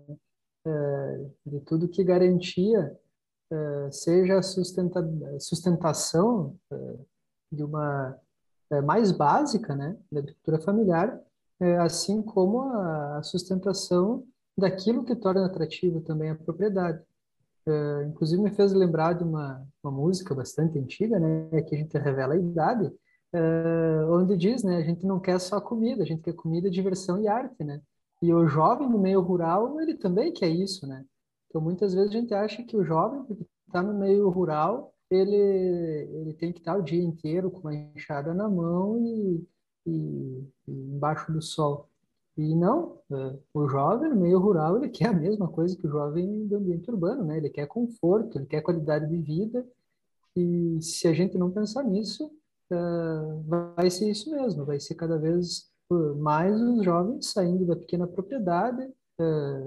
É, 0.63 1.25
de 1.45 1.59
tudo 1.61 1.87
que 1.87 2.03
garantia 2.03 2.95
é, 3.51 3.91
seja 3.91 4.39
a 4.39 4.41
sustenta, 4.41 5.03
sustentação 5.39 6.55
é, 6.71 6.95
de 7.51 7.63
uma 7.63 8.17
é, 8.69 8.81
mais 8.81 9.11
básica, 9.11 9.75
né, 9.75 9.97
da 10.09 10.21
agricultura 10.21 10.61
familiar, 10.61 11.19
é, 11.59 11.77
assim 11.79 12.21
como 12.21 12.61
a, 12.61 13.17
a 13.17 13.23
sustentação 13.23 14.25
daquilo 14.57 15.03
que 15.03 15.15
torna 15.15 15.45
atrativo 15.45 15.99
também 16.01 16.29
a 16.29 16.35
propriedade. 16.35 17.03
Inclusive 18.07 18.41
me 18.41 18.49
fez 18.49 18.73
lembrar 18.73 19.13
de 19.13 19.23
uma, 19.23 19.63
uma 19.83 19.91
música 19.91 20.33
bastante 20.33 20.79
antiga, 20.79 21.19
né, 21.19 21.61
que 21.61 21.75
a 21.75 21.77
gente 21.77 21.95
revela 21.95 22.33
a 22.33 22.37
idade, 22.37 22.91
uh, 23.33 24.11
onde 24.11 24.37
diz, 24.37 24.63
né, 24.63 24.77
a 24.77 24.83
gente 24.83 25.05
não 25.05 25.19
quer 25.19 25.39
só 25.39 25.59
comida, 25.59 26.03
a 26.03 26.05
gente 26.05 26.21
quer 26.21 26.33
comida, 26.33 26.69
diversão 26.69 27.21
e 27.21 27.27
arte, 27.27 27.63
né? 27.63 27.81
E 28.21 28.33
o 28.33 28.47
jovem 28.47 28.89
no 28.89 28.99
meio 28.99 29.21
rural, 29.21 29.79
ele 29.81 29.95
também 29.95 30.31
quer 30.31 30.49
isso, 30.49 30.87
né? 30.87 31.05
Então 31.49 31.61
muitas 31.61 31.93
vezes 31.93 32.09
a 32.09 32.13
gente 32.13 32.33
acha 32.33 32.63
que 32.63 32.77
o 32.77 32.83
jovem, 32.83 33.23
porque 33.23 33.45
está 33.67 33.81
no 33.81 33.97
meio 33.97 34.29
rural, 34.29 34.93
ele, 35.09 35.35
ele 35.35 36.33
tem 36.33 36.53
que 36.53 36.59
estar 36.59 36.77
o 36.77 36.83
dia 36.83 37.03
inteiro 37.03 37.51
com 37.51 37.59
uma 37.61 37.75
enxada 37.75 38.33
na 38.33 38.49
mão 38.49 38.97
e, 39.05 39.45
e, 39.85 40.47
e 40.67 40.71
embaixo 40.71 41.31
do 41.31 41.41
sol. 41.41 41.89
E 42.37 42.55
não, 42.55 42.97
é, 43.11 43.37
o 43.53 43.67
jovem 43.67 44.09
no 44.09 44.15
meio 44.15 44.39
rural, 44.39 44.77
ele 44.77 44.89
quer 44.89 45.09
a 45.09 45.13
mesma 45.13 45.47
coisa 45.49 45.75
que 45.75 45.85
o 45.85 45.91
jovem 45.91 46.47
do 46.47 46.57
ambiente 46.57 46.89
urbano, 46.89 47.23
né? 47.25 47.37
Ele 47.37 47.49
quer 47.49 47.67
conforto, 47.67 48.37
ele 48.37 48.45
quer 48.45 48.61
qualidade 48.61 49.07
de 49.09 49.17
vida. 49.17 49.65
E 50.35 50.79
se 50.81 51.07
a 51.07 51.13
gente 51.13 51.37
não 51.37 51.51
pensar 51.51 51.83
nisso, 51.83 52.31
vai 53.75 53.89
ser 53.89 54.09
isso 54.09 54.31
mesmo, 54.31 54.65
vai 54.65 54.79
ser 54.79 54.95
cada 54.95 55.17
vez 55.17 55.69
mais 56.17 56.59
os 56.59 56.83
jovens 56.83 57.31
saindo 57.31 57.65
da 57.65 57.75
pequena 57.75 58.07
propriedade, 58.07 58.81
é, 59.19 59.23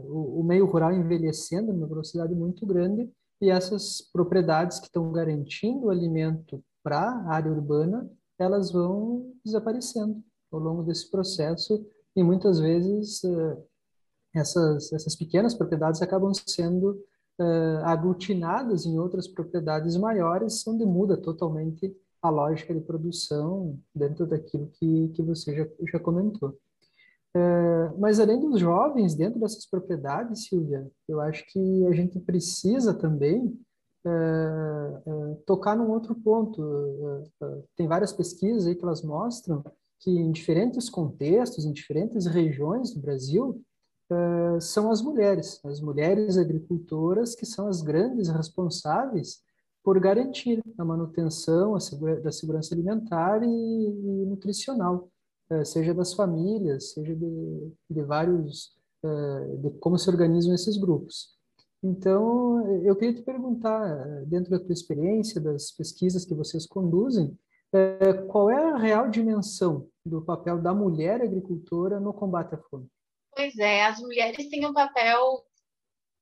o 0.07 0.43
meio 0.43 0.67
rural 0.67 0.93
envelhecendo 0.93 1.73
numa 1.73 1.87
velocidade 1.87 2.35
muito 2.35 2.67
grande 2.67 3.11
e 3.41 3.51
essas 3.51 4.01
propriedades 4.13 4.81
que 4.81 4.87
estão 4.87 5.13
garantindo 5.13 5.87
o 5.87 5.91
alimento 5.91 6.63
para 6.83 6.99
a 6.99 7.35
área 7.35 7.53
urbana, 7.53 8.11
elas 8.39 8.73
vão 8.73 9.33
desaparecendo 9.45 10.23
ao 10.51 10.59
longo 10.59 10.83
desse 10.83 11.11
processo 11.11 11.85
e 12.17 12.23
muitas 12.23 12.59
vezes 12.59 13.23
uh, 13.25 13.63
essas, 14.35 14.93
essas 14.93 15.15
pequenas 15.15 15.55
propriedades 15.55 16.03
acabam 16.03 16.33
sendo 16.35 16.93
uh, 17.41 17.85
aglutinadas 17.85 18.87
em 18.87 18.99
outras 18.99 19.29
propriedades 19.29 19.97
maiores, 19.97 20.67
onde 20.67 20.85
muda 20.85 21.17
totalmente 21.17 21.95
a 22.27 22.31
lógica 22.31 22.75
de 22.75 22.81
produção 22.81 23.79
dentro 23.95 24.27
daquilo 24.27 24.71
que, 24.75 25.09
que 25.09 25.23
você 25.23 25.55
já, 25.55 25.67
já 25.93 25.99
comentou. 25.99 26.59
Uh, 27.37 27.99
mas 27.99 28.21
além 28.21 28.39
dos 28.41 28.61
jovens 28.61 29.15
dentro 29.15 29.41
dessas 29.41 29.67
propriedades, 29.67 30.47
Silvia, 30.47 30.89
eu 31.09 31.21
acho 31.21 31.45
que 31.49 31.87
a 31.87 31.93
gente 31.93 32.19
precisa 32.21 32.95
também 32.95 33.59
tocar 35.47 35.75
num 35.77 35.91
outro 35.91 36.15
ponto. 36.15 36.63
tem 37.75 37.89
várias 37.89 38.13
pesquisas 38.13 38.67
aí 38.67 38.75
que 38.75 38.85
elas 38.85 39.03
mostram 39.03 39.65
que 40.01 40.11
em 40.11 40.31
diferentes 40.31 40.91
contextos, 40.91 41.65
em 41.65 41.73
diferentes 41.73 42.27
regiões 42.27 42.93
do 42.93 43.01
Brasil, 43.01 43.63
uh, 44.11 44.61
são 44.61 44.91
as 44.91 45.01
mulheres, 45.01 45.59
as 45.65 45.81
mulheres 45.81 46.37
agricultoras 46.37 47.35
que 47.35 47.47
são 47.47 47.67
as 47.67 47.81
grandes 47.81 48.29
responsáveis 48.29 49.43
por 49.85 50.01
garantir 50.01 50.63
a 50.79 50.85
manutenção 50.85 51.75
a 51.75 51.81
segura, 51.81 52.19
da 52.19 52.33
segurança 52.33 52.75
alimentar 52.75 53.43
e, 53.45 53.47
e 53.47 54.27
nutricional, 54.27 55.11
uh, 55.51 55.65
seja 55.65 55.93
das 55.93 56.15
famílias, 56.15 56.95
seja 56.95 57.15
de, 57.15 57.73
de 57.91 58.03
vários, 58.03 58.73
uh, 59.05 59.59
de 59.59 59.71
como 59.79 59.99
se 59.99 60.09
organizam 60.09 60.55
esses 60.55 60.79
grupos. 60.79 61.35
Então, 61.83 62.67
eu 62.83 62.97
queria 62.97 63.15
te 63.15 63.23
perguntar, 63.23 64.25
dentro 64.25 64.51
da 64.51 64.59
tua 64.59 64.73
experiência, 64.73 65.39
das 65.39 65.71
pesquisas 65.71 66.25
que 66.25 66.35
vocês 66.35 66.67
conduzem, 66.67 67.39
qual 68.29 68.49
é 68.49 68.71
a 68.71 68.79
real 68.79 69.11
dimensão 69.11 69.87
do 70.03 70.23
papel 70.23 70.63
da 70.63 70.73
mulher 70.73 71.21
agricultora 71.21 72.01
no 72.01 72.15
combate 72.15 72.55
à 72.55 72.59
fome? 72.59 72.87
Pois 73.37 73.59
é, 73.59 73.85
as 73.85 73.99
mulheres 73.99 74.49
têm 74.49 74.65
um 74.65 74.73
papel 74.73 75.45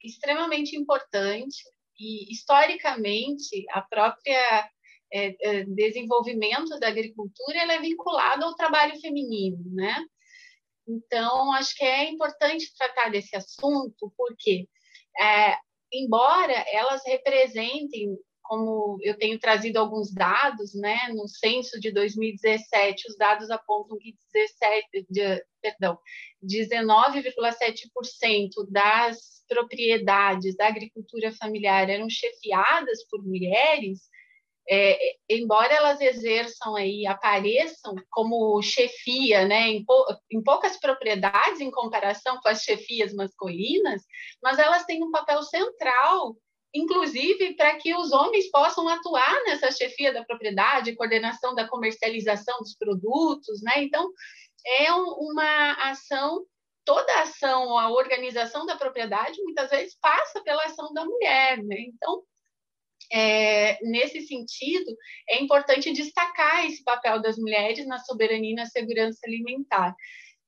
extremamente 0.03 0.77
importante 0.77 1.63
e 1.99 2.33
historicamente 2.33 3.65
a 3.71 3.83
própria 3.83 4.71
é, 5.13 5.37
é, 5.41 5.65
desenvolvimento 5.65 6.79
da 6.79 6.89
agricultura 6.89 7.59
ela 7.59 7.75
é 7.75 7.81
vinculado 7.81 8.45
ao 8.45 8.55
trabalho 8.55 8.99
feminino, 9.01 9.59
né? 9.75 9.97
Então 10.89 11.53
acho 11.53 11.77
que 11.77 11.85
é 11.85 12.11
importante 12.11 12.73
tratar 12.77 13.11
desse 13.11 13.37
assunto 13.37 14.13
porque 14.17 14.69
é, 15.21 15.57
embora 15.93 16.55
elas 16.73 17.03
representem 17.07 18.17
como 18.43 18.99
eu 19.01 19.17
tenho 19.17 19.39
trazido 19.39 19.79
alguns 19.79 20.13
dados, 20.13 20.75
né, 20.75 21.09
no 21.15 21.27
censo 21.27 21.81
de 21.81 21.91
2017, 21.91 23.09
os 23.09 23.17
dados 23.17 23.51
apontam 23.51 23.97
que 23.99 24.15
17, 24.35 25.07
de, 25.09 25.43
perdão, 25.63 25.99
19,7% 26.45 28.69
das 28.69 29.42
propriedades 29.53 30.57
da 30.57 30.67
agricultura 30.67 31.31
familiar 31.33 31.91
eram 31.91 32.09
chefiadas 32.09 33.05
por 33.11 33.23
mulheres, 33.23 34.01
é, 34.69 34.97
embora 35.29 35.75
elas 35.75 36.01
exerçam 36.01 36.75
aí, 36.75 37.07
apareçam 37.07 37.95
como 38.11 38.63
chefia, 38.63 39.45
né, 39.45 39.69
em, 39.69 39.85
pou, 39.85 40.07
em, 40.31 40.43
poucas 40.43 40.79
propriedades 40.79 41.61
em 41.61 41.71
comparação 41.71 42.39
com 42.41 42.49
as 42.49 42.63
chefias 42.63 43.13
masculinas, 43.13 44.03
mas 44.43 44.59
elas 44.59 44.85
têm 44.85 45.03
um 45.03 45.11
papel 45.11 45.43
central 45.43 46.37
inclusive 46.75 47.55
para 47.55 47.77
que 47.77 47.95
os 47.95 48.13
homens 48.13 48.51
possam 48.51 48.89
atuar 48.89 49.43
nessa 49.45 49.71
chefia 49.71 50.13
da 50.13 50.25
propriedade, 50.25 50.97
coordenação 50.97 51.55
da 51.55 51.69
comercialização 51.69 52.59
dos 52.61 52.75
produtos, 52.75 53.61
né? 53.63 53.83
Então, 53.83 54.11
é 54.81 54.93
um, 54.95 55.05
uma 55.19 55.73
ação, 55.91 56.45
toda 56.85 57.13
a 57.15 57.23
ação, 57.23 57.79
a 57.79 57.91
organização 57.91 58.67
da 58.67 58.77
propriedade, 58.77 59.43
muitas 59.43 59.71
vezes 59.71 59.97
passa 60.01 60.43
pela 60.43 60.65
ação 60.65 60.93
da 60.93 61.05
mulher, 61.05 61.63
né? 61.63 61.77
Então, 61.81 62.23
é, 63.13 63.79
nesse 63.83 64.23
sentido, 64.23 64.97
é 65.29 65.43
importante 65.43 65.93
destacar 65.93 66.67
esse 66.67 66.83
papel 66.83 67.21
das 67.21 67.37
mulheres 67.37 67.87
na 67.87 67.99
soberania 67.99 68.53
e 68.53 68.55
na 68.55 68.67
segurança 68.67 69.21
alimentar 69.25 69.95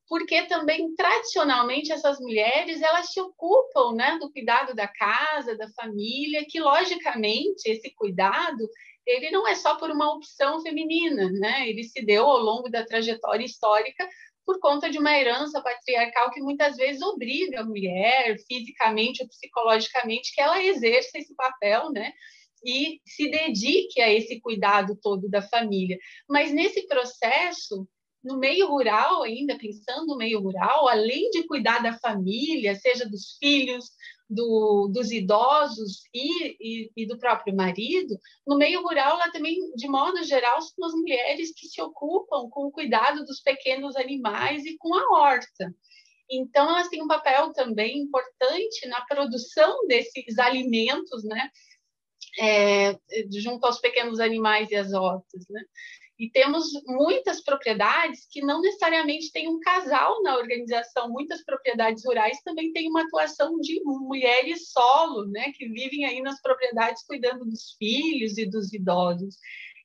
porque 0.09 0.43
também 0.43 0.95
tradicionalmente 0.95 1.93
essas 1.93 2.18
mulheres 2.20 2.82
elas 2.82 3.12
se 3.12 3.20
ocupam 3.20 3.95
né, 3.95 4.18
do 4.20 4.30
cuidado 4.30 4.74
da 4.74 4.87
casa, 4.87 5.57
da 5.57 5.68
família, 5.70 6.45
que 6.49 6.61
logicamente 6.61 7.66
esse 7.66 7.93
cuidado 7.95 8.68
ele 9.07 9.30
não 9.30 9.47
é 9.47 9.55
só 9.55 9.76
por 9.76 9.91
uma 9.91 10.14
opção 10.14 10.62
feminina, 10.62 11.30
né? 11.32 11.68
Ele 11.68 11.82
se 11.82 12.03
deu 12.05 12.24
ao 12.24 12.39
longo 12.39 12.70
da 12.70 12.87
trajetória 12.87 13.45
histórica 13.45 14.09
por 14.45 14.59
conta 14.61 14.90
de 14.90 14.99
uma 14.99 15.16
herança 15.16 15.62
patriarcal 15.62 16.30
que 16.30 16.40
muitas 16.40 16.76
vezes 16.76 17.03
obriga 17.03 17.61
a 17.61 17.64
mulher, 17.64 18.36
fisicamente 18.47 19.22
ou 19.22 19.28
psicologicamente, 19.28 20.34
que 20.34 20.40
ela 20.40 20.62
exerça 20.62 21.18
esse 21.18 21.34
papel, 21.34 21.90
né? 21.90 22.12
E 22.64 23.01
se 23.07 23.30
dedique 23.30 24.01
a 24.01 24.12
esse 24.12 24.40
cuidado 24.40 24.99
todo 25.03 25.28
da 25.28 25.42
família. 25.42 25.99
Mas 26.28 26.53
nesse 26.53 26.86
processo, 26.86 27.86
no 28.22 28.38
meio 28.38 28.66
rural 28.68 29.22
ainda, 29.22 29.59
pensando 29.59 30.07
no 30.07 30.16
meio 30.16 30.40
rural, 30.40 30.88
além 30.88 31.30
de 31.30 31.47
cuidar 31.47 31.82
da 31.82 31.99
família, 31.99 32.74
seja 32.74 33.07
dos 33.07 33.36
filhos, 33.38 33.90
do, 34.28 34.88
dos 34.92 35.10
idosos 35.10 36.02
e, 36.12 36.56
e, 36.60 36.92
e, 36.96 37.06
do 37.06 37.18
próprio 37.18 37.54
marido, 37.54 38.18
no 38.46 38.56
meio 38.56 38.82
rural, 38.82 39.20
ela 39.20 39.30
também, 39.30 39.58
de 39.74 39.88
modo 39.88 40.22
geral, 40.24 40.60
são 40.60 40.86
as 40.86 40.92
mulheres 40.92 41.52
que 41.54 41.66
se 41.66 41.80
ocupam 41.80 42.48
com 42.50 42.66
o 42.66 42.72
cuidado 42.72 43.24
dos 43.24 43.40
pequenos 43.40 43.96
animais 43.96 44.64
e 44.64 44.76
com 44.78 44.94
a 44.94 45.18
horta. 45.18 45.74
Então, 46.30 46.68
elas 46.68 46.88
têm 46.88 47.02
um 47.02 47.08
papel 47.08 47.52
também 47.52 47.98
importante 47.98 48.88
na 48.88 49.00
produção 49.02 49.86
desses 49.86 50.38
alimentos, 50.38 51.22
né? 51.24 51.50
É, 52.40 52.98
junto 53.30 53.64
aos 53.64 53.78
pequenos 53.78 54.18
animais 54.18 54.70
e 54.70 54.74
às 54.74 54.92
hortas, 54.92 55.46
né? 55.48 55.62
E 56.18 56.30
temos 56.30 56.66
muitas 56.86 57.42
propriedades 57.42 58.26
que 58.30 58.40
não 58.40 58.60
necessariamente 58.60 59.32
têm 59.32 59.48
um 59.48 59.58
casal 59.58 60.22
na 60.22 60.36
organização. 60.36 61.10
Muitas 61.10 61.44
propriedades 61.44 62.04
rurais 62.04 62.40
também 62.44 62.72
têm 62.72 62.88
uma 62.88 63.02
atuação 63.02 63.58
de 63.58 63.82
mulheres 63.84 64.70
solo, 64.70 65.26
né, 65.26 65.52
que 65.54 65.68
vivem 65.68 66.04
aí 66.04 66.22
nas 66.22 66.40
propriedades 66.40 67.04
cuidando 67.04 67.44
dos 67.44 67.74
filhos 67.78 68.38
e 68.38 68.46
dos 68.46 68.72
idosos. 68.72 69.36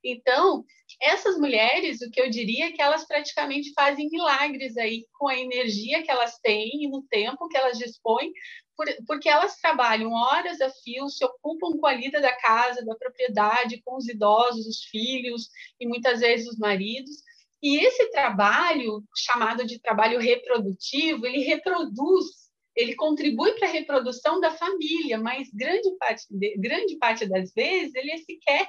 Então, 0.03 0.63
essas 1.01 1.37
mulheres, 1.37 2.01
o 2.01 2.09
que 2.09 2.21
eu 2.21 2.29
diria 2.29 2.67
é 2.67 2.71
que 2.71 2.81
elas 2.81 3.05
praticamente 3.05 3.73
fazem 3.73 4.07
milagres 4.09 4.77
aí 4.77 5.05
com 5.17 5.27
a 5.27 5.37
energia 5.37 6.03
que 6.03 6.11
elas 6.11 6.37
têm 6.39 6.83
e 6.83 6.87
no 6.87 7.03
tempo 7.09 7.47
que 7.47 7.57
elas 7.57 7.77
dispõem 7.77 8.31
por, 8.79 8.87
porque 9.05 9.27
elas 9.27 9.57
trabalham 9.57 10.13
horas 10.13 10.61
a 10.61 10.69
fio, 10.69 11.09
se 11.09 11.25
ocupam 11.25 11.77
com 11.77 11.85
a 11.85 11.93
lida 11.93 12.21
da 12.21 12.33
casa, 12.33 12.85
da 12.85 12.95
propriedade, 12.95 13.81
com 13.83 13.97
os 13.97 14.07
idosos, 14.07 14.65
os 14.65 14.83
filhos 14.85 15.49
e 15.77 15.85
muitas 15.85 16.21
vezes 16.21 16.47
os 16.47 16.57
maridos. 16.57 17.17
E 17.61 17.77
esse 17.85 18.09
trabalho, 18.09 19.03
chamado 19.13 19.67
de 19.67 19.79
trabalho 19.79 20.17
reprodutivo, 20.17 21.25
ele 21.25 21.39
reproduz, 21.39 22.25
ele 22.73 22.95
contribui 22.95 23.51
para 23.59 23.67
a 23.67 23.71
reprodução 23.71 24.39
da 24.39 24.51
família, 24.51 25.17
mas 25.17 25.49
grande 25.53 25.91
parte, 25.97 26.23
grande 26.57 26.95
parte 26.95 27.25
das 27.25 27.53
vezes 27.53 27.93
ele 27.95 28.11
é 28.11 28.17
sequer 28.17 28.65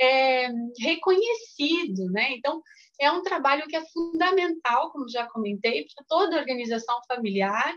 é, 0.00 0.48
reconhecido, 0.80 2.10
né? 2.10 2.32
Então, 2.32 2.60
é 3.00 3.12
um 3.12 3.22
trabalho 3.22 3.68
que 3.68 3.76
é 3.76 3.84
fundamental, 3.92 4.90
como 4.90 5.08
já 5.08 5.24
comentei, 5.28 5.86
para 5.94 6.04
toda 6.08 6.38
organização 6.40 6.98
familiar, 7.06 7.72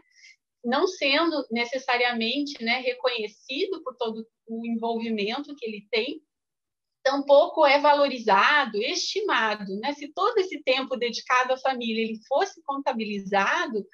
não 0.66 0.88
sendo 0.88 1.46
necessariamente 1.52 2.64
né, 2.64 2.80
reconhecido 2.80 3.82
por 3.84 3.96
todo 3.96 4.26
o 4.48 4.66
envolvimento 4.66 5.56
que 5.56 5.66
ele 5.66 5.88
tem, 5.92 6.22
tampouco 7.04 7.64
é 7.66 7.80
valorizado, 7.80 8.78
estimado. 8.78 9.80
Né? 9.80 9.94
Se 9.94 10.12
todo 10.12 10.40
esse 10.40 10.62
tempo 10.64 10.98
dedicado 10.98 11.54
à 11.54 11.58
família 11.58 12.04
ele 12.04 12.20
fosse 12.28 12.62
contabilizado, 12.64 13.86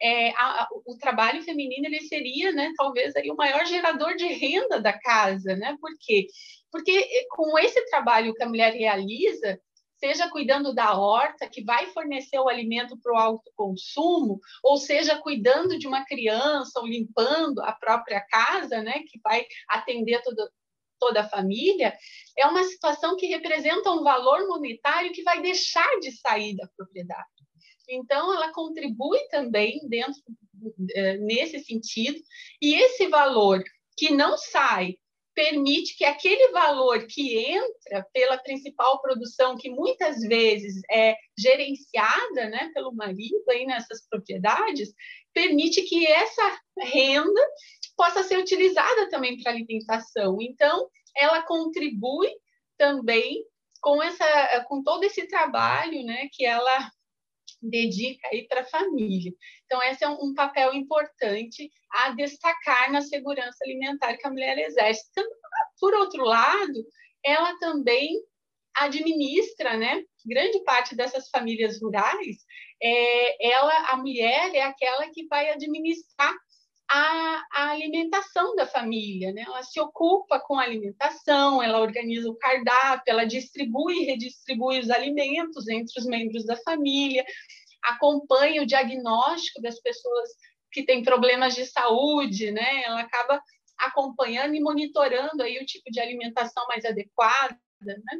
é, 0.00 0.30
a, 0.30 0.62
a, 0.62 0.68
o 0.86 0.96
trabalho 0.96 1.42
feminino 1.42 1.86
ele 1.86 2.00
seria, 2.02 2.52
né, 2.52 2.72
talvez 2.76 3.14
aí 3.16 3.28
o 3.30 3.36
maior 3.36 3.66
gerador 3.66 4.14
de 4.14 4.26
renda 4.26 4.80
da 4.80 4.92
casa, 4.92 5.56
né? 5.56 5.76
Por 5.80 5.90
quê? 5.98 6.26
Porque 6.70 6.92
eh, 6.92 7.26
com 7.30 7.58
esse 7.58 7.84
trabalho 7.90 8.32
que 8.32 8.42
a 8.42 8.48
mulher 8.48 8.72
realiza, 8.72 9.60
seja 10.00 10.30
cuidando 10.30 10.74
da 10.74 10.98
horta, 10.98 11.48
que 11.48 11.62
vai 11.62 11.86
fornecer 11.92 12.38
o 12.38 12.48
alimento 12.48 12.98
para 12.98 13.12
o 13.12 13.18
autoconsumo, 13.18 14.40
ou 14.64 14.78
seja 14.78 15.20
cuidando 15.20 15.78
de 15.78 15.86
uma 15.86 16.04
criança 16.04 16.80
ou 16.80 16.86
limpando 16.86 17.60
a 17.60 17.72
própria 17.72 18.20
casa, 18.22 18.82
né, 18.82 19.04
que 19.06 19.20
vai 19.22 19.46
atender 19.68 20.22
todo, 20.22 20.50
toda 20.98 21.20
a 21.20 21.28
família, 21.28 21.96
é 22.36 22.46
uma 22.46 22.64
situação 22.64 23.16
que 23.16 23.26
representa 23.26 23.90
um 23.90 24.02
valor 24.02 24.48
monetário 24.48 25.12
que 25.12 25.22
vai 25.22 25.40
deixar 25.40 25.88
de 26.00 26.10
sair 26.12 26.56
da 26.56 26.66
propriedade. 26.76 27.28
Então, 27.88 28.32
ela 28.32 28.52
contribui 28.52 29.18
também 29.28 29.80
dentro 29.88 30.14
eh, 30.94 31.18
nesse 31.18 31.58
sentido, 31.60 32.18
e 32.62 32.74
esse 32.74 33.08
valor 33.08 33.62
que 33.96 34.10
não 34.10 34.38
sai 34.38 34.96
permite 35.34 35.96
que 35.96 36.04
aquele 36.04 36.50
valor 36.52 37.06
que 37.06 37.36
entra 37.38 38.06
pela 38.12 38.38
principal 38.38 39.00
produção, 39.00 39.56
que 39.56 39.70
muitas 39.70 40.20
vezes 40.20 40.82
é 40.90 41.14
gerenciada 41.38 42.48
né, 42.48 42.70
pelo 42.74 42.92
marido 42.92 43.42
aí 43.48 43.64
nessas 43.64 44.06
propriedades, 44.08 44.92
permite 45.32 45.82
que 45.82 46.06
essa 46.06 46.60
renda 46.78 47.40
possa 47.96 48.22
ser 48.22 48.38
utilizada 48.38 49.08
também 49.08 49.40
para 49.40 49.52
alimentação. 49.52 50.38
Então, 50.40 50.88
ela 51.16 51.42
contribui 51.42 52.30
também 52.76 53.44
com 53.80 54.02
essa 54.02 54.64
com 54.68 54.82
todo 54.82 55.04
esse 55.04 55.26
trabalho 55.26 56.04
né, 56.04 56.28
que 56.32 56.44
ela 56.44 56.90
dedica 57.60 58.28
aí 58.28 58.46
para 58.46 58.62
a 58.62 58.66
família. 58.66 59.32
Então, 59.64 59.82
esse 59.82 60.04
é 60.04 60.08
um, 60.08 60.34
papel 60.34 60.72
importante 60.74 61.70
a 61.90 62.10
destacar 62.10 62.90
na 62.90 63.00
segurança 63.00 63.58
alimentar 63.62 64.16
que 64.16 64.26
a 64.26 64.30
mulher 64.30 64.58
exerce. 64.58 65.06
Então, 65.10 65.24
por 65.78 65.94
outro 65.94 66.24
lado, 66.24 66.84
ela 67.24 67.58
também 67.58 68.22
administra, 68.74 69.76
né? 69.76 70.02
Grande 70.24 70.62
parte 70.64 70.94
dessas 70.94 71.28
famílias 71.28 71.80
rurais, 71.80 72.36
é, 72.82 73.52
ela, 73.52 73.90
a 73.90 73.96
mulher 73.96 74.54
é 74.54 74.62
aquela 74.62 75.08
que 75.10 75.26
vai 75.26 75.50
administrar 75.50 76.34
a, 76.92 77.46
a, 77.52 77.70
alimentação 77.70 78.56
da 78.56 78.66
família, 78.66 79.32
né? 79.32 79.42
Ela 79.42 79.62
se 79.62 79.78
ocupa 79.80 80.40
com 80.40 80.58
a 80.58 80.64
alimentação, 80.64 81.62
ela 81.62 81.80
organiza 81.80 82.28
o 82.28 82.34
cardápio, 82.34 83.04
ela 83.06 83.24
distribui 83.24 84.02
e 84.02 84.06
redistribui 84.06 84.80
os 84.80 84.90
alimentos 84.90 85.68
entre 85.68 86.00
os 86.00 86.04
membros 86.04 86.44
da 86.44 86.56
família, 86.56 87.24
acompanha 87.80 88.62
o 88.62 88.66
diagnóstico 88.66 89.62
das 89.62 89.80
pessoas 89.80 90.30
que 90.72 90.84
têm 90.84 91.04
problemas 91.04 91.54
de 91.54 91.64
saúde, 91.64 92.50
né? 92.50 92.82
Ela 92.82 93.02
acaba 93.02 93.40
acompanhando 93.78 94.56
e 94.56 94.60
monitorando 94.60 95.44
aí 95.44 95.58
o 95.58 95.66
tipo 95.66 95.92
de 95.92 96.00
alimentação 96.00 96.66
mais 96.66 96.84
adequada, 96.84 97.56
né? 97.80 98.18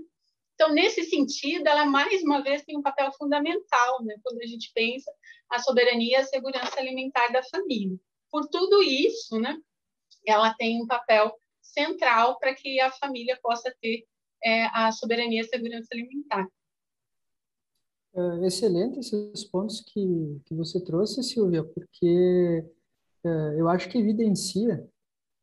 Então, 0.55 0.73
nesse 0.73 1.05
sentido, 1.05 1.66
ela 1.66 1.87
mais 1.87 2.23
uma 2.23 2.41
vez 2.41 2.62
tem 2.62 2.79
um 2.79 2.83
papel 2.83 3.11
fundamental, 3.14 4.05
né? 4.05 4.14
Quando 4.23 4.41
a 4.43 4.47
gente 4.47 4.71
pensa 4.73 5.11
a 5.51 5.59
soberania 5.59 6.18
e 6.18 6.21
a 6.21 6.25
segurança 6.25 6.79
alimentar 6.79 7.33
da 7.33 7.43
família 7.43 7.99
por 8.31 8.49
tudo 8.49 8.83
isso, 8.83 9.39
né, 9.39 9.57
ela 10.26 10.55
tem 10.55 10.83
um 10.83 10.87
papel 10.87 11.35
central 11.61 12.39
para 12.39 12.55
que 12.55 12.81
a 12.81 12.91
família 12.93 13.39
possa 13.43 13.74
ter 13.81 14.07
é, 14.45 14.66
a 14.66 14.91
soberania 14.93 15.41
e 15.43 15.45
a 15.45 15.49
segurança 15.49 15.89
alimentar. 15.93 16.49
É, 18.12 18.47
excelente 18.47 18.99
esses 18.99 19.45
pontos 19.45 19.81
que, 19.81 20.41
que 20.45 20.55
você 20.55 20.83
trouxe, 20.83 21.22
Silvia, 21.22 21.62
porque 21.62 22.64
é, 23.24 23.28
eu 23.61 23.68
acho 23.68 23.89
que 23.89 23.99
evidencia 23.99 24.89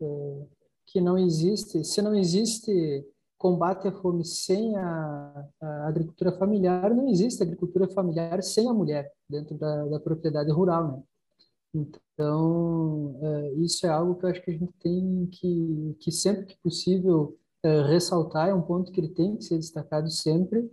é, 0.02 0.46
que 0.86 1.00
não 1.00 1.18
existe, 1.18 1.84
se 1.84 2.02
não 2.02 2.14
existe 2.14 3.06
combate 3.38 3.88
à 3.88 3.92
fome 3.92 4.26
sem 4.26 4.76
a, 4.76 5.48
a, 5.62 5.88
agricultura 5.88 6.32
familiar, 6.34 6.94
não 6.94 7.08
existe 7.08 7.42
agricultura 7.44 7.88
familiar 7.88 8.42
sem 8.42 8.68
a 8.68 8.74
mulher 8.74 9.14
dentro 9.30 9.56
da, 9.58 9.86
da 9.86 10.00
propriedade 10.00 10.52
rural, 10.52 10.92
né? 10.92 11.04
Então, 11.74 13.20
é, 13.22 13.54
isso 13.56 13.86
é 13.86 13.90
algo 13.90 14.16
que 14.16 14.26
eu 14.26 14.30
acho 14.30 14.42
que 14.42 14.52
a 14.52 14.54
gente 14.54 14.74
tem 14.80 15.28
que, 15.28 15.98
que 16.00 16.12
sempre 16.12 16.46
que 16.46 16.58
possível, 16.58 17.38
é, 17.64 17.82
ressaltar, 17.84 18.50
é 18.50 18.54
um 18.54 18.62
ponto 18.62 18.92
que 18.92 19.00
ele 19.00 19.10
tem 19.10 19.36
que 19.36 19.44
ser 19.44 19.58
destacado 19.58 20.10
sempre, 20.10 20.70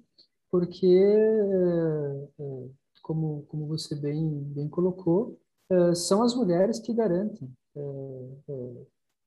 porque, 0.51 0.87
é, 0.87 2.29
é 2.39 2.69
como, 3.03 3.45
como 3.49 3.67
você 3.67 3.95
bem, 3.95 4.43
bem 4.55 4.69
colocou, 4.69 5.39
é, 5.71 5.95
são 5.95 6.23
as 6.23 6.35
mulheres 6.35 6.79
que 6.79 6.95
garantem 6.95 7.51
é, 7.77 8.87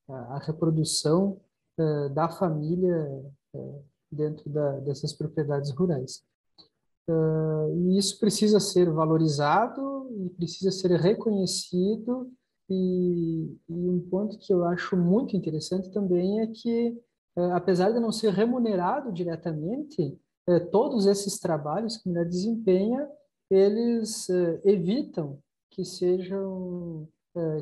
a, 0.10 0.36
a, 0.36 0.40
reprodução 0.40 1.40
da 2.16 2.28
família 2.28 3.24
dentro 4.12 4.50
da, 4.50 4.80
dessas 4.80 5.14
propriedades 5.14 5.70
rurais. 5.70 6.24
E 7.10 7.98
isso 7.98 8.20
precisa 8.20 8.60
ser 8.60 8.90
valorizado 8.92 10.10
e 10.26 10.30
precisa 10.32 10.72
ser 10.72 10.92
reconhecido. 11.00 12.32
E, 12.70 13.56
e, 13.70 13.90
um 13.90 14.00
ponto 14.10 14.38
que 14.38 14.54
eu 14.54 14.66
acho 14.66 14.98
muito 14.98 15.36
interessante 15.36 15.90
também 15.92 16.42
é 16.42 16.48
que, 16.48 16.98
apesar 17.54 17.92
de 17.92 18.00
não 18.00 18.12
ser 18.12 18.34
remunerado 18.34 19.12
diretamente, 19.14 20.20
todos 20.72 21.06
esses 21.06 21.40
trabalhos 21.40 21.98
que 21.98 22.08
a 22.08 22.12
mulher 22.12 22.26
desempenha, 22.26 23.08
eles 23.50 24.28
evitam 24.66 25.40
que 25.70 25.86
sejam 25.86 27.08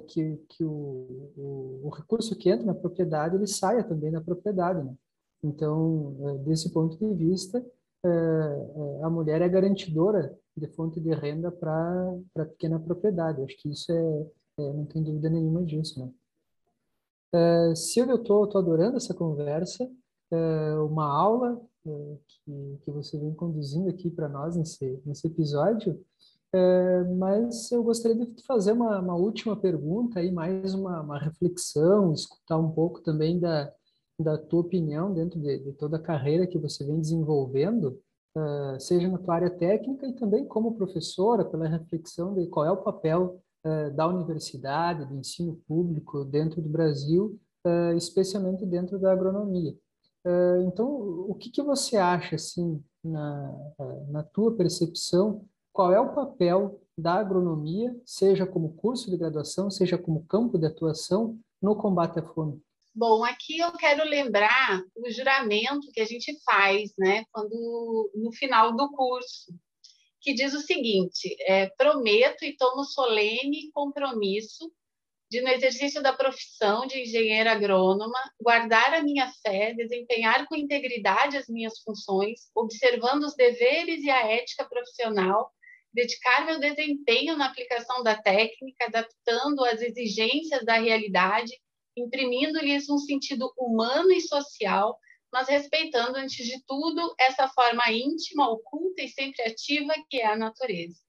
que, 0.08 0.38
que 0.50 0.64
o, 0.64 1.32
o, 1.36 1.82
o, 1.84 1.90
recurso 1.90 2.36
que 2.36 2.50
entra 2.50 2.66
na 2.66 2.74
propriedade 2.74 3.36
ele 3.36 3.48
saia 3.48 3.84
também 3.84 4.12
da 4.12 4.22
propriedade. 4.22 4.84
Né? 4.84 4.96
Então, 5.44 6.16
desse 6.46 6.72
ponto 6.72 6.98
de 6.98 7.14
vista, 7.14 7.64
a 9.04 9.10
mulher 9.10 9.42
é 9.42 9.50
garantidora 9.50 10.38
de 10.56 10.68
fonte 10.68 11.00
de 11.00 11.14
renda 11.14 11.52
para 11.52 12.18
a 12.38 12.46
pequena 12.46 12.80
propriedade. 12.80 13.42
Acho 13.42 13.58
que 13.58 13.70
isso 13.70 13.92
é, 13.92 14.28
é, 14.60 14.74
não 14.74 14.86
tem 14.86 15.04
dúvida 15.04 15.30
nenhuma 15.30 15.64
disso, 15.64 16.00
né? 16.00 16.12
Uh, 17.34 17.76
Silvia, 17.76 18.14
eu 18.14 18.22
estou 18.22 18.58
adorando 18.58 18.96
essa 18.96 19.14
conversa, 19.14 19.84
uh, 20.32 20.86
uma 20.86 21.06
aula 21.06 21.62
uh, 21.86 22.20
que, 22.28 22.80
que 22.82 22.92
você 22.92 23.18
vem 23.18 23.34
conduzindo 23.34 23.90
aqui 23.90 24.10
para 24.10 24.30
nós 24.30 24.56
nesse, 24.56 25.02
nesse 25.06 25.28
episódio, 25.28 26.00
mas 27.20 27.70
eu 27.70 27.84
gostaria 27.84 28.16
de 28.26 28.42
fazer 28.46 28.72
uma, 28.72 29.02
uma 29.02 29.16
última 29.16 29.58
pergunta, 29.58 30.22
aí, 30.22 30.32
mais 30.32 30.74
uma, 30.74 31.02
uma 31.02 31.20
reflexão, 31.20 32.14
escutar 32.14 32.58
um 32.58 32.72
pouco 32.72 33.02
também 33.02 33.38
da, 33.38 33.70
da 34.20 34.38
tua 34.38 34.62
opinião 34.62 35.14
dentro 35.14 35.40
de, 35.40 35.60
de 35.60 35.74
toda 35.74 35.98
a 35.98 36.02
carreira 36.02 36.48
que 36.48 36.58
você 36.58 36.86
vem 36.86 37.00
desenvolvendo, 37.00 38.00
uh, 38.36 38.80
seja 38.80 39.08
na 39.10 39.18
tua 39.18 39.36
área 39.36 39.50
técnica 39.50 40.08
e 40.08 40.14
também 40.14 40.46
como 40.46 40.76
professora, 40.76 41.44
pela 41.44 41.68
reflexão 41.68 42.34
de 42.34 42.48
qual 42.48 42.66
é 42.66 42.72
o 42.72 42.84
papel 42.84 43.42
uh, 43.66 43.92
da 43.96 44.08
universidade, 44.08 45.06
do 45.06 45.16
ensino 45.16 45.62
público 45.68 46.24
dentro 46.24 46.62
do 46.62 46.70
Brasil, 46.70 47.40
uh, 47.66 47.96
especialmente 47.96 48.66
dentro 48.66 48.98
da 49.00 49.12
agronomia. 49.12 49.76
então, 50.68 50.88
o 51.30 51.36
que, 51.36 51.52
que 51.52 51.62
você 51.62 51.98
acha, 51.98 52.36
assim, 52.36 52.82
na, 53.04 53.54
na 54.10 54.24
tua 54.24 54.56
percepção, 54.56 55.46
qual 55.72 55.92
é 55.94 56.00
o 56.00 56.16
papel 56.16 56.82
da 56.98 57.16
agronomia, 57.16 57.96
seja 58.06 58.46
como 58.46 58.74
curso 58.74 59.12
de 59.12 59.18
graduação, 59.18 59.70
seja 59.70 59.98
como 59.98 60.26
campo 60.26 60.58
de 60.58 60.66
atuação, 60.66 61.38
no 61.62 61.76
combate 61.76 62.18
à 62.18 62.24
fome? 62.24 62.60
Bom, 62.98 63.26
aqui 63.26 63.58
eu 63.58 63.74
quero 63.74 64.06
lembrar 64.06 64.82
o 64.96 65.12
juramento 65.12 65.92
que 65.92 66.00
a 66.00 66.06
gente 66.06 66.34
faz, 66.46 66.94
né, 66.98 67.26
quando 67.30 68.10
no 68.16 68.32
final 68.32 68.74
do 68.74 68.90
curso, 68.90 69.54
que 70.22 70.34
diz 70.34 70.54
o 70.54 70.62
seguinte: 70.62 71.36
é, 71.42 71.68
prometo 71.78 72.46
e 72.46 72.56
tomo 72.56 72.86
solene 72.86 73.70
compromisso 73.74 74.72
de, 75.30 75.42
no 75.42 75.50
exercício 75.50 76.02
da 76.02 76.14
profissão 76.14 76.88
de 76.88 77.02
engenheira 77.02 77.52
agrônoma, 77.52 78.18
guardar 78.40 78.94
a 78.94 79.04
minha 79.04 79.30
fé, 79.44 79.74
desempenhar 79.74 80.48
com 80.48 80.56
integridade 80.56 81.36
as 81.36 81.50
minhas 81.50 81.78
funções, 81.82 82.50
observando 82.56 83.24
os 83.24 83.36
deveres 83.36 84.06
e 84.06 84.10
a 84.10 84.26
ética 84.32 84.64
profissional, 84.64 85.52
dedicar 85.94 86.46
meu 86.46 86.62
desempenho 86.62 87.36
na 87.36 87.48
aplicação 87.48 88.02
da 88.04 88.16
técnica, 88.16 88.86
adaptando 88.86 89.66
às 89.66 89.82
exigências 89.82 90.64
da 90.64 90.78
realidade 90.78 91.52
imprimindo-lhes 91.96 92.90
um 92.90 92.98
sentido 92.98 93.52
humano 93.58 94.12
e 94.12 94.22
social, 94.22 94.98
mas 95.32 95.48
respeitando, 95.48 96.18
antes 96.18 96.46
de 96.46 96.64
tudo, 96.66 97.14
essa 97.20 97.48
forma 97.50 97.92
íntima, 97.92 98.50
oculta 98.50 99.02
e 99.02 99.10
sempre 99.10 99.44
ativa 99.44 99.94
que 100.10 100.18
é 100.18 100.28
a 100.28 100.38
natureza. 100.38 101.00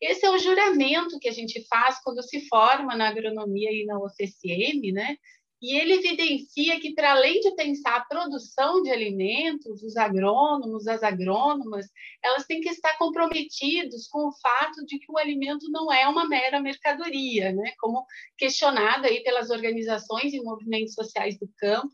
Esse 0.00 0.24
é 0.24 0.30
o 0.30 0.38
juramento 0.38 1.18
que 1.18 1.28
a 1.28 1.32
gente 1.32 1.66
faz 1.66 2.00
quando 2.02 2.22
se 2.22 2.46
forma 2.48 2.96
na 2.96 3.08
agronomia 3.08 3.70
e 3.70 3.84
na 3.84 3.98
UFSM, 3.98 4.92
né? 4.92 5.16
E 5.62 5.76
ele 5.76 5.92
evidencia 5.94 6.80
que, 6.80 6.94
para 6.94 7.12
além 7.12 7.38
de 7.40 7.54
pensar 7.54 7.96
a 7.96 8.04
produção 8.04 8.82
de 8.82 8.90
alimentos, 8.90 9.82
os 9.82 9.94
agrônomos, 9.94 10.86
as 10.86 11.02
agrônomas, 11.02 11.86
elas 12.24 12.46
têm 12.46 12.62
que 12.62 12.70
estar 12.70 12.96
comprometidos 12.96 14.08
com 14.08 14.28
o 14.28 14.32
fato 14.40 14.86
de 14.86 14.98
que 14.98 15.12
o 15.12 15.18
alimento 15.18 15.70
não 15.70 15.92
é 15.92 16.08
uma 16.08 16.26
mera 16.26 16.60
mercadoria, 16.60 17.52
né? 17.52 17.74
como 17.78 18.06
questionado 18.38 19.06
aí 19.06 19.22
pelas 19.22 19.50
organizações 19.50 20.32
e 20.32 20.40
movimentos 20.40 20.94
sociais 20.94 21.38
do 21.38 21.46
campo, 21.58 21.92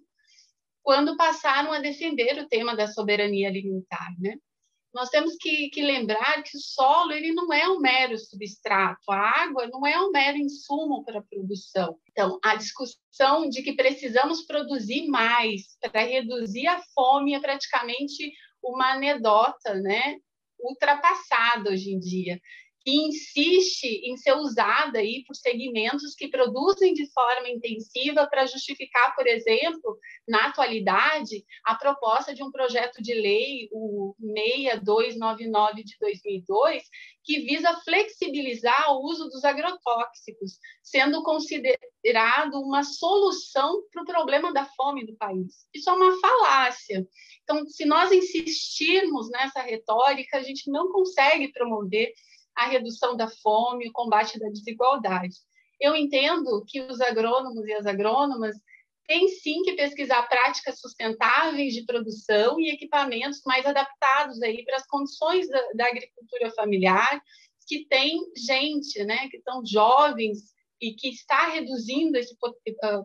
quando 0.81 1.17
passaram 1.17 1.73
a 1.73 1.81
defender 1.81 2.39
o 2.39 2.49
tema 2.49 2.77
da 2.77 2.87
soberania 2.87 3.49
alimentar. 3.49 4.15
Né? 4.21 4.37
Nós 4.97 5.11
temos 5.11 5.37
que, 5.39 5.69
que, 5.69 5.83
lembrar 5.83 6.43
que 6.43 6.57
o 6.57 6.61
solo 6.61 7.13
ele 7.13 7.31
não 7.33 7.53
é 7.53 7.69
um 7.69 7.79
mero 7.79 8.17
substrato, 8.17 9.13
a 9.13 9.43
água 9.43 9.67
não 9.67 9.87
é 9.87 10.01
um 10.01 10.11
mero 10.11 10.39
insumo 10.39 11.05
para 11.05 11.19
a 11.19 11.23
produção. 11.23 11.99
Então, 12.11 12.39
a 12.43 12.57
discussão 12.57 13.47
de 13.51 13.63
que 13.63 13.75
precisamos 13.75 14.47
produzir 14.47 15.07
mais 15.07 15.77
para 15.81 16.01
reduzir 16.01 16.67
a 16.67 16.83
fome 16.95 17.35
é 17.35 17.41
praticamente 17.41 18.33
uma 18.65 18.95
anedota, 18.95 19.75
né? 19.75 20.17
ultrapassada 20.59 21.69
hoje 21.71 21.91
em 21.93 21.99
dia 21.99 22.41
que 22.87 22.95
insiste 22.95 23.85
em 24.05 24.17
ser 24.17 24.35
usada 24.35 25.01
aí 25.01 25.25
por 25.27 25.35
segmentos 25.35 26.15
que 26.15 26.29
produzem 26.29 26.95
de 26.95 27.11
forma 27.11 27.49
intensiva 27.49 28.29
para 28.29 28.47
justificar, 28.47 29.13
por 29.17 29.27
exemplo, 29.27 29.99
na 30.29 30.47
atualidade, 30.47 31.45
a 31.65 31.75
proposta 31.75 32.33
de 32.33 32.45
um 32.45 32.53
projeto 32.53 33.03
de 33.03 33.13
lei, 33.13 33.69
o 33.73 34.15
6299 34.21 35.83
de 35.83 35.97
2002, 35.99 36.85
que 37.25 37.41
visa 37.41 37.75
flexibilizar 37.85 38.93
o 38.93 39.05
uso 39.05 39.29
dos 39.31 39.43
agrotóxicos, 39.43 40.61
sendo 40.81 41.25
considerado 41.25 42.55
uma 42.63 42.85
solução 42.85 43.83
para 43.93 44.05
o 44.05 44.07
problema 44.07 44.53
da 44.53 44.65
fome 44.65 45.05
do 45.05 45.17
país. 45.17 45.67
Isso 45.75 45.91
é 45.91 45.93
uma 45.93 46.21
falácia. 46.21 47.05
Então, 47.43 47.67
se 47.67 47.85
nós 47.85 48.13
insistirmos 48.13 49.29
nessa 49.29 49.61
retórica, 49.61 50.37
a 50.39 50.43
gente 50.45 50.71
não 50.71 50.93
consegue 50.93 51.53
promover 51.53 52.13
a 52.57 52.67
redução 52.67 53.17
da 53.17 53.29
fome, 53.29 53.89
o 53.89 53.93
combate 53.93 54.39
da 54.39 54.49
desigualdade. 54.49 55.37
Eu 55.81 55.95
entendo 55.95 56.65
que 56.67 56.81
os 56.81 57.01
agrônomos 57.01 57.67
e 57.67 57.73
as 57.75 57.87
agrônomas 57.87 58.57
têm 59.07 59.29
sim 59.29 59.63
que 59.63 59.75
pesquisar 59.75 60.23
práticas 60.25 60.81
sustentáveis 60.81 61.75
de 61.75 61.85
produção 61.85 62.59
e 62.59 62.71
equipamentos 62.71 63.43
mais 63.45 63.65
adaptados 63.65 64.43
aí 64.43 64.65
para 64.65 64.77
as 64.77 64.87
condições 64.87 65.49
da, 65.49 65.63
da 65.75 65.87
agricultura 65.87 66.51
familiar, 66.53 67.23
que 67.69 67.85
tem 67.87 68.19
gente, 68.37 69.05
né, 69.05 69.29
que 69.29 69.37
estão 69.37 69.65
jovens 69.65 70.55
e 70.81 70.93
que 70.93 71.09
está 71.09 71.49
reduzindo 71.49 72.17
essa 72.17 72.35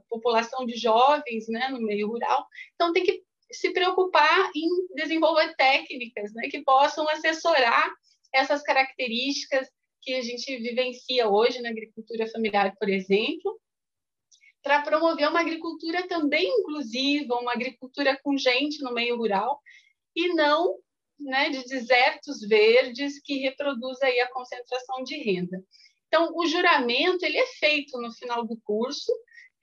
população 0.10 0.66
de 0.66 0.76
jovens, 0.76 1.48
né, 1.48 1.70
no 1.70 1.82
meio 1.82 2.08
rural. 2.08 2.46
Então 2.76 2.94
tem 2.94 3.04
que 3.04 3.24
se 3.52 3.72
preocupar 3.74 4.50
em 4.56 4.96
desenvolver 4.96 5.56
técnicas, 5.56 6.34
né, 6.34 6.48
que 6.50 6.64
possam 6.64 7.08
assessorar 7.10 7.92
essas 8.34 8.62
características 8.62 9.68
que 10.02 10.14
a 10.14 10.22
gente 10.22 10.58
vivencia 10.58 11.30
hoje 11.30 11.62
na 11.62 11.70
agricultura 11.70 12.28
familiar, 12.28 12.76
por 12.78 12.90
exemplo, 12.90 13.60
para 14.64 14.82
promover 14.82 15.28
uma 15.28 15.42
agricultura 15.42 16.08
também 16.08 16.48
inclusiva, 16.60 17.36
uma 17.36 17.54
agricultura 17.54 18.20
com 18.24 18.38
gente 18.38 18.82
no 18.84 18.94
meio 18.94 19.18
rural, 19.18 19.60
e 20.16 20.34
não 20.34 20.78
né, 21.20 21.50
de 21.50 21.64
desertos 21.66 22.42
verdes 22.48 23.22
que 23.22 23.40
reproduz 23.40 24.02
aí 24.02 24.20
a 24.20 24.32
concentração 24.32 25.04
de 25.04 25.18
renda. 25.18 25.64
Então, 26.08 26.32
o 26.36 26.46
juramento 26.46 27.24
ele 27.24 27.38
é 27.38 27.46
feito 27.48 28.00
no 28.00 28.12
final 28.12 28.46
do 28.46 28.60
curso, 28.64 29.12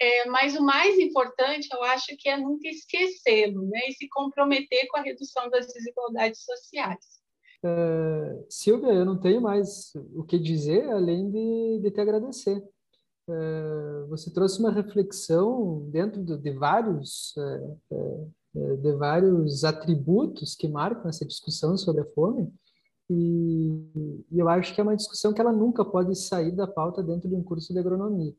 é, 0.01 0.27
mas 0.27 0.57
o 0.57 0.63
mais 0.63 0.99
importante, 0.99 1.69
eu 1.73 1.83
acho, 1.83 2.17
que 2.17 2.29
é 2.29 2.37
nunca 2.37 2.69
esquecê-lo 2.69 3.67
né, 3.69 3.81
e 3.89 3.93
se 3.93 4.09
comprometer 4.09 4.87
com 4.89 4.97
a 4.97 5.03
redução 5.03 5.51
das 5.51 5.67
desigualdades 5.67 6.45
sociais. 6.45 7.18
Uh, 7.65 8.47
Silvia, 8.49 8.93
eu 8.93 9.05
não 9.05 9.19
tenho 9.19 9.41
mais 9.41 9.93
o 10.15 10.23
que 10.23 10.39
dizer 10.39 10.89
além 10.91 11.31
de, 11.31 11.81
de 11.83 11.91
te 11.91 12.01
agradecer. 12.01 12.59
Uh, 13.29 14.07
você 14.09 14.33
trouxe 14.33 14.61
uma 14.61 14.71
reflexão 14.71 15.89
dentro 15.91 16.25
de, 16.25 16.37
de 16.39 16.51
vários 16.53 17.35
uh, 17.37 18.33
de 18.55 18.93
vários 18.95 19.63
atributos 19.63 20.55
que 20.55 20.67
marcam 20.67 21.09
essa 21.09 21.25
discussão 21.25 21.77
sobre 21.77 22.01
a 22.01 22.07
fome 22.07 22.51
e, 23.09 24.25
e, 24.33 24.39
eu 24.39 24.49
acho 24.49 24.75
que 24.75 24.81
é 24.81 24.83
uma 24.83 24.97
discussão 24.97 25.33
que 25.33 25.41
ela 25.41 25.53
nunca 25.53 25.85
pode 25.85 26.15
sair 26.17 26.51
da 26.53 26.67
pauta 26.67 27.03
dentro 27.03 27.29
de 27.29 27.35
um 27.35 27.43
curso 27.43 27.73
de 27.73 27.79
agronomia, 27.79 28.35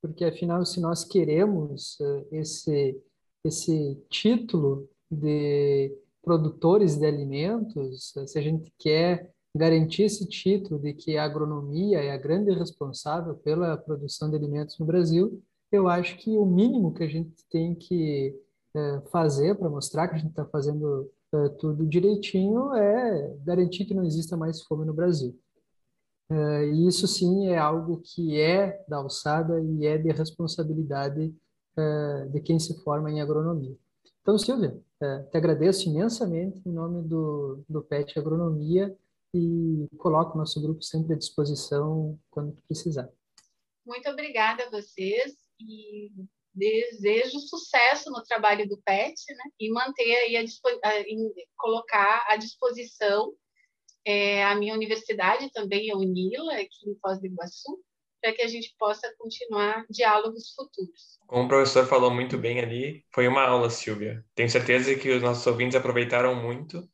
porque 0.00 0.24
afinal, 0.24 0.64
se 0.64 0.80
nós 0.80 1.04
queremos 1.04 1.98
esse 2.30 3.02
esse 3.44 4.02
título 4.08 4.88
de 5.10 5.94
produtores 6.24 6.96
de 6.96 7.06
alimentos, 7.06 8.12
se 8.26 8.38
a 8.38 8.42
gente 8.42 8.72
quer 8.78 9.30
garantir 9.56 10.04
esse 10.04 10.26
título 10.26 10.80
de 10.80 10.92
que 10.94 11.16
a 11.16 11.24
agronomia 11.24 11.98
é 11.98 12.10
a 12.10 12.16
grande 12.16 12.50
responsável 12.52 13.36
pela 13.36 13.76
produção 13.76 14.28
de 14.28 14.36
alimentos 14.36 14.78
no 14.78 14.86
Brasil, 14.86 15.40
eu 15.70 15.88
acho 15.88 16.16
que 16.18 16.36
o 16.36 16.44
mínimo 16.44 16.92
que 16.92 17.04
a 17.04 17.08
gente 17.08 17.32
tem 17.50 17.74
que 17.74 18.34
é, 18.74 19.00
fazer 19.12 19.54
para 19.56 19.70
mostrar 19.70 20.08
que 20.08 20.14
a 20.16 20.18
gente 20.18 20.30
está 20.30 20.44
fazendo 20.46 21.10
é, 21.32 21.48
tudo 21.50 21.86
direitinho 21.86 22.74
é 22.74 23.36
garantir 23.44 23.84
que 23.84 23.94
não 23.94 24.04
exista 24.04 24.36
mais 24.36 24.62
fome 24.62 24.84
no 24.84 24.94
Brasil. 24.94 25.38
É, 26.30 26.66
e 26.66 26.88
isso 26.88 27.06
sim 27.06 27.48
é 27.48 27.58
algo 27.58 28.00
que 28.02 28.40
é 28.40 28.84
da 28.88 28.96
alçada 28.96 29.60
e 29.60 29.86
é 29.86 29.98
de 29.98 30.10
responsabilidade 30.10 31.34
de 32.30 32.40
quem 32.40 32.56
se 32.56 32.72
forma 32.84 33.10
em 33.10 33.20
agronomia. 33.20 33.76
Então, 34.24 34.38
Silvia, 34.38 34.82
é, 35.02 35.22
te 35.24 35.36
agradeço 35.36 35.86
imensamente 35.86 36.58
em 36.66 36.72
nome 36.72 37.06
do, 37.06 37.62
do 37.68 37.82
PET 37.82 38.18
Agronomia 38.18 38.96
e 39.34 39.86
coloco 39.98 40.32
o 40.32 40.38
nosso 40.38 40.62
grupo 40.62 40.82
sempre 40.82 41.12
à 41.12 41.18
disposição 41.18 42.18
quando 42.30 42.56
precisar. 42.66 43.06
Muito 43.84 44.08
obrigada 44.08 44.64
a 44.64 44.70
vocês 44.70 45.34
e 45.60 46.10
desejo 46.54 47.38
sucesso 47.40 48.10
no 48.10 48.22
trabalho 48.22 48.66
do 48.66 48.80
PET 48.80 49.14
né? 49.28 49.44
e 49.60 49.70
manter 49.70 50.16
aí 50.16 50.38
a, 50.38 50.40
a 50.40 51.04
colocar 51.54 52.24
à 52.26 52.36
disposição 52.36 53.30
é, 54.06 54.42
a 54.42 54.54
minha 54.54 54.72
universidade 54.72 55.52
também, 55.52 55.90
a 55.90 55.98
Unila, 55.98 56.54
aqui 56.54 56.88
em 56.88 56.96
Foz 56.98 57.20
do 57.20 57.26
Iguaçu, 57.26 57.78
para 58.24 58.32
que 58.32 58.40
a 58.40 58.48
gente 58.48 58.74
possa 58.78 59.14
continuar 59.18 59.84
diálogos 59.90 60.54
futuros. 60.54 61.18
Como 61.26 61.44
o 61.44 61.48
professor 61.48 61.86
falou 61.86 62.10
muito 62.10 62.38
bem 62.38 62.58
ali, 62.58 63.04
foi 63.12 63.28
uma 63.28 63.42
aula, 63.42 63.68
Silvia. 63.68 64.24
Tenho 64.34 64.48
certeza 64.48 64.94
que 64.94 65.10
os 65.10 65.22
nossos 65.22 65.46
ouvintes 65.46 65.76
aproveitaram 65.76 66.34
muito 66.34 66.88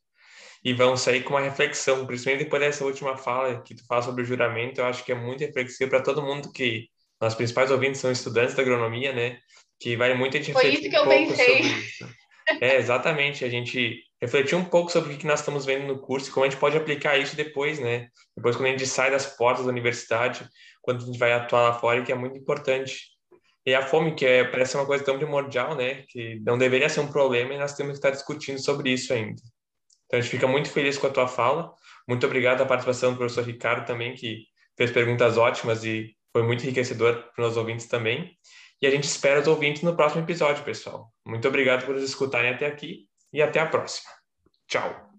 e 0.61 0.73
vão 0.73 0.97
sair 0.97 1.23
com 1.23 1.29
uma 1.29 1.39
reflexão, 1.39 2.05
principalmente 2.05 2.43
depois 2.43 2.61
dessa 2.61 2.83
última 2.83 3.15
fala 3.15 3.61
que 3.61 3.73
tu 3.73 3.85
fala 3.87 4.01
sobre 4.01 4.23
o 4.23 4.25
juramento, 4.25 4.81
eu 4.81 4.85
acho 4.85 5.05
que 5.05 5.13
é 5.13 5.15
muito 5.15 5.39
reflexivo 5.39 5.89
para 5.89 6.03
todo 6.03 6.21
mundo 6.21 6.51
que 6.51 6.89
nossos 7.21 7.37
principais 7.37 7.71
ouvintes 7.71 8.01
são 8.01 8.11
estudantes 8.11 8.53
da 8.53 8.61
agronomia, 8.61 9.13
né? 9.13 9.39
Que 9.79 9.95
vale 9.95 10.15
muito 10.15 10.35
a 10.35 10.41
gente 10.41 10.51
Foi 10.51 10.67
isso 10.67 10.89
que 10.89 10.97
eu 10.97 11.03
um 11.03 11.07
pensei. 11.07 11.61
É, 12.59 12.75
exatamente. 12.77 13.45
A 13.45 13.49
gente 13.49 14.03
refletir 14.21 14.55
um 14.55 14.65
pouco 14.65 14.91
sobre 14.91 15.13
o 15.13 15.17
que 15.17 15.25
nós 15.25 15.39
estamos 15.39 15.65
vendo 15.65 15.87
no 15.87 15.99
curso 15.99 16.29
e 16.29 16.31
como 16.33 16.45
a 16.45 16.49
gente 16.49 16.59
pode 16.59 16.77
aplicar 16.77 17.17
isso 17.17 17.35
depois, 17.35 17.79
né? 17.79 18.07
Depois, 18.35 18.55
quando 18.55 18.67
a 18.67 18.71
gente 18.71 18.85
sai 18.85 19.09
das 19.09 19.25
portas 19.25 19.65
da 19.65 19.71
universidade, 19.71 20.47
quando 20.81 21.03
a 21.03 21.05
gente 21.05 21.19
vai 21.19 21.33
atuar 21.33 21.61
lá 21.61 21.73
fora, 21.73 22.03
que 22.03 22.11
é 22.11 22.15
muito 22.15 22.37
importante. 22.37 23.11
E 23.65 23.75
a 23.75 23.85
fome, 23.85 24.15
que 24.15 24.25
é, 24.25 24.43
parece 24.43 24.75
uma 24.75 24.85
coisa 24.85 25.03
tão 25.03 25.17
primordial, 25.17 25.75
né? 25.75 26.03
Que 26.09 26.39
não 26.41 26.57
deveria 26.57 26.89
ser 26.89 27.01
um 27.01 27.11
problema 27.11 27.53
e 27.53 27.59
nós 27.59 27.73
temos 27.73 27.93
que 27.93 27.97
estar 27.97 28.11
discutindo 28.11 28.59
sobre 28.59 28.91
isso 28.91 29.13
ainda. 29.13 29.41
Então, 30.05 30.19
a 30.19 30.21
gente 30.21 30.31
fica 30.31 30.47
muito 30.47 30.69
feliz 30.69 30.97
com 30.97 31.07
a 31.07 31.11
tua 31.11 31.27
fala. 31.27 31.73
Muito 32.07 32.25
obrigado 32.25 32.61
à 32.61 32.65
participação 32.65 33.11
do 33.11 33.17
professor 33.17 33.45
Ricardo 33.45 33.85
também, 33.85 34.13
que 34.15 34.45
fez 34.75 34.91
perguntas 34.91 35.37
ótimas 35.37 35.83
e 35.85 36.15
foi 36.33 36.43
muito 36.43 36.63
enriquecedor 36.63 37.31
para 37.35 37.47
os 37.47 37.55
ouvintes 37.55 37.85
também. 37.87 38.35
E 38.81 38.87
a 38.87 38.89
gente 38.89 39.03
espera 39.03 39.39
os 39.39 39.47
ouvintes 39.47 39.83
no 39.83 39.95
próximo 39.95 40.23
episódio, 40.23 40.63
pessoal. 40.63 41.13
Muito 41.25 41.47
obrigado 41.47 41.85
por 41.85 41.93
nos 41.93 42.03
escutarem 42.03 42.49
até 42.49 42.65
aqui 42.65 43.07
e 43.31 43.41
até 43.41 43.59
a 43.59 43.67
próxima. 43.67 44.09
Tchau! 44.67 45.09